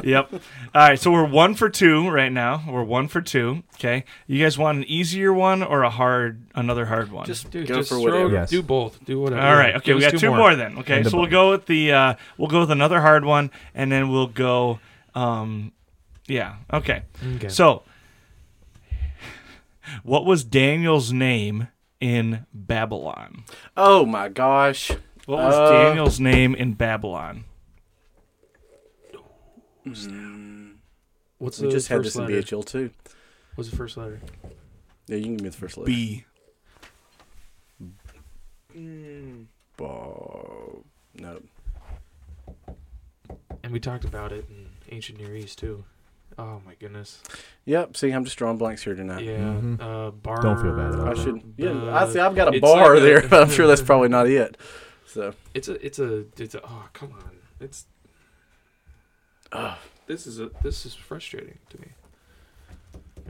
[0.05, 0.33] yep.
[0.33, 0.41] All
[0.75, 2.65] right, so we're one for two right now.
[2.69, 3.63] We're one for two.
[3.77, 4.05] Okay.
[4.27, 7.27] You guys want an easier one or a hard, another hard one?
[7.27, 8.31] Just Dude, go just for throw, whatever.
[8.33, 8.51] Yes.
[8.51, 9.05] do both.
[9.05, 9.43] Do whatever.
[9.43, 9.75] All right.
[9.77, 10.55] Okay, Give we got two more.
[10.57, 10.79] then.
[10.79, 13.91] Okay, And so we'll go with the uh, we'll go with another hard one, and
[13.93, 14.81] then we'll go.
[15.15, 15.73] Um,
[16.27, 16.57] yeah.
[16.73, 17.03] Okay.
[17.37, 17.49] Okay.
[17.49, 17.83] So,
[20.03, 21.69] what was Daniel's name
[22.01, 23.45] in Babylon?
[23.77, 24.91] Oh my gosh.
[25.27, 27.45] What was Uh, Daniel's name in Babylon?
[31.39, 32.43] What's We the just had first this in letter?
[32.43, 32.91] BHL too.
[33.55, 34.21] What's the first letter?
[35.07, 35.87] Yeah, you can give me the first letter.
[35.87, 36.25] B.
[39.77, 41.41] Bo- no.
[43.63, 45.85] And we talked about it in ancient Near East too.
[46.39, 47.21] Oh my goodness.
[47.67, 47.97] Yep.
[47.97, 49.23] See, I'm just drawing blanks here tonight.
[49.25, 49.39] Yeah.
[49.39, 49.81] Mhm.
[49.81, 50.41] Uh, bar.
[50.43, 51.19] Don't feel bad about I it.
[51.25, 51.55] should.
[51.57, 52.19] Yeah, uh, I see.
[52.19, 54.57] I've got a bar like a- there, but I'm sure that's probably not it.
[55.07, 55.35] So.
[55.55, 55.85] It's a.
[55.85, 56.25] It's a.
[56.39, 56.65] It's a.
[56.65, 57.31] Oh come on.
[57.61, 57.87] It's.
[59.53, 59.79] Ugh.
[60.07, 60.51] This is a.
[60.63, 61.89] This is frustrating to me.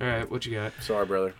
[0.00, 0.72] All right, what you got?
[0.80, 1.34] Sorry, brother.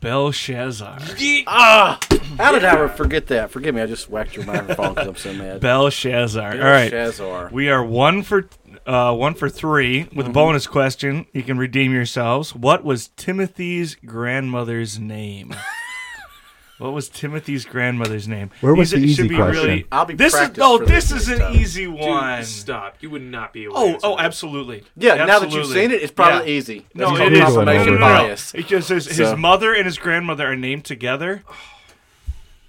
[0.00, 0.98] Belshazzar.
[1.46, 1.98] Ah!
[2.38, 3.50] How did I ever forget that?
[3.50, 3.82] Forgive me.
[3.82, 5.60] I just whacked your microphone because I'm so mad.
[5.60, 6.52] Belshazzar.
[6.54, 6.90] All right.
[6.90, 7.50] Belshazzar.
[7.52, 8.48] We are one for
[8.86, 10.30] uh, one for three with Mm-hmm.
[10.30, 11.26] a bonus question.
[11.32, 12.54] You can redeem yourselves.
[12.54, 15.54] What was Timothy's grandmother's name?
[16.78, 18.50] what was Timothy's grandmother's name?
[18.60, 19.64] Where was These the easy be question?
[19.64, 20.78] Really, I'll be this is practiced no.
[20.78, 21.56] for This this is next an time.
[21.60, 22.44] easy Dude, one.
[22.44, 22.96] stop.
[23.00, 23.74] You would not be able.
[23.74, 24.24] to Oh, answer oh, that.
[24.24, 24.82] absolutely.
[24.96, 25.74] Yeah, now that you've Absolutely.
[25.74, 26.58] seen it, it's probably Yeah.
[26.58, 26.86] easy.
[26.94, 27.38] No, That's it called is.
[27.38, 27.94] Google it confirmation.
[27.94, 28.22] No, no, no.
[28.26, 28.52] bias.
[28.52, 31.44] Because his, his So- mother and his grandmother are named together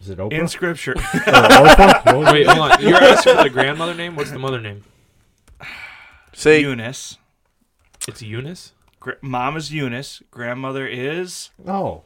[0.01, 0.33] Is it Oprah?
[0.33, 0.91] in scripture.
[0.91, 2.31] Or Orpha?
[2.33, 2.81] Wait, hold on.
[2.81, 4.15] You're asking for the grandmother name.
[4.15, 4.83] What's the mother name?
[6.33, 7.17] See, Eunice.
[8.07, 8.73] It's Eunice.
[8.99, 10.21] Gra- Mom is Eunice.
[10.31, 11.51] Grandmother is.
[11.67, 12.01] Oh.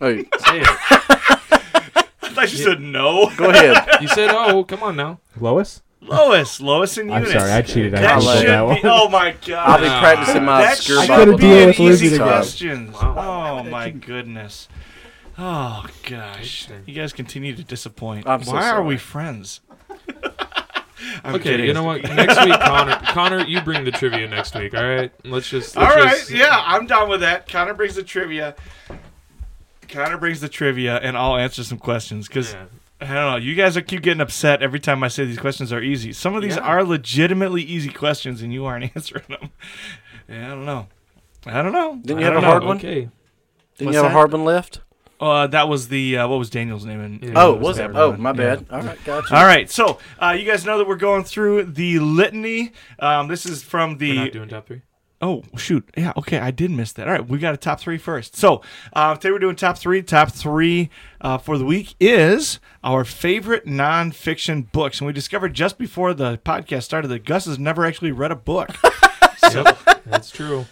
[0.00, 0.68] Hey, Say it.
[2.24, 3.30] I thought you said no.
[3.36, 3.76] go ahead.
[4.00, 5.82] You said, "Oh, come on now." Lois?
[6.00, 6.60] Lois.
[6.60, 7.38] Lois and I'm Eunice.
[7.40, 7.94] sorry, I cheated.
[7.94, 8.66] I That I'll should that be.
[8.66, 8.80] one.
[8.84, 9.52] Oh my god.
[9.68, 12.30] I'll be practicing my that obscure should Bible be deal an with Lizzie easy together.
[12.32, 12.94] questions.
[12.94, 13.58] Wow.
[13.60, 14.68] Oh my goodness.
[15.38, 16.68] Oh gosh.
[16.86, 18.26] You guys continue to disappoint.
[18.26, 18.86] I'm so Why are sorry.
[18.86, 19.60] we friends?
[21.24, 21.66] I'm Okay, kidding.
[21.66, 22.02] you know what?
[22.02, 24.74] Next week, Connor, Connor, you bring the trivia next week.
[24.74, 25.76] All right, let's just.
[25.76, 27.48] All let's right, just- yeah, I'm done with that.
[27.48, 28.56] Connor brings the trivia.
[29.88, 32.64] Connor brings the trivia, and I'll answer some questions because Yeah.
[33.00, 33.36] I don't know.
[33.36, 36.12] You guys are keep getting upset every time I say these questions are easy.
[36.12, 36.62] Some of these Yeah.
[36.62, 39.50] are legitimately easy questions, and you aren't answering them.
[40.28, 40.86] Yeah, I don't know.
[41.46, 41.98] I don't know.
[42.00, 42.50] Didn't you have don't a know.
[42.52, 42.76] hard one?
[42.78, 42.94] Okay.
[42.94, 43.10] Didn't
[43.78, 44.06] What's you have that?
[44.06, 44.80] a hard one left?
[45.22, 47.00] Uh, that was the uh, what was Daniel's name?
[47.00, 47.32] In, Yeah.
[47.36, 47.90] Oh, in was it?
[47.94, 48.20] Oh, one.
[48.20, 48.56] my Yeah.
[48.56, 48.66] bad.
[48.70, 49.36] All right, gotcha.
[49.36, 52.72] All right, so uh, you guys know that we're going through the litany.
[52.98, 54.82] Um, this is from We're the not doing top three.
[55.20, 55.88] Oh shoot!
[55.96, 57.06] Yeah, okay, I did miss that.
[57.06, 58.34] All right, we got a top three first.
[58.34, 58.60] So
[58.92, 60.02] uh, today we're doing top three.
[60.02, 65.78] Top three uh, for the week is our favorite nonfiction books, and we discovered just
[65.78, 68.70] before the podcast started that Gus has never actually read a book.
[69.42, 70.64] Yep, that's true.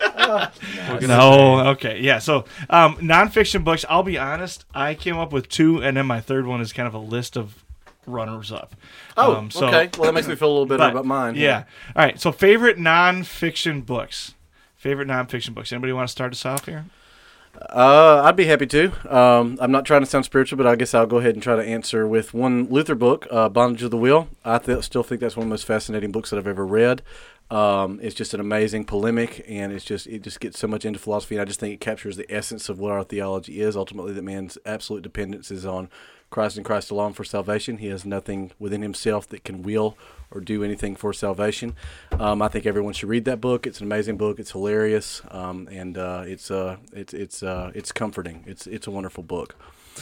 [1.00, 2.18] No, okay, yeah.
[2.18, 3.84] So um, nonfiction books.
[3.88, 6.86] I'll be honest, I came up with two, and then my third one is kind
[6.86, 7.64] of a list of
[8.06, 8.74] runners up.
[9.16, 9.90] Oh, Um, so- okay.
[9.98, 11.34] Well, that makes me feel a little better about mine.
[11.36, 11.64] Yeah.
[11.94, 12.20] All right.
[12.20, 14.34] So favorite nonfiction books.
[14.76, 15.72] Favorite nonfiction books.
[15.72, 16.86] Anybody want to start us off here?
[17.68, 18.92] Uh, I'd be happy to.
[19.14, 21.56] Um, I'm not trying to sound spiritual, but I guess I'll go ahead and try
[21.56, 24.28] to answer with one Luther book, uh, Bondage of the Will.
[24.44, 27.02] I th- still think that's one of the most fascinating books that I've ever read.
[27.50, 30.98] Um, it's just an amazing polemic, and it's just it just gets so much into
[30.98, 31.34] philosophy.
[31.34, 33.76] And I just think it captures the essence of what our theology is.
[33.76, 35.88] Ultimately, that man's absolute dependence is on
[36.30, 37.78] Christ and Christ alone for salvation.
[37.78, 39.98] He has nothing within himself that can will
[40.30, 41.74] or do anything for salvation.
[42.12, 43.66] Um, I think everyone should read that book.
[43.66, 44.38] It's an amazing book.
[44.38, 48.44] It's hilarious, um, and uh, it's uh, it's it's uh, it's comforting.
[48.46, 49.56] It's it's a wonderful book.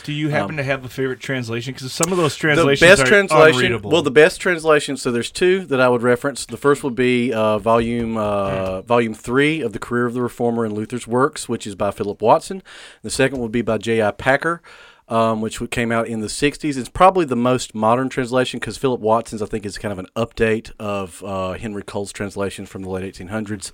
[0.05, 1.75] Do you happen Um, to have a favorite translation?
[1.75, 3.57] Because some of those The translations best are translation.
[3.67, 3.91] unreadable.
[3.91, 4.97] Well, the best translation.
[4.97, 6.47] So there's two that I would reference.
[6.47, 10.65] The first would be uh, volume uh, volume three of the Career of the Reformer
[10.65, 12.63] in Luther's Works, which is by Philip Watson.
[13.03, 14.11] The second would be by J.I.
[14.13, 14.63] Packer.
[15.11, 16.77] Um, which came out in the 60s.
[16.77, 20.09] It's probably the most modern translation because Philip Watson's, I think, is kind of an
[20.17, 23.73] update of uh, Henry Cole's translation from the late 1800s.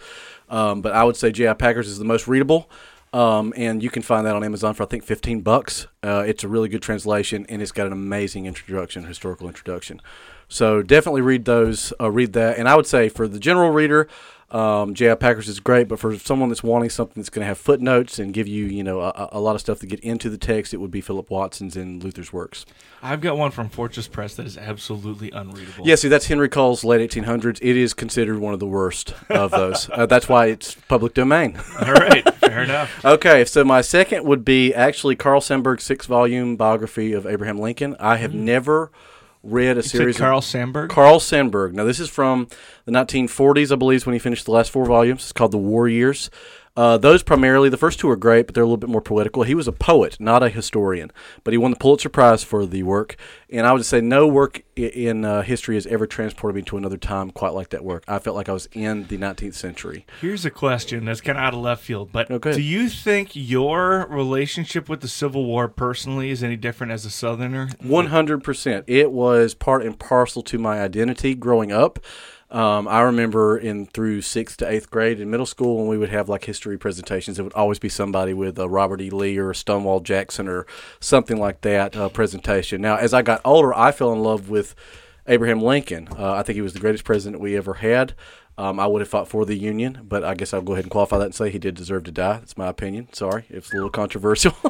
[0.49, 1.55] Um, but I would say J.I.
[1.55, 2.71] Packer's is the most readable.
[3.15, 5.87] Um, and you can find that on Amazon for I think 15 bucks.
[6.03, 10.03] Uh, it's a really good translation, and it's got an amazing introduction, historical introduction.
[10.49, 12.59] So definitely read those, uh, read that.
[12.59, 14.09] And I would say for the general reader,
[14.51, 15.15] um, J.I.
[15.15, 18.33] Packers is great, but for someone that's wanting something that's going to have footnotes and
[18.33, 20.79] give you, you know, a, a lot of stuff to get into the text, it
[20.79, 22.67] would be Philip Watson's and Luther's works.
[23.01, 25.87] I've got one from Fortress Press that is absolutely unreadable.
[25.87, 27.59] Yeah, see, that's Henry Cole's late 1800s.
[27.63, 29.89] It is considered one of the worst of those.
[29.93, 31.61] uh, that's why it's public domain.
[31.81, 32.25] All right.
[32.55, 33.05] Fair enough.
[33.05, 37.97] Okay, so my second would be actually Carl Sandburg's six volume biography of Abraham Lincoln.
[37.99, 38.41] I have mm.
[38.41, 38.91] never
[39.43, 40.89] read a You said series Carl of Sandburg.
[40.89, 41.73] Carl Sandburg.
[41.73, 42.49] Now, this is from
[42.85, 45.23] the 1940s, I believe, is when he finished the last four volumes.
[45.23, 46.31] It's called The War Years.
[46.77, 49.45] Uh, those primarily, the first two are great, but they're a little bit more poetical.
[49.45, 51.13] He was a poet, not a historian,
[51.45, 53.15] but he won the Pulitzer Prize for the work.
[53.49, 56.77] And I would say no work i- in uh, history has ever transported me to
[56.77, 58.03] another time quite like that work.
[58.09, 60.05] I felt like I was in the 19th century.
[60.21, 62.55] Here's a question that's kind of out of left field, but Okay.
[62.55, 67.11] do you think your relationship with the Civil War personally is any different as a
[67.11, 67.69] Southerner?
[67.83, 68.85] One hundred percent.
[68.89, 72.01] It was part and parcel to my identity growing up.
[72.55, 76.11] Um, I remember in through sixth to eighth grade in middle school when we would
[76.11, 79.11] have like history presentations, it would always be somebody with a Robert E.
[79.11, 80.65] Lee or a Stonewall Jackson or
[81.01, 82.81] something like that uh, presentation.
[82.81, 84.77] Now, as I got older, I fell in love with
[85.27, 86.07] Abraham Lincoln.
[86.17, 88.15] Uh, I think he was the greatest president we ever had.
[88.57, 90.91] Um, I would have fought for the Union, but I guess I'll go ahead and
[90.91, 92.35] qualify that and say he did deserve to die.
[92.39, 93.09] That's my opinion.
[93.13, 94.55] Sorry, it's a little controversial.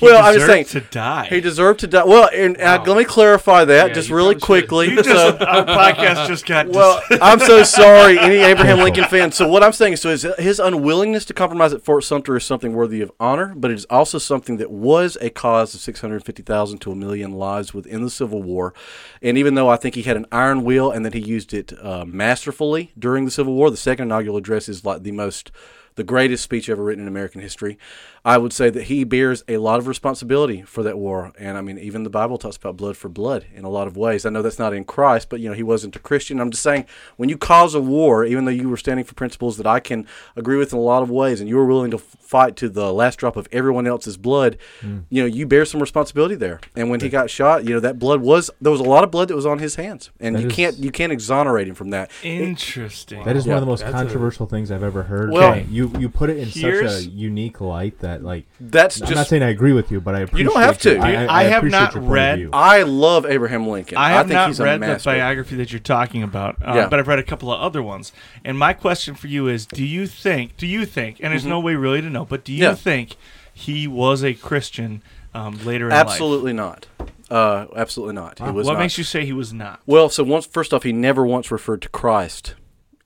[0.00, 1.26] Well, I'm just saying to die.
[1.26, 2.04] he deserved to die.
[2.04, 2.92] Well, and uh, Wow.
[2.92, 4.94] let me clarify that Yeah, just really quickly.
[4.94, 5.08] Just,
[5.40, 9.32] our podcast just got well, I'm so sorry, any Abraham Lincoln fan.
[9.32, 12.44] So what I'm saying is, so his, his unwillingness to compromise at Fort Sumter is
[12.44, 16.78] something worthy of honor, but it is also something that was a cause of 650,000
[16.78, 18.74] to a million lives within the Civil War.
[19.22, 21.72] And even though I think he had an iron will and that he used it
[21.82, 25.50] uh, masterfully during the Civil War, the second inaugural address is like the most
[25.96, 27.78] the greatest speech ever written in American history.
[28.26, 31.32] I would say that he bears a lot of responsibility for that war.
[31.38, 33.98] And I mean, even the Bible talks about blood for blood in a lot of
[33.98, 34.24] ways.
[34.24, 36.40] I know that's not in Christ, but you know, he wasn't a Christian.
[36.40, 39.58] I'm just saying, when you cause a war, even though you were standing for principles
[39.58, 40.06] that I can
[40.36, 42.92] agree with in a lot of ways, and you were willing to fight to the
[42.94, 45.04] last drop of everyone else's blood, mm.
[45.10, 46.60] you know, you bear some responsibility there.
[46.74, 49.10] And when he got shot, you know, that blood was there was a lot of
[49.10, 51.74] blood that was on his hands, and That you is- can't you can't exonerate him
[51.74, 52.10] from that.
[52.22, 53.22] interesting.
[53.24, 53.52] That is Yeah.
[53.54, 55.30] one of the most That's a- controversial things I've ever heard.
[55.30, 59.06] Well- Okay, you you put it in such a unique light that like That's I'm
[59.08, 60.92] just not saying I agree with you, but I appreciate you don't have to.
[60.94, 63.96] your- I, I, I have not your point of read- I love Abraham Lincoln.
[63.98, 66.88] I have think not he's a read the biography that you're talking about, uh, Yeah.
[66.88, 68.12] but I've read a couple of other ones.
[68.44, 70.56] And my question for you is: Do you think?
[70.56, 71.18] Do you think?
[71.20, 72.70] And there's no way really to know, but do you Mm-hmm.
[72.70, 72.74] Yeah.
[72.76, 73.16] think
[73.52, 75.02] he was a Christian
[75.34, 76.00] um, later in life?
[76.06, 76.86] Absolutely not.
[77.30, 78.38] Uh, absolutely not.
[78.38, 78.78] He was what not.
[78.80, 79.80] makes you say he was not?
[79.86, 82.54] Well, so once first off, he never once referred to Christ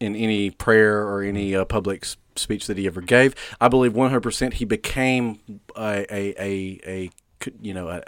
[0.00, 3.34] in any prayer or any uh, public s- speech that he ever gave.
[3.61, 5.41] I believe 100% he became
[5.76, 7.11] a a a
[7.61, 8.03] you know a,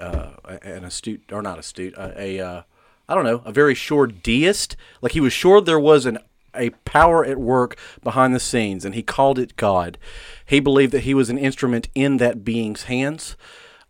[0.45, 2.63] a, an astute or not astute a, a uh,
[3.09, 4.77] I don't know a very sure deist.
[5.03, 6.19] Like he was sure there was an
[6.55, 9.99] a power at work behind the scenes, and he called it God.
[10.45, 13.37] He believed that he was an instrument in that being's hands.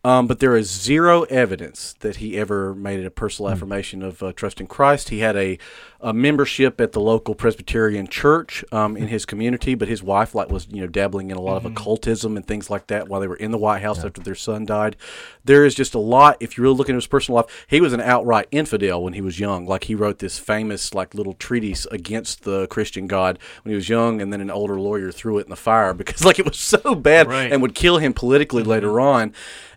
[0.02, 4.32] Um, but there is zero evidence that he ever made a personal affirmation of uh,
[4.32, 5.10] trust in Christ.
[5.10, 5.58] He had a,
[6.00, 10.48] a membership at the local Presbyterian church um, in his community, but his wife like
[10.48, 13.28] was you know dabbling in a lot of occultism and things like that while they
[13.28, 14.96] were in the White House after their son died.
[15.44, 16.38] There is just a lot.
[16.40, 19.20] If you really look into his personal life, he was an outright infidel when he
[19.20, 19.66] was young.
[19.66, 23.90] Like he wrote this famous like little treatise against the Christian God when he was
[23.90, 26.56] young, and then an older lawyer threw it in the fire because like it was
[26.58, 27.52] so bad Right.
[27.52, 29.34] and would kill him politically later on.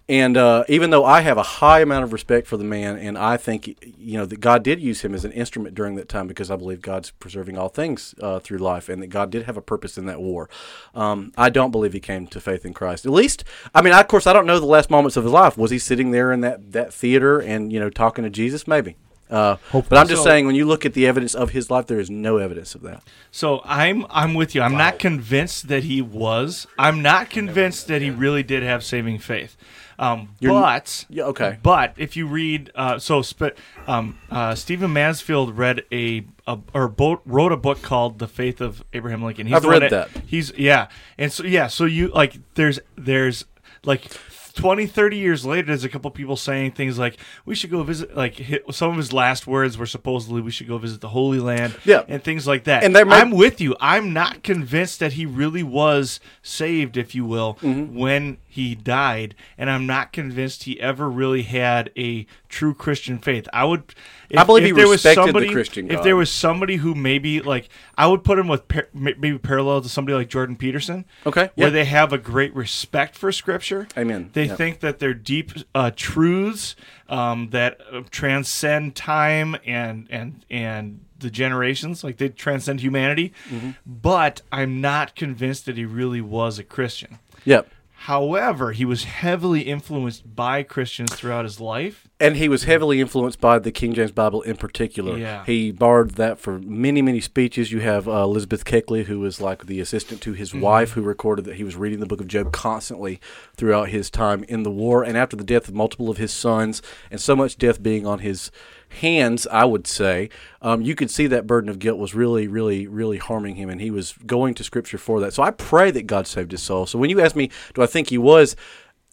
[0.10, 3.18] And uh, even though I have a high amount of respect for the man, and
[3.18, 3.68] I think
[3.98, 6.58] you know that God did use him as an instrument during that time because I
[6.58, 9.98] believe God's preserving all things uh, through life, and that God did have a purpose
[9.98, 10.50] in that war.
[10.94, 13.06] Um, I don't believe he came to faith in Christ.
[13.06, 15.32] At least, I mean, I, of course, I don't know the last moments of his
[15.32, 15.58] life.
[15.58, 18.68] Was he sitting there in that that theater and you know talking to Jesus?
[18.68, 18.98] Maybe.
[19.30, 21.88] Uh, but I'm just So- saying, when you look at the evidence of his life,
[21.88, 23.02] there is no evidence of that.
[23.32, 24.62] So I'm I'm with you.
[24.62, 26.68] I'm not convinced that he was.
[26.78, 29.56] I'm not convinced that he really did have saving faith.
[30.00, 31.58] Um, You're- but Yeah, okay.
[31.62, 33.56] But if you read, uh, so sp-
[33.88, 38.62] um, uh, Stephen Mansfield read a, a or bo- wrote a book called "The Faith
[38.62, 40.10] of Abraham Lincoln." He's I've the one read that.
[40.26, 40.88] He's yeah,
[41.18, 43.46] and so yeah, so you like there's there's
[43.86, 44.08] like
[44.56, 48.16] 20 30 years later there's a couple people saying things like we should go visit
[48.16, 51.40] like hi some of his last words were supposedly we should go visit the holy
[51.40, 52.04] land Yeah.
[52.08, 55.26] and things like that And there may- i'm with you i'm not convinced that he
[55.26, 57.98] really was saved if you will Mm-hmm.
[57.98, 63.48] when he died and i'm not convinced he ever really had a true christian faith
[63.52, 63.84] i would
[64.30, 66.76] if, I believe if he there was respected the somebody, Christian if there was somebody
[66.76, 70.56] who maybe like i would put him with par- maybe parallel to somebody like jordan
[70.56, 71.74] peterson Okay, where yeah.
[71.74, 74.30] they have a great respect for scripture Amen.
[74.34, 74.58] they Yep.
[74.58, 76.76] think that they're deep uh, truths
[77.10, 83.32] um, that uh, transcend time and and and the generations, like they transcend humanity.
[83.50, 83.72] Mm-hmm.
[83.86, 87.18] But I'm not convinced that he really was a Christian.
[87.46, 87.70] Yep.
[88.04, 92.10] However, he was heavily influenced by Christians throughout his life.
[92.20, 95.18] and he was heavily influenced by the King James Bible in particular.
[95.18, 95.44] Yeah.
[95.46, 97.72] He borrowed that for many, many speeches.
[97.72, 101.46] You have uh, Elizabeth Keckley, who was like the assistant to his wife, who recorded
[101.46, 103.22] that he was reading the book of Job constantly
[103.56, 106.82] throughout his time in the war and after the death of multiple of his sons,
[107.10, 108.52] and so much death being on his
[108.94, 110.30] hands, I would say,
[110.62, 113.82] um, you could see that burden of guilt was really, really, really harming him, and
[113.82, 115.34] he was going to Scripture for that.
[115.34, 116.86] So I pray that God saved his soul.
[116.86, 118.56] So when you ask me, do I think he was?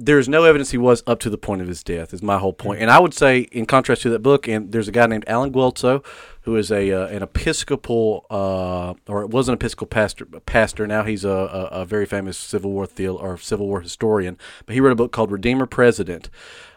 [0.03, 2.55] there's no evidence he was up to the point of his death is my whole
[2.55, 2.81] point.
[2.81, 5.53] And I would say, in contrast to that book, and there's a guy named Allen
[5.53, 6.03] Guelzo,
[6.43, 10.25] who is a uh, an Episcopal, uh, or was an Episcopal pastor.
[10.25, 14.39] Pastor now he's a, a, a very famous Civil War theol- or Civil War historian.
[14.65, 16.31] But he wrote a book called Redeemer President,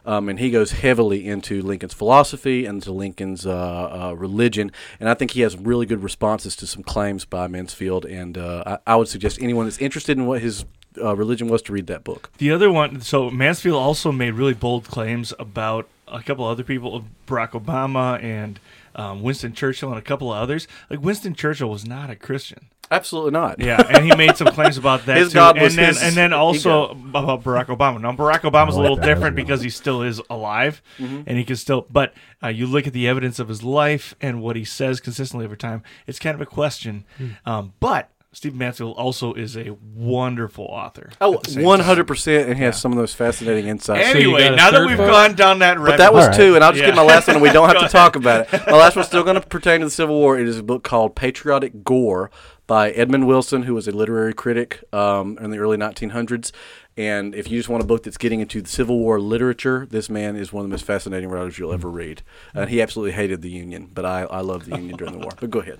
[0.06, 4.72] um, and he goes heavily into Lincoln's philosophy and to Lincoln's uh, uh, religion.
[5.00, 8.06] And I think he has really good responses to some claims by Mansfield.
[8.06, 10.66] And uh, I, I would suggest anyone that's interested in what his
[10.98, 12.30] uh, religion was to read that book.
[12.38, 17.06] The other one, so Mansfield also made really bold claims about a couple other people,
[17.28, 18.60] Barack Obama and
[18.96, 20.68] um, Winston Churchill and a couple of others.
[20.90, 22.70] Like Winston Churchill was not a Christian.
[22.92, 23.60] Absolutely not.
[23.60, 25.36] Yeah, and he made some claims about that His too.
[25.36, 28.00] God and was then his and then also about Barack Obama.
[28.00, 31.22] Now Barack Obama's a little different because he still is alive Mm-hmm.
[31.26, 31.88] and he can still.
[31.90, 32.14] But
[32.44, 35.56] uh, you look at the evidence of his life and what he says consistently over
[35.56, 35.82] time.
[36.06, 37.06] It's kind of a question.
[37.18, 37.30] Hmm.
[37.46, 41.12] Um, but Steve Mansfield also is a wonderful author.
[41.22, 41.80] Oh, at the time.
[41.82, 44.12] hundred percent, and has some of those fascinating insights.
[44.12, 45.12] So you Anyway, got a now that third we've book?
[45.12, 46.38] gone down that but that was All right.
[46.38, 46.88] two, and I'll just Yeah.
[46.88, 48.62] give my last one, and we don't have to talk about it.
[48.68, 50.40] My last one's still going to pertain to the Civil War.
[50.40, 52.32] It is a book called Patriotic Gore
[52.66, 56.52] by Edmund Wilson, who was a literary critic um, in the early 1900s.
[56.98, 60.10] And if you just want a book that's getting into the Civil War literature, this
[60.10, 62.24] man is one of the most fascinating writers you'll ever read.
[62.54, 65.32] And he absolutely hated the Union, but I, I loved the Union during the war.
[65.40, 65.80] But go ahead.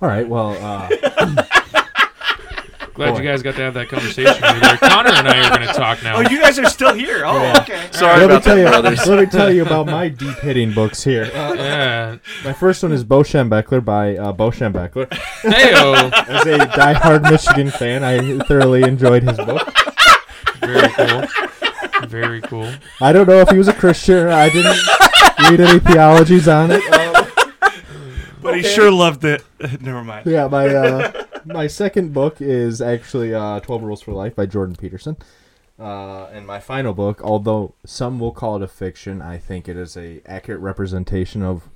[0.00, 0.28] All right.
[0.28, 0.88] Well, uh,
[2.94, 3.18] Glad Boy.
[3.18, 4.32] you guys got to have that conversation.
[4.32, 4.80] with.
[4.80, 6.16] Connor and I are going to talk now.
[6.16, 7.22] Oh, you guys are still here.
[7.24, 7.86] Oh, okay.
[7.92, 8.68] Sorry let me about tell that, you.
[8.68, 9.06] brothers.
[9.06, 11.26] Let me tell you about my deep hitting books here.
[11.32, 12.16] Uh, yeah.
[12.44, 15.06] my first one is Bo Schembechler by uh, Bo Schembechler.
[15.42, 16.12] Heyo.
[16.12, 19.72] As a diehard Michigan fan, I thoroughly enjoyed his book.
[20.58, 21.22] Very cool.
[22.08, 22.72] Very cool.
[23.00, 24.26] I don't know if he was a Christian.
[24.26, 24.76] I didn't
[25.48, 26.82] read any theologies on it.
[26.92, 27.17] Um,
[28.48, 29.44] But he sure loved it.
[29.80, 30.26] Never mind.
[30.26, 34.76] yeah, my uh, my second book is actually uh, Twelve Rules for Life by Jordan
[34.76, 35.16] Peterson.
[35.78, 39.76] Uh, and my final book, although some will call it a fiction, I think it
[39.76, 41.68] is a accurate representation of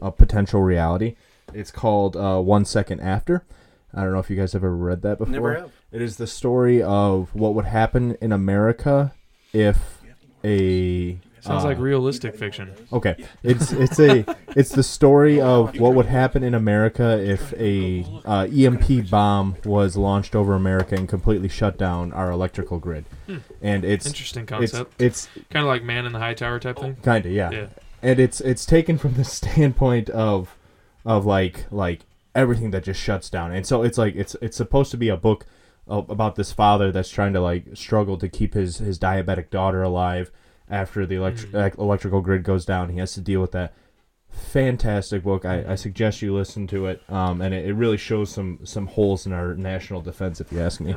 [0.00, 1.16] a potential reality.
[1.52, 3.44] It's called uh, One Second After.
[3.92, 5.32] I don't know if you guys have ever read that before.
[5.32, 5.72] Never have.
[5.90, 9.12] It is the story of what would happen in America
[9.52, 10.02] if
[10.44, 12.72] a Sounds uh, like realistic fiction.
[12.92, 14.24] Okay, it's it's a
[14.56, 19.96] it's the story of what would happen in America if a uh, EMP bomb was
[19.96, 23.04] launched over America and completely shut down our electrical grid.
[23.26, 23.38] Hmm.
[23.62, 25.00] And it's Interesting concept.
[25.00, 26.96] it's kind of like Man in the High Tower type thing.
[26.96, 27.50] kind of yeah.
[27.50, 27.66] Yeah.
[28.02, 30.56] and it's it's taken from the standpoint of
[31.04, 32.00] of like like
[32.34, 33.52] everything that just shuts down.
[33.52, 35.46] And so it's like it's it's supposed to be a book
[35.86, 39.82] of, about this father that's trying to like struggle to keep his his diabetic daughter
[39.82, 40.30] alive
[40.70, 41.78] after the electric Mm.
[41.78, 42.90] electrical grid goes down.
[42.90, 43.74] He has to deal with that.
[44.30, 45.44] Fantastic book.
[45.44, 47.02] I, I suggest you listen to it.
[47.08, 50.60] Um, and it, it really shows some some holes in our national defense, if you
[50.60, 50.94] ask me.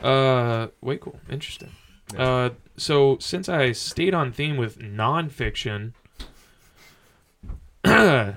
[0.00, 0.06] Yeah.
[0.08, 1.18] Uh, way cool.
[1.28, 1.70] Interesting.
[2.16, 5.92] Uh, so since I stayed on theme with nonfiction,
[7.84, 8.32] uh,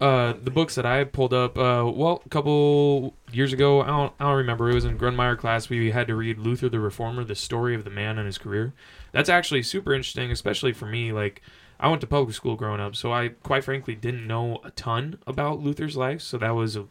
[0.00, 4.24] the books that I pulled up, uh, well, a couple years ago, I don't, I
[4.24, 4.70] don't remember.
[4.70, 5.68] It was in Grunmeyer class.
[5.68, 8.72] We had to read Luther the Reformer, the story of the man and his career.
[9.12, 11.12] That's actually super interesting, especially for me.
[11.12, 11.42] Like,
[11.78, 15.18] I went to public school growing up, so I quite frankly didn't know a ton
[15.26, 16.20] about Luther's life.
[16.20, 16.86] So that was a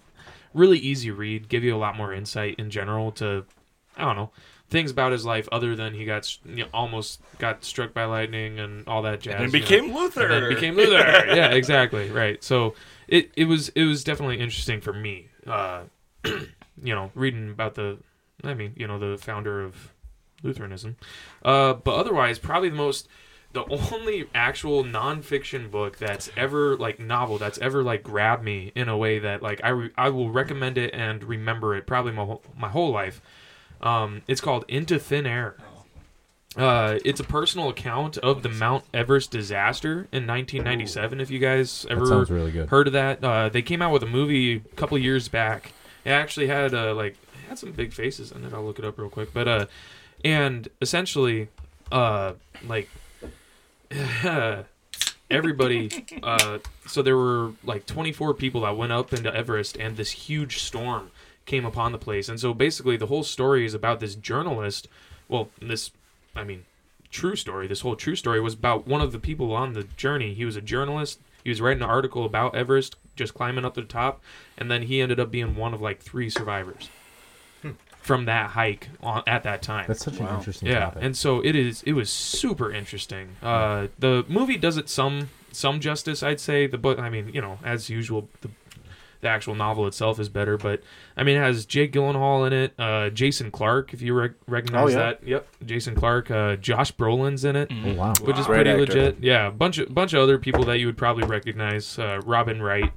[0.53, 3.45] really easy read, give you a lot more insight in general to,
[3.97, 4.31] I don't know,
[4.69, 8.59] things about his life other than he got you know, almost got struck by lightning
[8.59, 9.35] and all that jazz.
[9.35, 9.65] And you know.
[9.65, 10.27] became Luther.
[10.27, 10.93] And became Luther.
[11.27, 12.09] yeah, exactly.
[12.09, 12.43] Right.
[12.43, 12.75] So
[13.07, 15.27] it, it was it was definitely interesting for me.
[15.45, 15.83] Uh,
[16.25, 17.97] you know, reading about the,
[18.43, 19.93] I mean, you know, the founder of
[20.43, 20.97] Lutheranism.
[21.43, 23.07] Uh, but otherwise, probably the most,
[23.53, 28.87] the only actual nonfiction book that's ever like novel that's ever like grabbed me in
[28.87, 32.25] a way that like I re- I will recommend it and remember it probably my
[32.25, 33.21] whole, my whole life.
[33.81, 35.55] Um, it's called Into Thin Air.
[36.57, 41.21] Uh, it's a personal account of the Mount Everest disaster in 1997.
[41.21, 42.67] If you guys ever sounds really good.
[42.69, 45.71] heard of that, uh, they came out with a movie a couple years back.
[46.03, 48.53] It actually had uh, like it had some big faces in it.
[48.53, 49.33] I'll look it up real quick.
[49.33, 49.65] But uh,
[50.23, 51.49] and essentially,
[51.91, 52.33] uh,
[52.67, 52.89] like
[55.29, 56.05] everybody.
[56.21, 60.61] Uh, so there were like 24 people that went up into Everest, and this huge
[60.61, 61.11] storm
[61.45, 62.29] came upon the place.
[62.29, 64.87] And so basically, the whole story is about this journalist.
[65.27, 65.91] Well, this,
[66.35, 66.65] I mean,
[67.09, 67.67] true story.
[67.67, 70.33] This whole true story was about one of the people on the journey.
[70.33, 71.19] He was a journalist.
[71.43, 74.21] He was writing an article about Everest, just climbing up the top,
[74.57, 76.89] and then he ended up being one of like three survivors
[78.01, 79.85] from that hike on, at that time.
[79.87, 81.03] That's such an interesting Yeah, topic.
[81.03, 81.83] and so it is.
[81.83, 83.35] It was super interesting.
[83.41, 86.65] Uh, the movie does it some some justice, I'd say.
[86.67, 88.49] The book, I mean, you know, as usual, the
[89.21, 90.57] the actual novel itself is better.
[90.57, 90.81] But
[91.15, 94.83] I mean, it has Jake Gyllenhaal in it, uh, Jason Clarke, if you rec- recognize
[94.83, 95.05] Oh, yeah.
[95.11, 95.23] that.
[95.27, 96.31] Yep, Jason Clarke.
[96.31, 97.69] Uh, Josh Brolin's in it.
[97.71, 98.13] oh wow.
[98.23, 98.79] Which is Great pretty actor.
[98.81, 99.17] legit.
[99.21, 101.99] Yeah, a bunch of bunch of other people that you would probably recognize.
[101.99, 102.91] Uh, Robin Wright,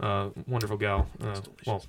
[0.00, 1.06] uh, wonderful gal.
[1.22, 1.84] Uh, well,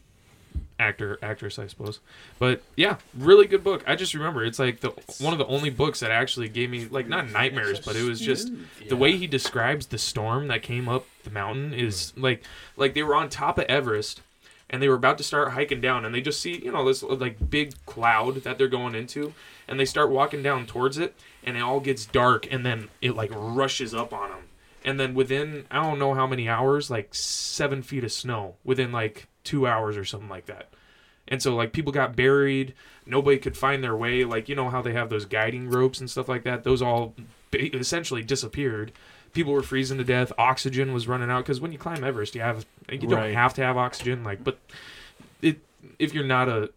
[0.81, 1.99] actor actress I suppose.
[2.39, 3.83] But yeah, really good book.
[3.87, 4.89] I just remember it's like the
[5.19, 8.19] one of the only books that actually gave me like not nightmares, but it was
[8.19, 8.51] just
[8.89, 12.23] the way he describes the storm that came up the mountain is hmm.
[12.23, 12.43] like
[12.75, 14.21] like they were on top of Everest
[14.71, 17.03] and they were about to start hiking down and they just see you know this
[17.03, 19.33] like big cloud that they're going into
[19.67, 23.15] and they start walking down towards it and it all gets dark and then it
[23.15, 24.43] like rushes up on them
[24.83, 28.91] and then within i don't know how many hours like seven feet of snow within
[28.91, 30.69] like two hours or something like that.
[31.27, 32.73] And so like people got buried.
[33.05, 34.23] Nobody could find their way.
[34.25, 36.63] Like you know how they have those guiding ropes and stuff like that?
[36.63, 37.15] Those all
[37.53, 38.91] essentially disappeared.
[39.33, 40.31] People were freezing to death.
[40.37, 41.43] Oxygen was running out.
[41.45, 43.33] Because when you climb everest you have you don't Right.
[43.33, 44.59] have to have oxygen like but
[45.41, 45.59] it
[45.99, 46.69] if you're not a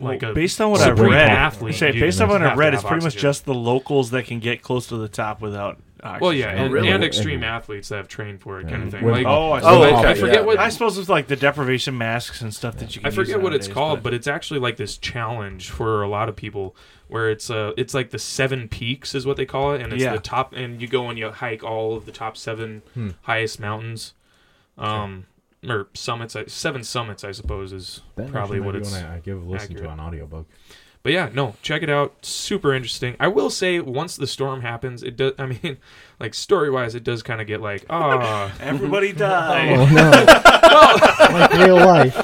[0.00, 2.56] like Well, a based on what I've read, athlete, say, you based on what I've
[2.58, 5.78] read, it's pretty much just the locals that can get close to the top without
[6.02, 6.20] oxygen.
[6.20, 6.88] well yeah and, really?
[6.88, 9.82] and extreme athletes that have trained for it kind of thing like Oh, I, Oh,
[9.82, 10.08] suppose- okay.
[10.10, 13.02] I forget yeah, what I suppose it's like the deprivation masks and stuff that you.
[13.02, 14.12] Can I forget use what it's called, but.
[14.14, 16.74] it's actually like this challenge for a lot of people
[17.08, 20.02] where it's uh it's like the seven peaks is what they call it, and it's
[20.02, 20.12] Yeah.
[20.14, 23.10] the top and you go and you hike all of the top seven Hmm.
[23.22, 24.14] highest mountains,
[24.78, 25.26] um
[25.68, 26.36] or summits.
[26.48, 28.90] Seven summits, I suppose, is That probably what it's.
[28.90, 29.84] one I, I give a listen accurate.
[29.84, 30.48] to on audiobook.
[31.02, 32.24] But yeah, no, check it out.
[32.24, 33.16] Super interesting.
[33.18, 35.32] I will say, once the storm happens, it does.
[35.38, 35.78] I mean,
[36.20, 38.54] like story wise, it does kind of get like ah.
[38.60, 39.76] Everybody died.
[39.78, 41.38] Oh no!
[41.38, 42.16] like real life.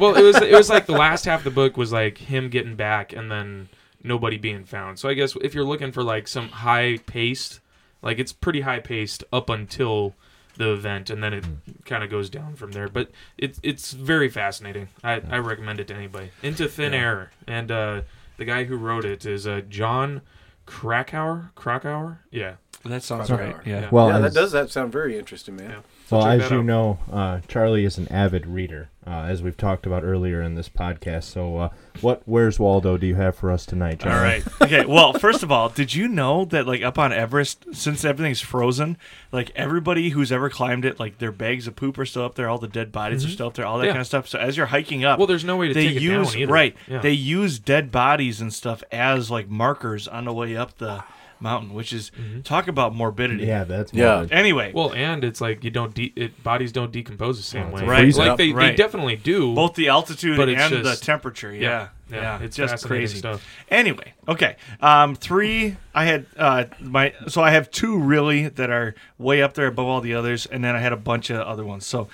[0.00, 2.48] well, it was it was like the last half of the book was like him
[2.48, 3.68] getting back and then
[4.02, 4.98] nobody being found.
[4.98, 7.60] So I guess if you're looking for like some high paced,
[8.02, 10.14] like it's pretty high paced up until
[10.56, 11.44] the event, and then it
[11.84, 12.88] kind of goes down from there.
[12.88, 14.88] But it's it's very fascinating.
[15.04, 16.30] I, I recommend it to anybody.
[16.42, 18.02] Into Thin Air, and uh,
[18.36, 20.22] the guy who wrote it is uh, Jon
[20.66, 21.50] Krakauer.
[21.54, 22.20] Krakauer.
[22.30, 22.54] Yeah.
[22.84, 23.56] That sounds Krakauer.
[23.58, 23.66] right.
[23.66, 23.80] Yeah.
[23.82, 23.88] Yeah.
[23.90, 25.70] Well, yeah, that does that sound very interesting, man.
[25.70, 25.80] Yeah.
[26.06, 26.64] So Well, check as you out.
[26.64, 30.68] know, uh, Charlie is an avid reader, uh, as we've talked about earlier in this
[30.68, 31.24] podcast.
[31.24, 31.68] So, uh,
[32.00, 34.16] what Where's Waldo do you have for us tonight, Charlie?
[34.16, 34.44] All right.
[34.62, 34.84] Okay.
[34.84, 38.98] Well, first of all, did you know that like up on Everest, since everything's frozen,
[39.32, 42.48] like everybody who's ever climbed it, like their bags of poop are still up there,
[42.48, 43.92] all the dead bodies are still up there, all that Yeah.
[43.92, 44.28] kind of stuff.
[44.28, 46.42] So as you're hiking up, Well, there's no way to they take use it down
[46.42, 46.52] either.
[46.52, 46.76] right.
[46.88, 46.98] Yeah.
[47.00, 51.02] They use dead bodies and stuff as like markers on the way up the
[51.40, 52.10] mountain, which is
[52.44, 53.44] talk about morbidity.
[53.46, 54.26] Yeah, that's Yeah.
[54.30, 57.74] Anyway, well, and it's like you don't de- it, bodies don't decompose the same Oh,
[57.76, 57.84] way.
[57.84, 58.14] Right.
[58.16, 58.38] Like up.
[58.38, 58.70] they, Right.
[58.70, 59.54] they definitely do.
[59.54, 61.52] both the altitude But and just- the temperature.
[61.52, 61.88] Yeah.
[62.10, 62.38] yeah, Yeah.
[62.42, 63.46] it's just crazy stuff.
[63.70, 64.56] Anyway, okay.
[64.80, 65.76] Um, three.
[65.94, 69.86] I had uh, my so I have two really that are way up there above
[69.86, 71.86] all the others, and then I had a bunch of other ones.
[71.86, 72.08] So.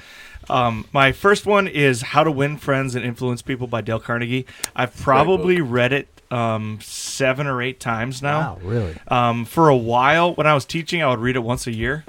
[0.51, 4.45] Um, my first one is How to Win Friends and Influence People by Dale Carnegie.
[4.75, 8.55] I've probably read it um, seven or eight times now.
[8.55, 8.97] Wow, really?
[9.09, 12.05] Um, for a while, when I was teaching, I would read it once a year.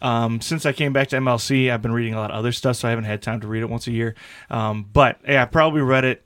[0.00, 2.76] Um, since I came back to MLC, I've been reading a lot of other stuff,
[2.76, 4.14] so I haven't had time to read it once a year.
[4.48, 6.22] Um, but yeah, I probably read it.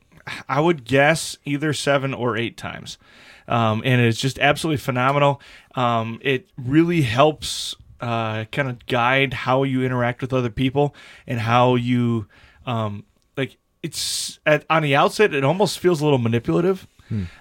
[0.49, 2.99] I would guess either seven or eight times,
[3.47, 5.41] um, and it's just absolutely phenomenal.
[5.75, 10.95] Um, it really helps uh, kind of guide how you interact with other people
[11.27, 12.27] and how you
[12.67, 13.05] um,
[13.39, 13.57] like.
[13.83, 16.87] It's at, on the outset, it almost feels a little manipulative.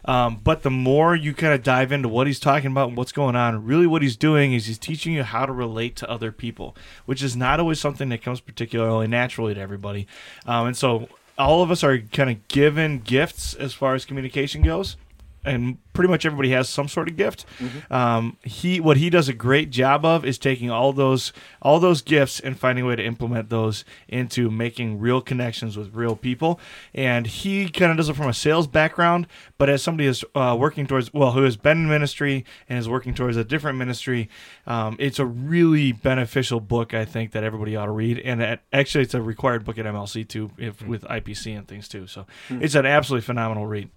[0.05, 3.11] Um, but the more you kind of dive into what he's talking about and what's
[3.11, 6.31] going on, really what he's doing is he's teaching you how to relate to other
[6.31, 6.75] people,
[7.05, 10.07] which is not always something that comes particularly naturally to everybody.
[10.45, 14.61] Um, and so all of us are kind of given gifts as far as communication
[14.61, 14.97] goes.
[15.47, 17.45] And pretty much everybody has some sort of gift.
[17.89, 22.01] Um, he what he does a great job of is taking all those all those
[22.03, 26.59] gifts and finding a way to implement those into making real connections with real people.
[26.93, 29.25] And he kind of does it from a sales background,
[29.57, 32.87] but as somebody is uh, working towards well, who has been in ministry and is
[32.87, 34.29] working towards a different ministry,
[34.67, 36.93] um, it's a really beneficial book.
[36.93, 39.85] I think that everybody ought to read, and that, actually, it's a required book at
[39.85, 42.05] MLC too, if with IPC and things too.
[42.07, 42.25] So
[42.61, 43.89] it's an absolutely phenomenal read.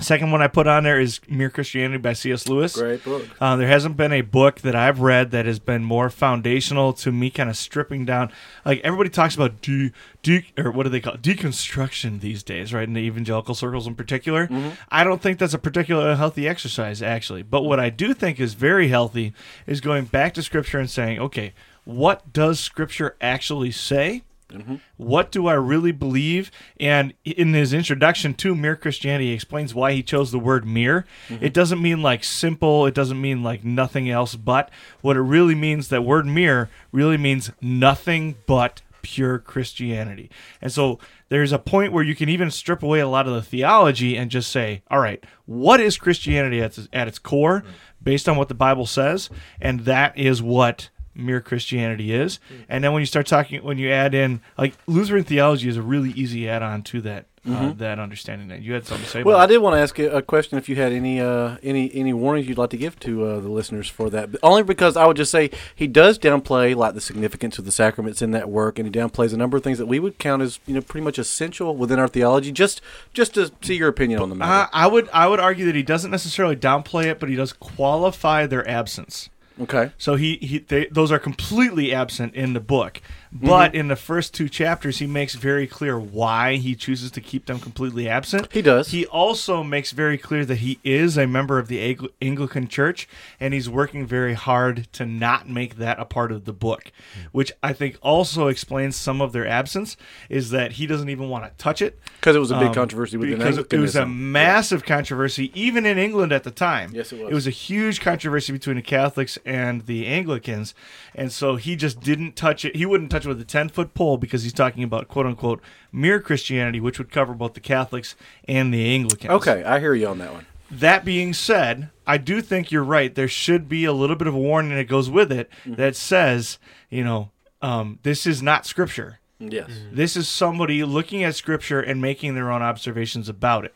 [0.00, 2.48] Second one I put on there is Mere Christianity by C.S.
[2.48, 2.76] Lewis.
[2.76, 3.28] Great book.
[3.40, 7.12] Uh, there hasn't been a book that I've read that has been more foundational to
[7.12, 8.32] me, kind of stripping down.
[8.64, 9.92] Like everybody talks about de,
[10.22, 11.22] de or what do they call it?
[11.22, 12.88] deconstruction these days, right?
[12.88, 14.48] In the evangelical circles in particular.
[14.88, 17.42] I don't think that's a particularly healthy exercise, actually.
[17.44, 19.32] But what I do think is very healthy
[19.64, 21.54] is going back to Scripture and saying, okay,
[21.84, 24.22] what does Scripture actually say?
[24.54, 24.76] Mm-hmm.
[24.96, 26.50] What do I really believe?
[26.78, 31.06] And in his introduction to Mere Christianity, he explains why he chose the word mere.
[31.28, 31.44] Mm-hmm.
[31.44, 34.70] It doesn't mean like simple, it doesn't mean like nothing else but.
[35.00, 40.30] What it really means, that word mere really means nothing but pure Christianity.
[40.60, 40.98] And so
[41.28, 44.30] there's a point where you can even strip away a lot of the theology and
[44.30, 47.70] just say, all right, what is Christianity at its, at its core mm-hmm.
[48.02, 49.30] based on what the Bible says?
[49.60, 52.40] And that is what mere Christianity is.
[52.68, 55.82] And then when you start talking, when you add in like Lutheran theology is a
[55.82, 58.48] really easy add-on to that uh, that understanding.
[58.48, 59.22] That you had something to say.
[59.22, 60.56] Well, I did want to ask you a question.
[60.56, 63.48] If you had any uh, any any warnings you'd like to give to uh, the
[63.48, 67.00] listeners for that, But only because I would just say he does downplay like the
[67.00, 69.86] significance of the sacraments in that work, and he downplays a number of things that
[69.86, 72.50] we would count as you know pretty much essential within our theology.
[72.50, 72.80] Just
[73.12, 74.70] just to see your opinion on the matter.
[74.72, 78.46] I would I would argue that he doesn't necessarily downplay it, but he does qualify
[78.46, 79.28] their absence.
[79.60, 79.92] Okay.
[79.98, 83.00] So he, he they, those are completely absent in the book.
[83.34, 87.46] But in the first two chapters, he makes very clear why he chooses to keep
[87.46, 88.48] them completely absent.
[88.52, 88.88] He does.
[88.88, 93.08] He also makes very clear that he is a member of the Ang- Anglican Church,
[93.40, 96.92] and he's working very hard to not make that a part of the book,
[97.32, 99.96] which I think also explains some of their absence.
[100.28, 102.74] Is that he doesn't even want to touch it Because it was a big um,
[102.74, 104.32] controversy within because it was a Anglicanism.
[104.32, 106.90] massive controversy, even in England at the time.
[106.94, 107.30] Yes, it was.
[107.30, 110.72] It was a huge controversy between the Catholics and the Anglicans,
[111.16, 112.76] and so he just didn't touch it.
[112.76, 115.60] He wouldn't touch it with a ten foot pole because he's talking about quote unquote
[115.92, 118.14] mere Christianity, which would cover both the Catholics
[118.46, 119.30] and the Anglicans.
[119.32, 120.46] Okay, I hear you on that one.
[120.70, 123.14] That being said, I do think you're right.
[123.14, 125.74] There should be a little bit of a warning that goes with it Mm-hmm.
[125.74, 126.58] that says,
[126.90, 127.30] you know,
[127.62, 129.20] um, this is not scripture.
[129.38, 129.70] Yes.
[129.92, 133.74] This is somebody looking at scripture and making their own observations about it.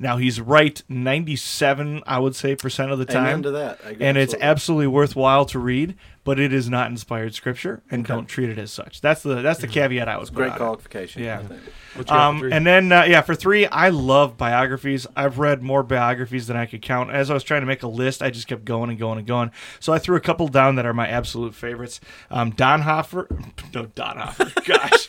[0.00, 3.18] Now he's right 97, I would say, percent of the time.
[3.18, 3.42] Amen time.
[3.42, 3.80] to that.
[3.84, 4.50] I agree And it's absolutely.
[4.50, 5.94] absolutely worthwhile to read,
[6.24, 9.02] but it is not inspired scripture and don't treat it as such.
[9.02, 10.30] That's the that's the caveat I was.
[10.30, 11.22] Great qualification.
[11.22, 11.40] Yeah.
[11.40, 11.60] I think.
[11.94, 15.06] What you got for Um, and then uh, yeah, for three, I love biographies.
[15.16, 17.10] I've read more biographies than I could count.
[17.10, 19.26] As I was trying to make a list, I just kept going and going and
[19.26, 19.50] going.
[19.80, 22.00] So I threw a couple down that are my absolute favorites.
[22.30, 23.28] Um, Don Hoffer,
[23.74, 25.08] no Don Hoffer, gosh,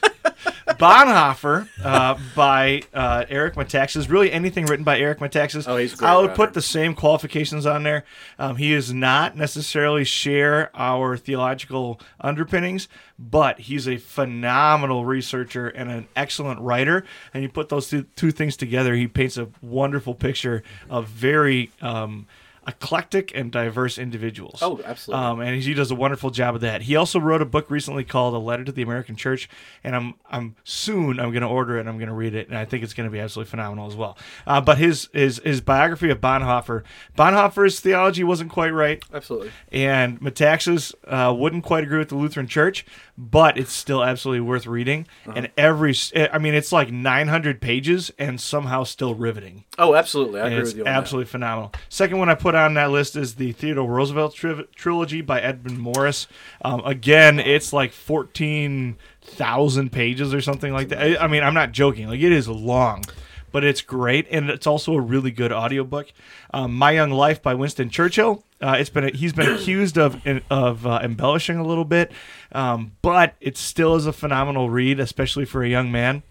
[0.68, 4.10] Bonhoeffer uh, by uh, Eric Metaxas.
[4.10, 5.68] Really, anything written by Eric Metaxas.
[5.68, 6.36] Oh, he's great I would writer.
[6.36, 8.04] put the same qualifications on there.
[8.40, 12.88] Um, he does not necessarily share our theological underpinnings,
[13.20, 17.06] but he's a phenomenal researcher and an excellent writer.
[17.34, 21.72] And you put those two, two things together, he paints a wonderful picture of very.
[21.82, 22.28] Um,
[22.68, 24.60] eclectic and diverse individuals.
[24.62, 25.26] Oh, absolutely.
[25.26, 26.84] Um, and he does a wonderful job of that.
[26.84, 29.50] He also wrote a book recently called "A Letter to the American Church,"
[29.84, 32.48] and I'm I'm soon I'm going to order it and I'm going to read it,
[32.50, 34.18] and I think it's going to be absolutely phenomenal as well.
[34.46, 36.84] Uh, but his his his biography of Bonhoeffer,
[37.18, 39.52] Bonhoeffer's theology wasn't quite right, Absolutely.
[39.72, 42.86] and Metaxas uh, wouldn't quite agree with the Lutheran Church,
[43.22, 45.06] but it's still absolutely worth reading.
[45.28, 45.34] Uh-huh.
[45.36, 49.64] And every, I mean, it's like 900 pages and somehow still riveting.
[49.78, 50.42] Oh, absolutely.
[50.42, 51.72] I And agree with you absolutely phenomenal.
[51.88, 55.78] Second one I put on that list is the Theodore Roosevelt tri- trilogy by Edmund
[55.78, 56.28] Morris.
[56.64, 61.00] Um, again, it's like fourteen thousand pages or something like that.
[61.00, 62.08] I, I mean, I'm not joking.
[62.08, 63.04] Like it is long,
[63.52, 66.12] but it's great, and it's also a really good audiobook.
[66.54, 68.44] Um, My Young Life by Winston Churchill.
[68.60, 70.22] Uh, it's been he's been accused of
[70.52, 72.12] of uh, embellishing a little bit,
[72.54, 76.24] um, but it still is a phenomenal read, especially for a young man.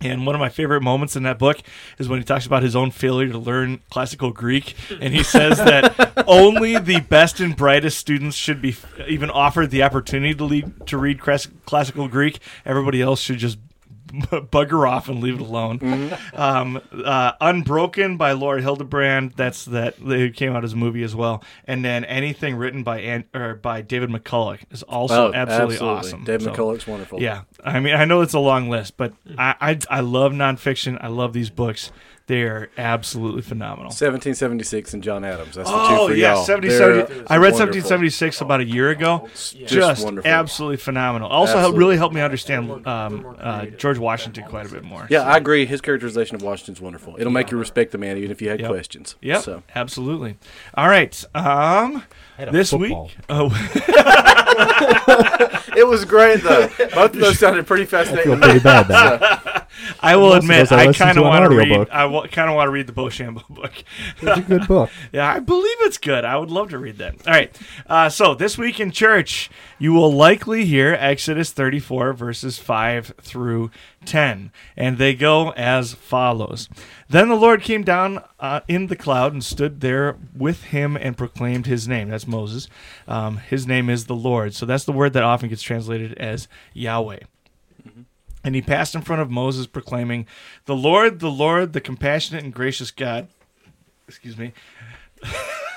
[0.00, 1.58] And one of my favorite moments in that book
[1.98, 4.74] is when he talks about his own failure to learn classical Greek.
[5.00, 9.70] And he says that only the best and brightest students should be f- even offered
[9.70, 12.38] the opportunity to, lead, to read classical Greek.
[12.66, 13.58] Everybody else should just
[14.30, 16.12] bugger off and leave it alone.
[16.34, 19.34] Um, uh, Unbroken by Laura Hillenbrand.
[19.36, 19.96] That's that.
[20.00, 21.42] It came out as a movie as well.
[21.64, 25.98] And then anything written by An- or by David McCullough is also Oh, absolutely, absolutely.
[25.98, 26.24] awesome.
[26.24, 27.20] David So- McCullough's wonderful.
[27.22, 30.98] yeah, I mean, I know it's a long list, but I, I I love nonfiction.
[31.00, 31.90] I love these books.
[32.26, 33.88] They are absolutely phenomenal.
[33.90, 35.56] 1776 and John Adams.
[35.56, 36.44] That's the Oh two for yeah, y'all.
[36.44, 37.58] 70, They're 70 I read wonderful.
[37.82, 39.28] 1776 about a year ago.
[39.34, 40.30] Just, Just, wonderful.
[40.30, 41.28] absolutely phenomenal.
[41.28, 41.78] Also, Absolutely.
[41.78, 45.06] really helped me understand um, uh, George Washington quite a bit more.
[45.10, 45.66] Yeah, I agree.
[45.66, 47.14] His characterization of Washington's wonderful.
[47.18, 48.70] It'll make you respect the man even if you had Yep.
[48.70, 49.16] questions.
[49.20, 49.62] Yep, So.
[49.74, 50.38] absolutely.
[50.74, 51.22] All right.
[51.34, 52.04] Um,
[52.38, 53.04] this football.
[53.04, 53.48] week, oh,
[55.76, 56.68] It was great though.
[56.94, 58.32] Both of those sounded pretty fascinating.
[58.32, 58.62] I feel fascinating.
[58.62, 59.66] pretty bad now.
[60.00, 61.66] I will admit, I I kind of want to read.
[61.68, 61.88] audiobook.
[61.92, 63.72] I w- kind of want to read the Beauchamp book.
[64.22, 64.88] It's a good book.
[65.12, 66.24] Yeah, I believe it's good.
[66.24, 67.26] I would love to read that.
[67.26, 67.56] All right.
[67.88, 69.50] Uh, so this week in church,
[69.80, 73.72] you will likely hear Exodus 34 verses 5 through
[74.04, 76.68] 10, and they go as follows.
[77.08, 81.16] Then the Lord came down uh, in the cloud and stood there with him and
[81.16, 82.10] proclaimed his name.
[82.10, 82.68] That's Moses.
[83.08, 84.54] Um, his name is the Lord.
[84.54, 87.20] So that's the word that often gets translated as Yahweh.
[88.44, 90.26] And he passed in front of Moses, proclaiming,
[90.66, 93.28] The Lord, the Lord, the compassionate and gracious God.
[94.06, 94.52] Excuse me.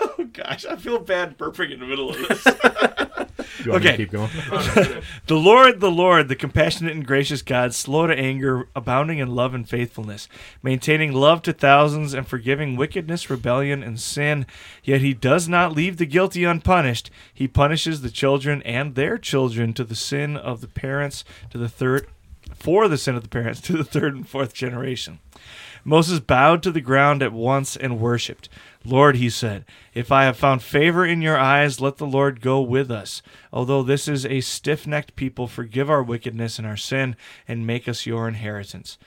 [0.02, 2.46] oh, gosh, I feel bad burping in the middle of this.
[3.64, 3.98] You want me to Okay.
[3.98, 4.30] keep going?
[5.28, 9.54] the Lord, the Lord, the compassionate and gracious God, slow to anger, abounding in love
[9.54, 10.28] and faithfulness,
[10.64, 14.46] maintaining love to thousands, and forgiving wickedness, rebellion, and sin.
[14.84, 17.10] Yet he does not leave the guilty unpunished.
[17.34, 21.70] He punishes the children and their children to the sin of the parents, to the
[21.70, 22.08] third,
[22.56, 25.20] for the sin of the parents, to the third and fourth generation.
[25.84, 28.50] Moses bowed to the ground at once and worshipped.
[28.86, 32.62] Lord, he said, if I have found favor in your eyes, let the Lord go
[32.62, 33.22] with us.
[33.52, 37.16] Although this is a stiff necked people, forgive our wickedness and our sin,
[37.48, 38.98] and make us your inheritance.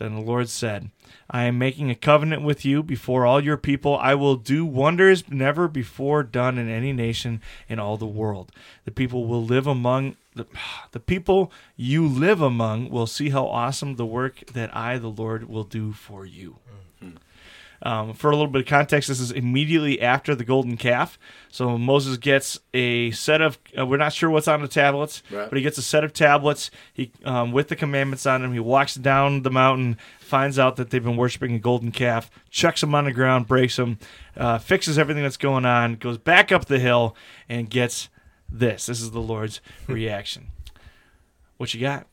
[0.00, 0.90] Then the Lord said,
[1.28, 3.98] I am making a covenant with you before all your people.
[3.98, 8.50] I will do wonders never before done in any nation in all the world.
[8.86, 10.46] The people will live among the,
[10.92, 15.48] the people you live among will see how awesome the work that I, the Lord,
[15.50, 16.56] will do for you.
[17.82, 21.18] Um, for a little bit of context, this is immediately after the golden calf.
[21.50, 25.48] So Moses gets a set of, uh, we're not sure what's on the tablets, Right.
[25.48, 28.52] but he gets a set of tablets he, um, with the commandments on them.
[28.52, 32.82] He walks down the mountain, finds out that they've been worshiping a golden calf, chucks
[32.82, 33.98] them on the ground, breaks them,
[34.36, 37.16] uh, fixes everything that's going on, goes back up the hill,
[37.48, 38.10] and gets
[38.50, 38.86] this.
[38.86, 40.48] This is the Lord's reaction.
[41.56, 42.06] What you got?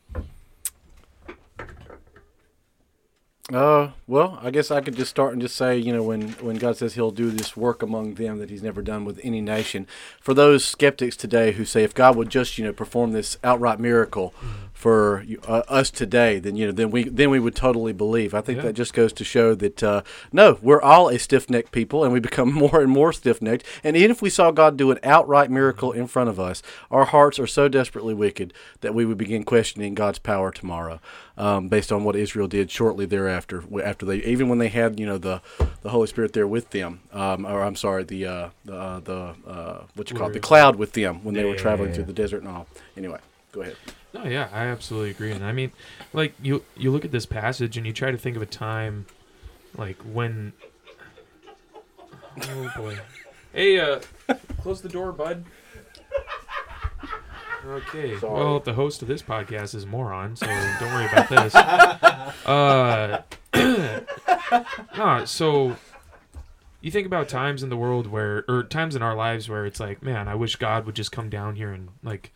[3.50, 6.56] Uh, well, I guess I could just start and just say, you know, when, when
[6.56, 9.86] God says He'll do this work among them that He's never done with any nation,
[10.20, 13.80] for those skeptics today who say if God would just, you know, perform this outright
[13.80, 14.34] miracle
[14.78, 18.32] for uh, us today, then you know, then we then we would totally believe.
[18.32, 18.62] I think Yeah.
[18.66, 20.02] that just goes to show that uh,
[20.32, 23.64] no, we're all a stiff-necked people, and we become more and more stiff-necked.
[23.82, 27.06] And even if we saw God do an outright miracle in front of us, our
[27.06, 31.00] hearts are so desperately wicked that we would begin questioning God's power tomorrow,
[31.36, 33.64] um, based on what Israel did shortly thereafter.
[33.82, 35.42] After they, even when they had, you know, the
[35.82, 39.34] the Holy Spirit there with them, um, or I'm sorry, the uh, the uh, the
[39.44, 41.96] uh, what you call it, the cloud with them when they Yeah, were traveling yeah,
[41.96, 42.68] through the desert and all.
[42.96, 43.18] Anyway,
[43.50, 43.76] go ahead.
[44.14, 45.32] No, yeah, I absolutely agree.
[45.32, 45.70] And I mean,
[46.12, 49.06] like you you look at this passage and you try to think of a time
[49.76, 50.52] like when
[52.42, 52.98] Oh boy.
[53.52, 54.00] Hey, uh
[54.62, 55.44] close the door, bud.
[57.66, 58.16] Okay.
[58.18, 58.32] Sorry.
[58.32, 61.54] Well, the host of this podcast is moron, so don't worry about this.
[62.46, 63.22] Uh
[64.96, 65.76] No, so
[66.80, 69.80] you think about times in the world where or times in our lives where it's
[69.80, 72.32] like, man, I wish God would just come down here and like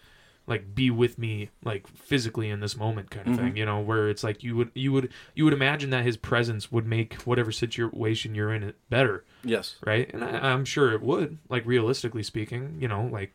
[0.52, 3.46] like be with me like physically in this moment kind of mm-hmm.
[3.46, 6.18] thing you know where it's like you would you would you would imagine that his
[6.18, 9.24] presence would make whatever situation you're in it better.
[9.42, 9.76] Yes.
[9.86, 10.12] right?
[10.12, 13.34] And I, i'm sure it would like realistically speaking you know like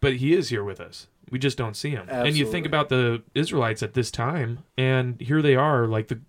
[0.00, 1.08] but he is here with us.
[1.30, 2.06] We just don't see him.
[2.08, 6.20] And you think about the israelites at this time and here they are like the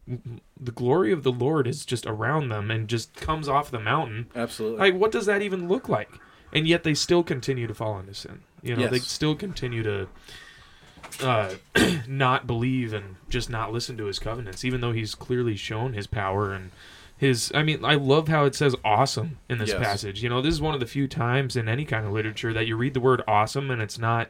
[0.59, 4.27] the glory of the lord is just around them and just comes off the mountain.
[4.35, 4.79] Absolutely.
[4.79, 6.11] like what does that even look like
[6.53, 10.07] and yet they still continue to fall into sin you know they still continue to
[11.23, 11.53] uh,
[12.07, 16.07] not believe and just not listen to his covenants even though he's clearly shown his
[16.07, 16.72] power and
[17.18, 19.80] his i mean i love how it says awesome in this Yes.
[19.80, 22.53] passage you know this is one of the few times in any kind of literature
[22.53, 24.30] that you read the word awesome and it's not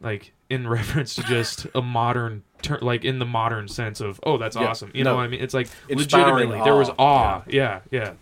[0.00, 4.38] like in reference to just a modern ter- like in the modern sense of oh
[4.38, 4.66] that's Yeah.
[4.68, 5.10] awesome you No.
[5.10, 6.94] know what i mean it's like Inspiring legitimately there was awe.
[6.98, 8.14] awe yeah yeah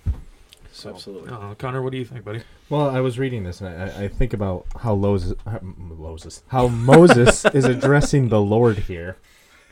[0.76, 1.30] so Absolutely.
[1.32, 4.08] uh, connor what do you think buddy Well, I was reading this, and I, I
[4.08, 9.16] think about how Moses, Moses, how Moses is addressing the Lord here.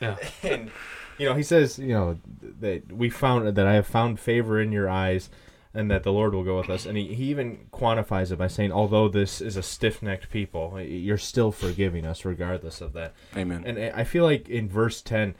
[0.01, 0.71] yeah And
[1.17, 2.17] you know, he says, you know,
[2.59, 5.29] that we found that I have found favor in your eyes,
[5.73, 6.85] and that the Lord will go with us.
[6.85, 11.17] And he, he even quantifies it by saying, although this is a stiff-necked people, you're
[11.17, 13.13] still forgiving us regardless of that.
[13.35, 13.63] Amen.
[13.65, 15.35] And I I feel like in verse ten,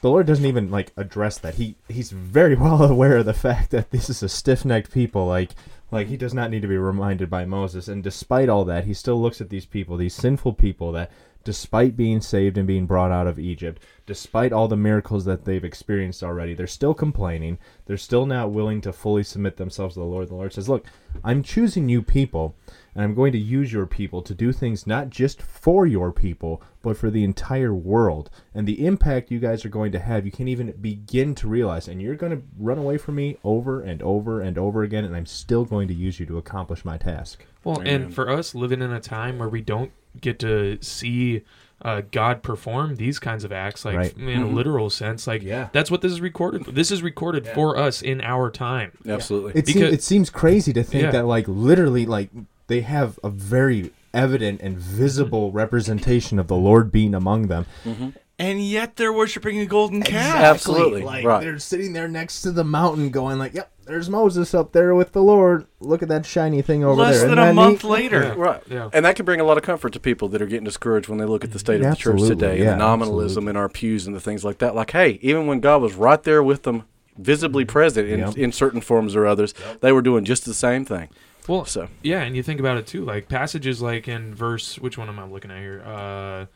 [0.00, 1.54] the Lord doesn't even like address that.
[1.54, 5.26] He he's very well aware of the fact that this is a stiff-necked people.
[5.26, 5.50] Like
[5.90, 7.88] like he does not need to be reminded by Moses.
[7.88, 11.10] And despite all that, he still looks at these people, these sinful people that
[11.42, 15.64] despite being saved and being brought out of Egypt, despite all the miracles that they've
[15.64, 17.58] experienced already, they're still complaining.
[17.86, 20.28] They're still not willing to fully submit themselves to the Lord.
[20.28, 20.84] The Lord says, "Look,
[21.24, 22.54] I'm choosing you people,
[22.94, 26.62] and I'm going to use your people to do things not just for your people,
[26.82, 28.30] but for the entire world.
[28.54, 31.88] And the impact you guys are going to have, you can't even begin to realize.
[31.88, 35.14] And you're going to run away from me over and over and over again, and
[35.14, 37.44] I'm still going to use you to accomplish my task.
[37.64, 38.02] Well, Amen.
[38.02, 41.42] and for us living in a time where we don't get to see
[41.82, 44.14] uh, God perform these kinds of acts, like Right.
[44.18, 44.52] in a Mhm.
[44.52, 45.70] literal sense, like Yeah.
[45.72, 46.66] that's what this is recorded.
[46.66, 46.72] For.
[46.72, 47.54] This is recorded Yeah.
[47.54, 48.92] for us in our time.
[49.08, 49.52] Absolutely.
[49.54, 51.10] It, seems, it seems crazy to think Yeah.
[51.12, 52.28] that, like, literally, like,
[52.70, 57.66] they have a very evident and visible representation of the Lord being among them.
[57.84, 58.10] Mm-hmm.
[58.38, 60.36] And yet they're worshiping a golden calf.
[60.36, 61.02] Absolutely.
[61.02, 61.42] Like Right.
[61.42, 65.12] they're sitting there next to the mountain, going like, "Yep, there's Moses up there with
[65.12, 65.66] the Lord.
[65.80, 67.90] Look at that shiny thing over Less there." Less than Isn't a month neat?
[67.90, 68.22] later.
[68.22, 68.34] Yeah.
[68.36, 68.62] Right.
[68.70, 68.88] Yeah.
[68.92, 71.18] And that can bring a lot of comfort to people that are getting discouraged when
[71.18, 73.68] they look at the state of the church today yeah, and the nominalism in our
[73.68, 74.74] pews and the things like that.
[74.76, 76.84] Like, hey, even when God was right there with them,
[77.18, 77.72] visibly mm-hmm.
[77.72, 78.38] present in, Yep.
[78.38, 81.08] in certain forms or others, they were doing just the same thing.
[81.48, 84.96] Well, So, yeah, and you think about it too, like passages like in verse, which
[84.98, 85.82] one am I looking at here?
[85.84, 86.46] Uh,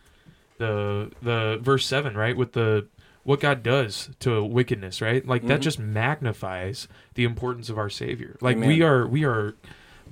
[0.59, 2.87] the the verse seven, right, with the
[3.25, 5.27] what God does to wickedness, right?
[5.27, 5.65] Like that Mhm.
[5.65, 8.37] just magnifies the importance of our Savior.
[8.41, 8.69] Like Amen.
[8.69, 9.55] we are, we are.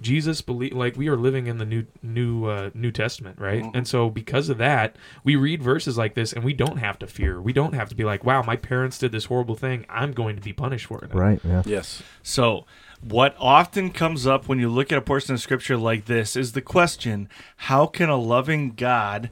[0.01, 3.62] Jesus believe like we are living in the new new uh, New Testament, right?
[3.62, 3.70] Mhm.
[3.74, 7.07] And so because of that, we read verses like this, and we don't have to
[7.07, 7.40] fear.
[7.40, 9.85] We don't have to be like, "Wow, my parents did this horrible thing.
[9.90, 11.40] I'm going to be punished for it." Right.
[11.44, 11.62] Yeah.
[11.66, 12.03] yes.
[12.23, 12.65] So,
[13.03, 16.53] what often comes up when you look at a portion of scripture like this is
[16.53, 19.29] the question how can a loving God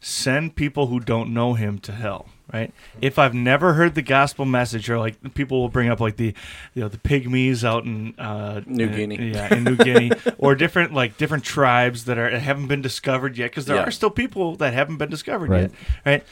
[0.00, 2.28] send people who don't know him to hell?
[2.52, 2.74] Right?
[3.00, 6.34] If I've never heard the gospel message, or like people will bring up like the,
[6.74, 9.30] you know, the pygmies out in uh, New in- Guinea.
[9.32, 13.50] yeah, in New Guinea, or different like different tribes that are haven't been discovered yet,
[13.50, 13.84] because there Yeah.
[13.84, 15.60] are still people that haven't been discovered Right.
[15.62, 15.70] yet,
[16.04, 16.24] right?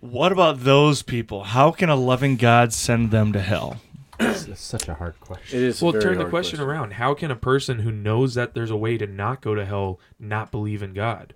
[0.00, 1.44] What about those people?
[1.44, 3.80] How can a loving God send them to hell?
[4.20, 5.58] It's, it's such a hard question.
[5.58, 5.80] It is.
[5.82, 6.94] a Well, very turn the hard question, around.
[6.94, 9.98] How can a person who knows that there's a way to not go to hell
[10.18, 11.34] not believe in God?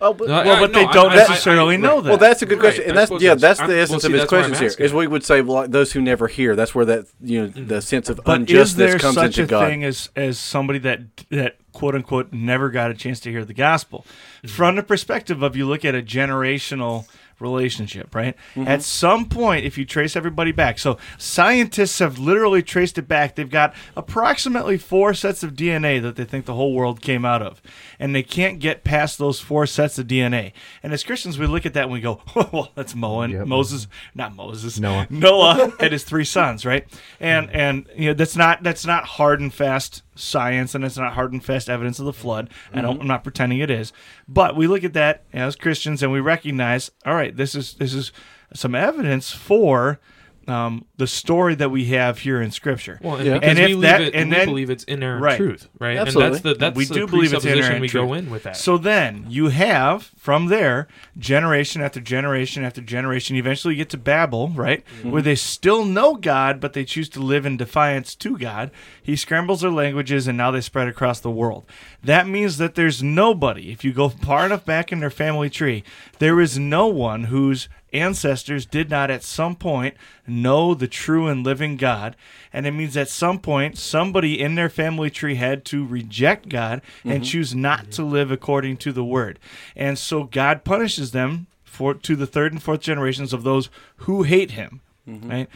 [0.00, 2.08] Oh, but, No, I- Well, but no, they I- don't I- necessarily I- know that.
[2.10, 3.80] Well, that's a good Right, question, and I that's yeah, that's- that's the I'm- well,
[3.82, 4.66] essence see, of his that's questions here.
[4.68, 4.86] asking.
[4.86, 6.56] Is we would say well, those who never hear.
[6.56, 9.42] That's where that you know the sense of But injustice is there comes such into
[9.44, 9.68] a God.
[9.68, 11.00] thing as as somebody that
[11.30, 14.04] that quote unquote never got a chance to hear the gospel?
[14.44, 14.48] Mm-hmm.
[14.48, 17.06] From the perspective of you look at a generational
[17.40, 18.36] relationship, right?
[18.54, 18.68] Mm-hmm.
[18.68, 23.34] At some point, if you trace everybody back, so scientists have literally traced it back.
[23.34, 27.42] They've got approximately four sets of DNA that they think the whole world came out
[27.42, 27.60] of,
[27.98, 30.52] and they can't get past those four sets of DNA.
[30.82, 33.46] And as Christians, we look at that and we go, "Well, that's Mo and Yep.
[33.46, 35.06] Moses, not Moses, Noah.
[35.10, 36.86] Noah and his three sons, right?
[37.18, 41.14] And and you know that's not that's not hard and fast science, and it's not
[41.14, 42.50] hard and fast evidence of the flood.
[42.72, 43.00] I don't.
[43.00, 43.92] I'm not pretending it is,
[44.28, 47.94] but we look at that as Christians and we recognize, all right, this is this
[47.94, 48.12] is
[48.54, 50.00] some evidence for.
[50.46, 53.38] Um, the story that we have here in Scripture, Well, and Yeah.
[53.42, 55.36] And we, if leave that- it, and we then- believe it's inerrant Right.
[55.38, 55.96] truth, right?
[55.96, 56.26] Absolutely.
[56.26, 58.18] And that's the that's We the do believe it's presupposition inerrant we go truth.
[58.18, 58.56] in with that.
[58.58, 60.88] So then you have from there
[61.18, 63.36] generation after generation after generation.
[63.36, 65.10] Eventually, you get to Babel, right, mm-hmm.
[65.10, 68.70] where they still know God, but they choose to live in defiance to God.
[69.02, 71.66] He scrambles their languages, and now they spread across the world.
[72.02, 73.70] That means that there's nobody.
[73.70, 75.84] If you go far enough back in their family tree,
[76.20, 79.94] there is no one whose ancestors did not at some point
[80.26, 82.16] know the true and living God.
[82.52, 86.82] And it means at some point somebody in their family tree had to reject God
[87.04, 87.22] and mm-hmm.
[87.22, 87.90] choose not mm-hmm.
[87.90, 89.38] to live according to the word.
[89.76, 93.68] And so God punishes them for to the third and fourth generations of those
[93.98, 94.80] who hate him.
[95.08, 95.28] Mm-hmm.
[95.28, 95.48] Right?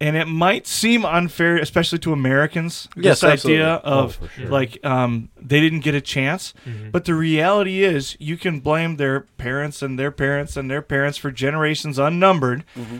[0.00, 3.62] And it might seem unfair, especially to Americans, Yes, this absolutely.
[3.62, 4.48] idea of Oh, sure.
[4.48, 6.54] like um, they didn't get a chance.
[6.66, 6.90] Mm-hmm.
[6.90, 11.18] But the reality is, you can blame their parents and their parents and their parents
[11.18, 12.98] for generations unnumbered mm-hmm.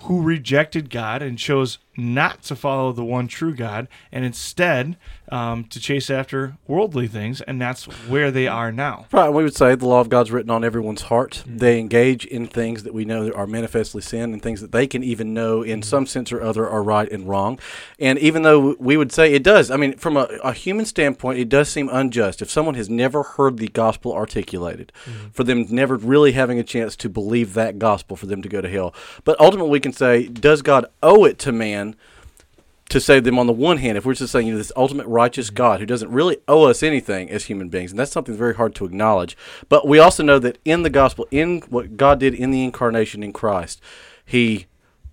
[0.00, 4.96] who rejected God and chose not to follow the one true God and instead
[5.30, 7.40] um, to chase after worldly things.
[7.42, 9.06] And that's where they are now.
[9.12, 11.42] Right, we would say the law of God's written on everyone's heart.
[11.46, 11.58] Mm-hmm.
[11.58, 14.86] They engage in things that we know that are manifestly sin and things that they
[14.86, 15.88] can even know in mm-hmm.
[15.88, 17.58] some sense or other are right and wrong.
[17.98, 21.38] And even though we would say it does, I mean, from a, a human standpoint,
[21.38, 25.28] it does seem unjust if someone has never heard the gospel articulated, mm-hmm.
[25.28, 28.60] for them never really having a chance to believe that gospel for them to go
[28.60, 28.94] to hell.
[29.24, 31.91] But ultimately, we can say, does God owe it to man?
[32.92, 35.06] To save them on the one hand if we're just saying you know, this ultimate
[35.06, 35.56] righteous mm-hmm.
[35.56, 38.74] God who doesn't really owe us anything as human beings, and that's something very hard
[38.76, 39.36] to acknowledge.
[39.68, 43.22] But we also know that in the gospel, in what God did in the incarnation
[43.22, 43.80] in Christ,
[44.24, 44.66] He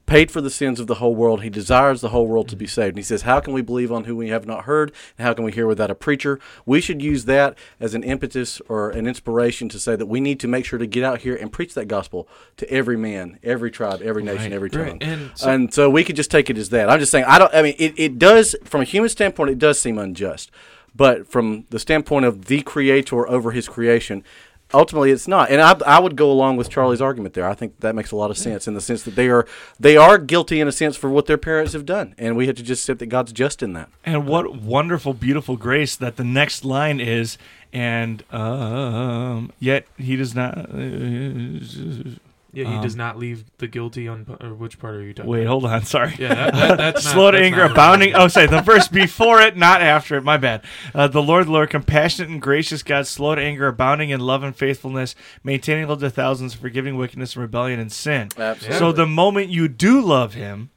[0.10, 1.44] paid for the sins of the whole world.
[1.44, 2.70] He desires the whole world to be mm-hmm.
[2.72, 2.90] saved.
[2.90, 4.92] And he says, How can we believe on who we have not heard?
[5.18, 6.40] And how can we hear without a preacher?
[6.66, 10.40] We should use that as an impetus or an inspiration to say that we need
[10.42, 12.28] to make sure to get out here and preach that gospel
[12.58, 14.54] to every man, every tribe, every nation, Right.
[14.54, 15.00] every Right.
[15.00, 15.04] tongue.
[15.04, 16.90] And so- and so we could just take it as that.
[16.90, 19.60] I'm just saying, I don't, I mean, it, it does, from a human standpoint, it
[19.60, 20.52] does seem unjust.
[20.96, 24.24] But from the standpoint of the creator over his creation,
[24.74, 25.50] ultimately it's not.
[25.50, 27.48] And I, I would go along with Charlie's argument there.
[27.48, 29.46] I think that makes a lot of sense in the sense that they are
[29.80, 32.56] they are guilty in a sense for what their parents have done, and we have
[32.58, 33.90] to just accept that God's just in that.
[34.06, 37.38] And what wonderful, beautiful grace that the next line is,
[37.74, 40.70] and um, yet he does not.
[42.52, 44.26] Yeah, he um, does not leave the guilty on.
[44.42, 45.30] Or which part are you talking?
[45.30, 45.50] Wait, about?
[45.52, 45.84] hold on.
[45.86, 46.16] Sorry.
[46.18, 48.14] Yeah, that, that, that's not, Slow to that's anger, not abounding.
[48.16, 50.24] I'm- Oh, sorry, the verse before it, not after it.
[50.24, 50.64] My bad.
[50.94, 54.56] Uh, the Lord, Lord, compassionate and gracious God, slow to anger, abounding in love and
[54.56, 58.30] faithfulness, maintaining love to thousands, forgiving wickedness and rebellion and sin.
[58.38, 58.78] Absolutely.
[58.78, 60.70] So the moment you do love Him,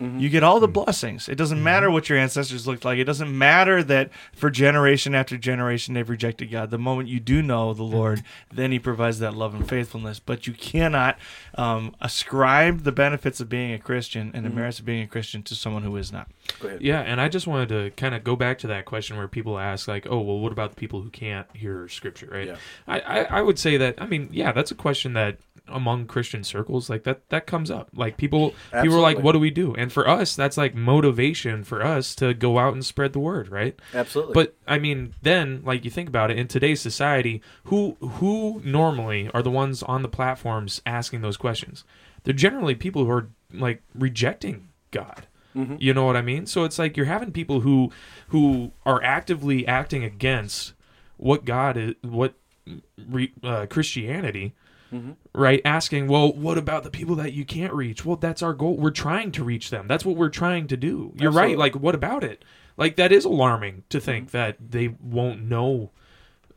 [0.00, 0.20] Mhm.
[0.20, 1.28] you get all the blessings.
[1.28, 2.98] It doesn't matter what your ancestors looked like.
[2.98, 6.70] It doesn't matter that for generation after generation they've rejected God.
[6.70, 10.18] The moment you do know the Lord, then He provides that love and faithfulness.
[10.18, 11.18] But you cannot
[11.54, 15.42] um, ascribe the benefits of being a Christian and the merits of being a Christian
[15.44, 16.28] to someone who is not.
[16.80, 19.58] Yeah, and I just wanted to kind of go back to that question where people
[19.58, 22.46] ask, like, "Oh, well, what about the people who can't hear Scripture?" Right?
[22.48, 22.56] Yeah.
[22.86, 23.94] I, I, I would say that.
[23.98, 27.88] I mean, yeah, that's a question that among Christian circles, like that, that comes up.
[27.94, 31.64] Like people, people are like, "What do we do?" And for us, that's like motivation
[31.64, 33.78] for us to go out and spread the word, right?
[33.94, 34.34] Absolutely.
[34.34, 39.30] But I mean, then like you think about it in today's society, who who normally
[39.34, 41.84] are the ones on the platforms asking those questions?
[42.24, 45.26] They're generally people who are like rejecting God.
[45.54, 45.76] Mhm.
[45.80, 46.46] You know what I mean?
[46.46, 47.90] So it's like you're having people who
[48.28, 50.74] who are actively acting against
[51.16, 52.34] what God is, what
[53.08, 54.54] re, uh, Christianity,
[54.92, 55.16] Mhm.
[55.34, 55.60] right?
[55.64, 58.04] Asking, well, what about the people that you can't reach?
[58.04, 58.76] Well, that's our goal.
[58.76, 59.86] We're trying to reach them.
[59.88, 61.12] That's what we're trying to do.
[61.16, 61.58] You're right.
[61.58, 62.44] Like, what about it?
[62.76, 64.36] Like that is alarming to think Mm-hmm.
[64.36, 65.90] that they won't know,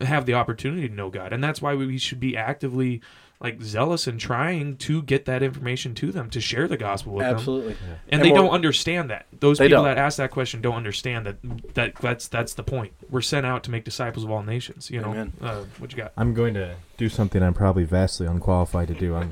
[0.02, 3.02] have the opportunity to know God, and that's why we should be actively
[3.42, 7.26] like zealous and trying to get that information to them to share the gospel with
[7.26, 7.72] them Absolutely.
[7.72, 9.28] and, And they don't understand that.
[9.40, 9.86] Those people don't.
[9.86, 11.38] that ask that question don't understand that,
[11.76, 12.92] that that's that's the point.
[13.10, 14.92] We're sent out to make disciples of all nations.
[14.92, 15.34] You know, Amen.
[15.42, 16.12] uh, what you got?
[16.18, 19.16] I'm going to do something I'm probably vastly unqualified to do.
[19.16, 19.32] I'm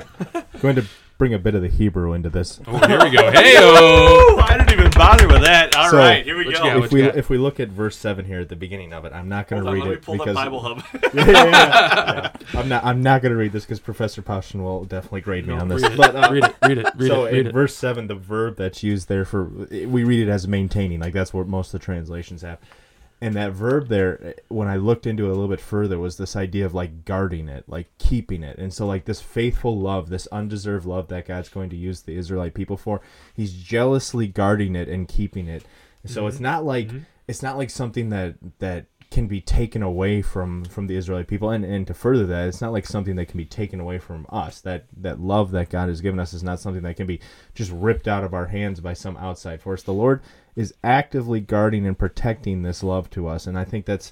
[0.61, 0.85] going to
[1.18, 2.60] bring a bit of the Hebrew into this.
[2.68, 3.31] Oh, here we go.
[3.31, 5.76] Hey, oh, I didn't even bother with that.
[5.76, 6.64] All right, So, here we what you go.
[6.64, 6.76] got?
[6.76, 7.15] if what we got?
[7.15, 9.64] if we look at verse seven here at the beginning of it, I'm not going
[9.64, 10.84] Hold to on, read let me it pull because that Bible Hub.
[11.14, 12.60] yeah, yeah, yeah, yeah.
[12.60, 15.56] I'm not I'm not going to read this because Professor Pauschen will definitely grade me
[15.56, 15.81] No, on this.
[15.84, 17.53] read it, But, uh, read it, read it, read so it, read in it.
[17.53, 21.34] verse seven, the verb that's used there for we read it as maintaining, like that's
[21.34, 22.60] what most of the translations have.
[23.19, 26.18] And that verb there, eh, when I looked into it a little bit further, was
[26.18, 28.60] this idea of like guarding it, like keeping it.
[28.60, 32.15] And so, like this faithful love, this undeserved love that God's going to use the
[32.15, 33.02] Israelite people for,
[33.34, 35.65] He's jealously guarding it and keeping it.
[36.06, 36.44] So it's mm-hmm.
[36.44, 36.99] not like mm-hmm.
[37.27, 41.49] it's not like something that that can be taken away from from the Israelite people.
[41.49, 44.26] And and to further that, it's not like something that can be taken away from
[44.30, 44.61] us.
[44.61, 47.19] That that love that God has given us is not something that can be
[47.56, 49.84] just ripped out of our hands by some outside force.
[49.84, 50.22] The Lord
[50.57, 54.11] is actively guarding and protecting this love to us, and I think that's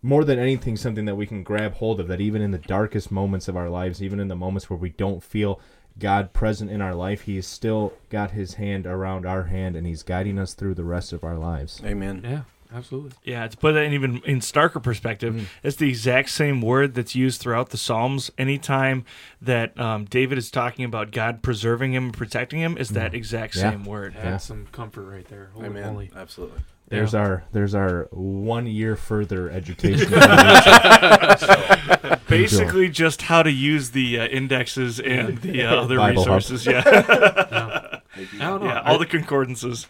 [0.00, 2.08] more than anything something that we can grab hold of.
[2.08, 4.90] That even in the darkest moments of our lives, even in the moments where we
[4.90, 5.60] don't feel
[5.98, 9.86] God present in our life, He has still got His hand around our hand, and
[9.86, 11.82] He's guiding us through the rest of our lives.
[11.84, 12.22] Amen.
[12.24, 12.42] Yeah,
[12.74, 13.12] absolutely.
[13.24, 17.14] Yeah, to put that in even in starker perspective, it's the exact same word that's
[17.14, 18.30] used throughout the Psalms.
[18.38, 19.04] Anytime
[19.42, 23.56] that um, David is talking about God preserving him and protecting him, is that exact
[23.56, 23.70] Yeah.
[23.70, 24.14] same word.
[24.14, 24.36] That's Yeah.
[24.38, 25.50] some comfort right there.
[25.54, 25.92] Holy Amen.
[25.92, 26.10] moly.
[26.14, 26.60] Absolutely.
[26.88, 27.20] There's Yeah.
[27.20, 30.12] our there's our one year further education.
[32.30, 36.36] Basically, just how to use the uh, indexes and the uh, other Bible Hub.
[36.36, 36.66] resources.
[36.66, 36.82] Yeah,
[38.16, 38.66] I don't know.
[38.68, 39.86] yeah, I- all the concordances.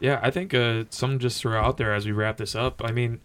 [0.00, 2.82] Yeah, I think uh, some just throw out there as we wrap this up.
[2.84, 3.20] I mean,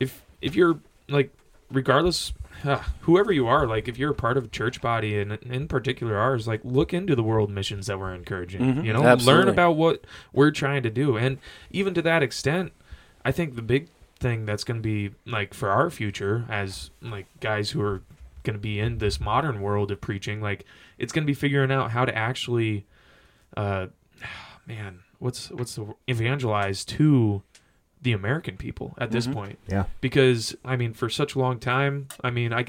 [0.00, 1.32] if if you're like,
[1.70, 2.32] regardless,
[2.64, 5.68] uh, whoever you are, like if you're a part of a church body and in
[5.68, 8.60] particular ours, like look into the world missions that we're encouraging.
[8.60, 11.38] Mhm, You know, learn about what we're trying to do, and
[11.70, 12.72] even to that extent,
[13.24, 13.88] I think the big
[14.24, 18.00] thing that's going to be like for our future as like guys who are
[18.42, 20.64] going to be in this modern world of preaching, like
[20.98, 22.84] it's going to be figuring out how to actually,
[23.56, 23.86] uh,
[24.66, 27.42] man, what's what's the evangelize to
[28.02, 29.32] the American people at this Mhm.
[29.32, 32.62] point yeah, because I mean for such a long time I mean I,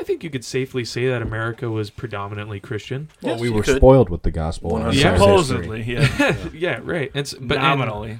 [0.00, 3.62] I think you could safely say that America was predominantly Christian well, Yes, we were
[3.62, 3.76] could.
[3.76, 4.76] spoiled with the gospel.
[4.78, 5.14] in our Yeah.
[5.16, 6.26] Supposedly, history.
[6.26, 8.18] yeah, yeah right and s- but and, nominally.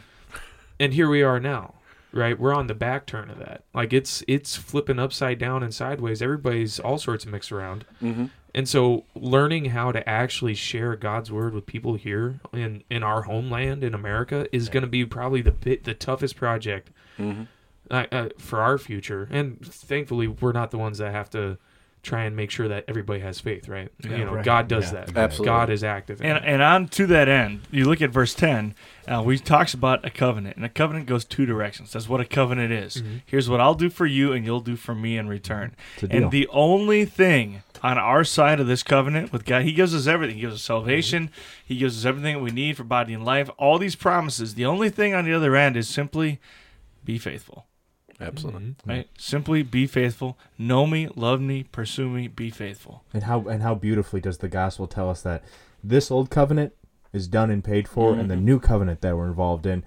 [0.78, 1.74] and here we are now
[2.12, 5.72] right we're on the back turn of that like it's it's flipping upside down and
[5.74, 8.26] sideways everybody's all sorts of mixed around Mm-hmm.
[8.54, 13.22] and so learning how to actually share God's word with people here in in our
[13.22, 17.42] homeland in America is going to be probably the bit the toughest project Mm-hmm.
[17.90, 19.28] uh, uh, for our future.
[19.30, 21.58] And thankfully, we're not the ones that have to
[22.02, 23.90] try and make sure that everybody has faith, right?
[24.02, 24.44] Yeah, you know, right.
[24.44, 25.16] God does Yeah, that.
[25.16, 25.46] absolutely.
[25.46, 26.20] God is active.
[26.22, 26.44] And it.
[26.46, 28.74] and on to that end, you look at verse ten.
[29.06, 31.92] Uh, we talks about a covenant, and a covenant goes two directions.
[31.92, 33.02] That's what a covenant is.
[33.02, 33.22] Mhm.
[33.26, 35.74] Here's what I'll do for you, and you'll do for me in return.
[35.94, 36.22] It's a deal.
[36.22, 40.06] And the only thing on our side of this covenant with God, He gives us
[40.06, 40.36] everything.
[40.36, 41.30] He gives us salvation.
[41.64, 43.50] He gives us everything that we need for body and life.
[43.58, 44.54] All these promises.
[44.54, 46.40] The only thing on the other end is simply
[47.04, 47.66] be faithful.
[48.20, 48.60] Absolutely.
[48.62, 48.74] Mhm.
[48.86, 49.08] Right?
[49.18, 50.36] Simply be faithful.
[50.58, 53.02] Know me, love me, pursue me, be faithful.
[53.14, 55.42] And how and how beautifully does the gospel tell us that
[55.82, 56.72] this old covenant
[57.12, 58.42] is done and paid for, and the Mhm.
[58.42, 59.82] new covenant that we're involved in,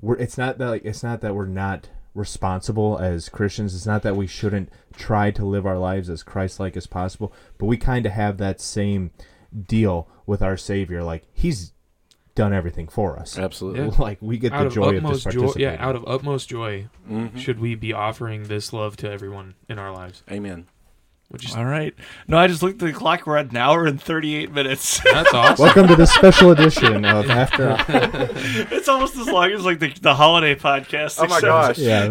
[0.00, 3.74] we're it's not that like it's not that we're not responsible as Christians.
[3.74, 7.66] It's not that we shouldn't try to live our lives as Christ-like as possible, but
[7.66, 9.10] we kind of have that same
[9.66, 11.02] deal with our Savior.
[11.02, 11.72] Like He's
[12.34, 13.38] done everything for us.
[13.38, 13.82] Absolutely.
[13.84, 13.90] Yeah.
[13.98, 16.88] Like we get out the of joy of just joy, yeah, out of utmost joy,
[17.10, 17.38] Mhm.
[17.38, 20.22] should we be offering this love to everyone in our lives?
[20.30, 20.66] Amen.
[21.28, 21.94] Which is All right.
[22.28, 23.26] No, I just looked at the clock.
[23.26, 25.00] We're at an hour and 38 minutes.
[25.04, 25.64] that's awesome.
[25.64, 27.76] Welcome to this special edition of After.
[28.70, 31.18] it's almost as long as like the, the holiday podcast.
[31.18, 31.78] Oh my except gosh.
[31.78, 32.08] Yeah,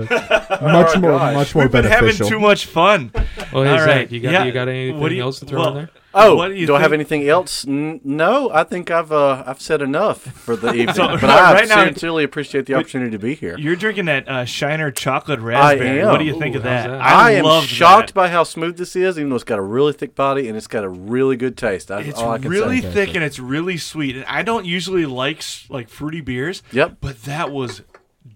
[0.62, 1.34] much more, gosh.
[1.36, 3.12] much more We've been having too much fun.
[3.54, 4.12] well, hey, All Zach, right.
[4.12, 4.44] you got Yeah.
[4.46, 5.90] you got anything you- else to throw well, in there?
[6.16, 7.68] Oh, What do do, you I have anything else?
[7.68, 10.94] N- no, I think I've uh, I've said enough for the evening.
[10.94, 13.58] So, but right- I right now- sincerely appreciate the opportunity to be here.
[13.58, 16.02] You're drinking that uh, Shiner chocolate raspberry.
[16.02, 16.10] am.
[16.10, 16.88] What do you think Ooh, of that?
[16.90, 17.02] that?
[17.02, 18.14] I, am love shocked that.
[18.14, 20.68] by how smooth this is, even though it's got a really thick body and it's
[20.68, 21.88] got a really good taste.
[21.88, 22.92] That's It's all I can really say.
[22.92, 24.16] thick and it's really sweet.
[24.16, 27.82] And I don't usually like like fruity beers, Yep, but that was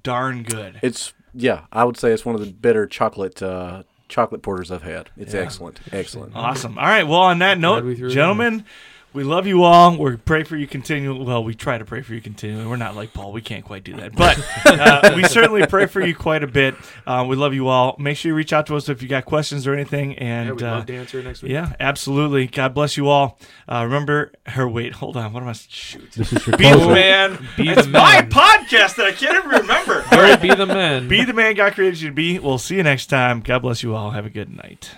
[0.03, 0.79] darn good.
[0.81, 1.65] it's yeah.
[1.71, 5.09] I would say it's one of the better chocolate uh, chocolate porters I've had.
[5.17, 5.41] It's Yeah.
[5.41, 6.33] excellent, excellent.
[6.35, 6.77] Awesome.
[6.77, 7.03] All right.
[7.07, 8.65] Well, on that note, Glad we threw it in gentlemen,
[9.13, 9.97] we love you all.
[9.97, 11.25] We pray for you continually.
[11.25, 12.67] Well, we try to pray for you continually.
[12.67, 13.31] We're not like Paul.
[13.31, 14.13] We can't quite do that.
[14.15, 16.75] But uh, we certainly pray for you quite a bit.
[17.05, 17.95] Uh, we love you all.
[17.97, 20.11] Make sure you reach out to us if you got questions or anything.
[20.11, 21.51] Yeah, And we'd uh, love to answer next week.
[21.51, 22.45] yeah, absolutely.
[22.47, 23.39] God bless you all.
[23.67, 25.33] Uh, remember, her wait, hold on.
[25.33, 25.53] What am I?
[25.53, 26.11] Shoot.
[26.11, 27.39] This is your Be the man.
[27.57, 28.29] Be it's the my man.
[28.29, 30.05] podcast that I can't even remember.
[30.11, 31.07] All right, be the man.
[31.07, 32.37] Be the man God created you to be.
[32.39, 33.39] We'll see you next time.
[33.41, 34.11] God bless you all.
[34.11, 34.91] Have a good night.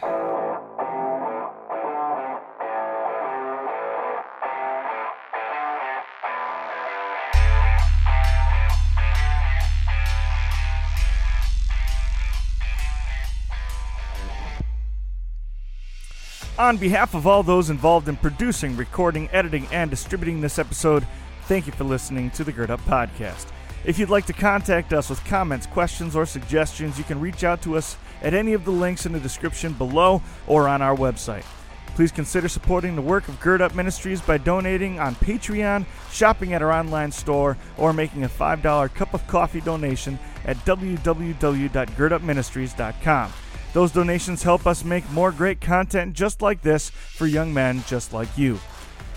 [16.60, 21.08] On behalf of all those involved in producing, recording, editing, and distributing this episode,
[21.44, 23.46] thank you for listening to the Gird Up Podcast.
[23.86, 27.62] If you'd like to contact us with comments, questions, or suggestions, you can reach out
[27.62, 31.46] to us at any of the links in the description below or on our website.
[31.96, 36.62] Please consider supporting the work of Gird Up Ministries by donating on Patreon, shopping at
[36.62, 43.34] our online store, or making a $5 cup of coffee donation at www.girdupministries.com.
[43.74, 48.14] Those donations help us make more great content just like this for young men just
[48.14, 48.60] like you.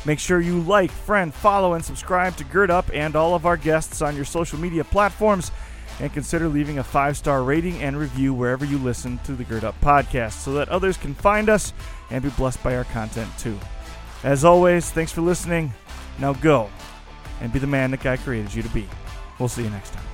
[0.04, 3.56] Make sure you like, friend, follow, and subscribe to Gird Up and all of our
[3.56, 5.52] guests on your social media platforms.
[6.00, 9.62] And consider leaving a five star rating and review wherever you listen to the Gird
[9.62, 11.72] Up podcast so that others can find us
[12.10, 13.58] and be blessed by our content too.
[14.24, 15.72] As always, thanks for listening.
[16.18, 16.70] Now go
[17.40, 18.88] and be the man that God created you to be.
[19.38, 20.11] We'll see you next time.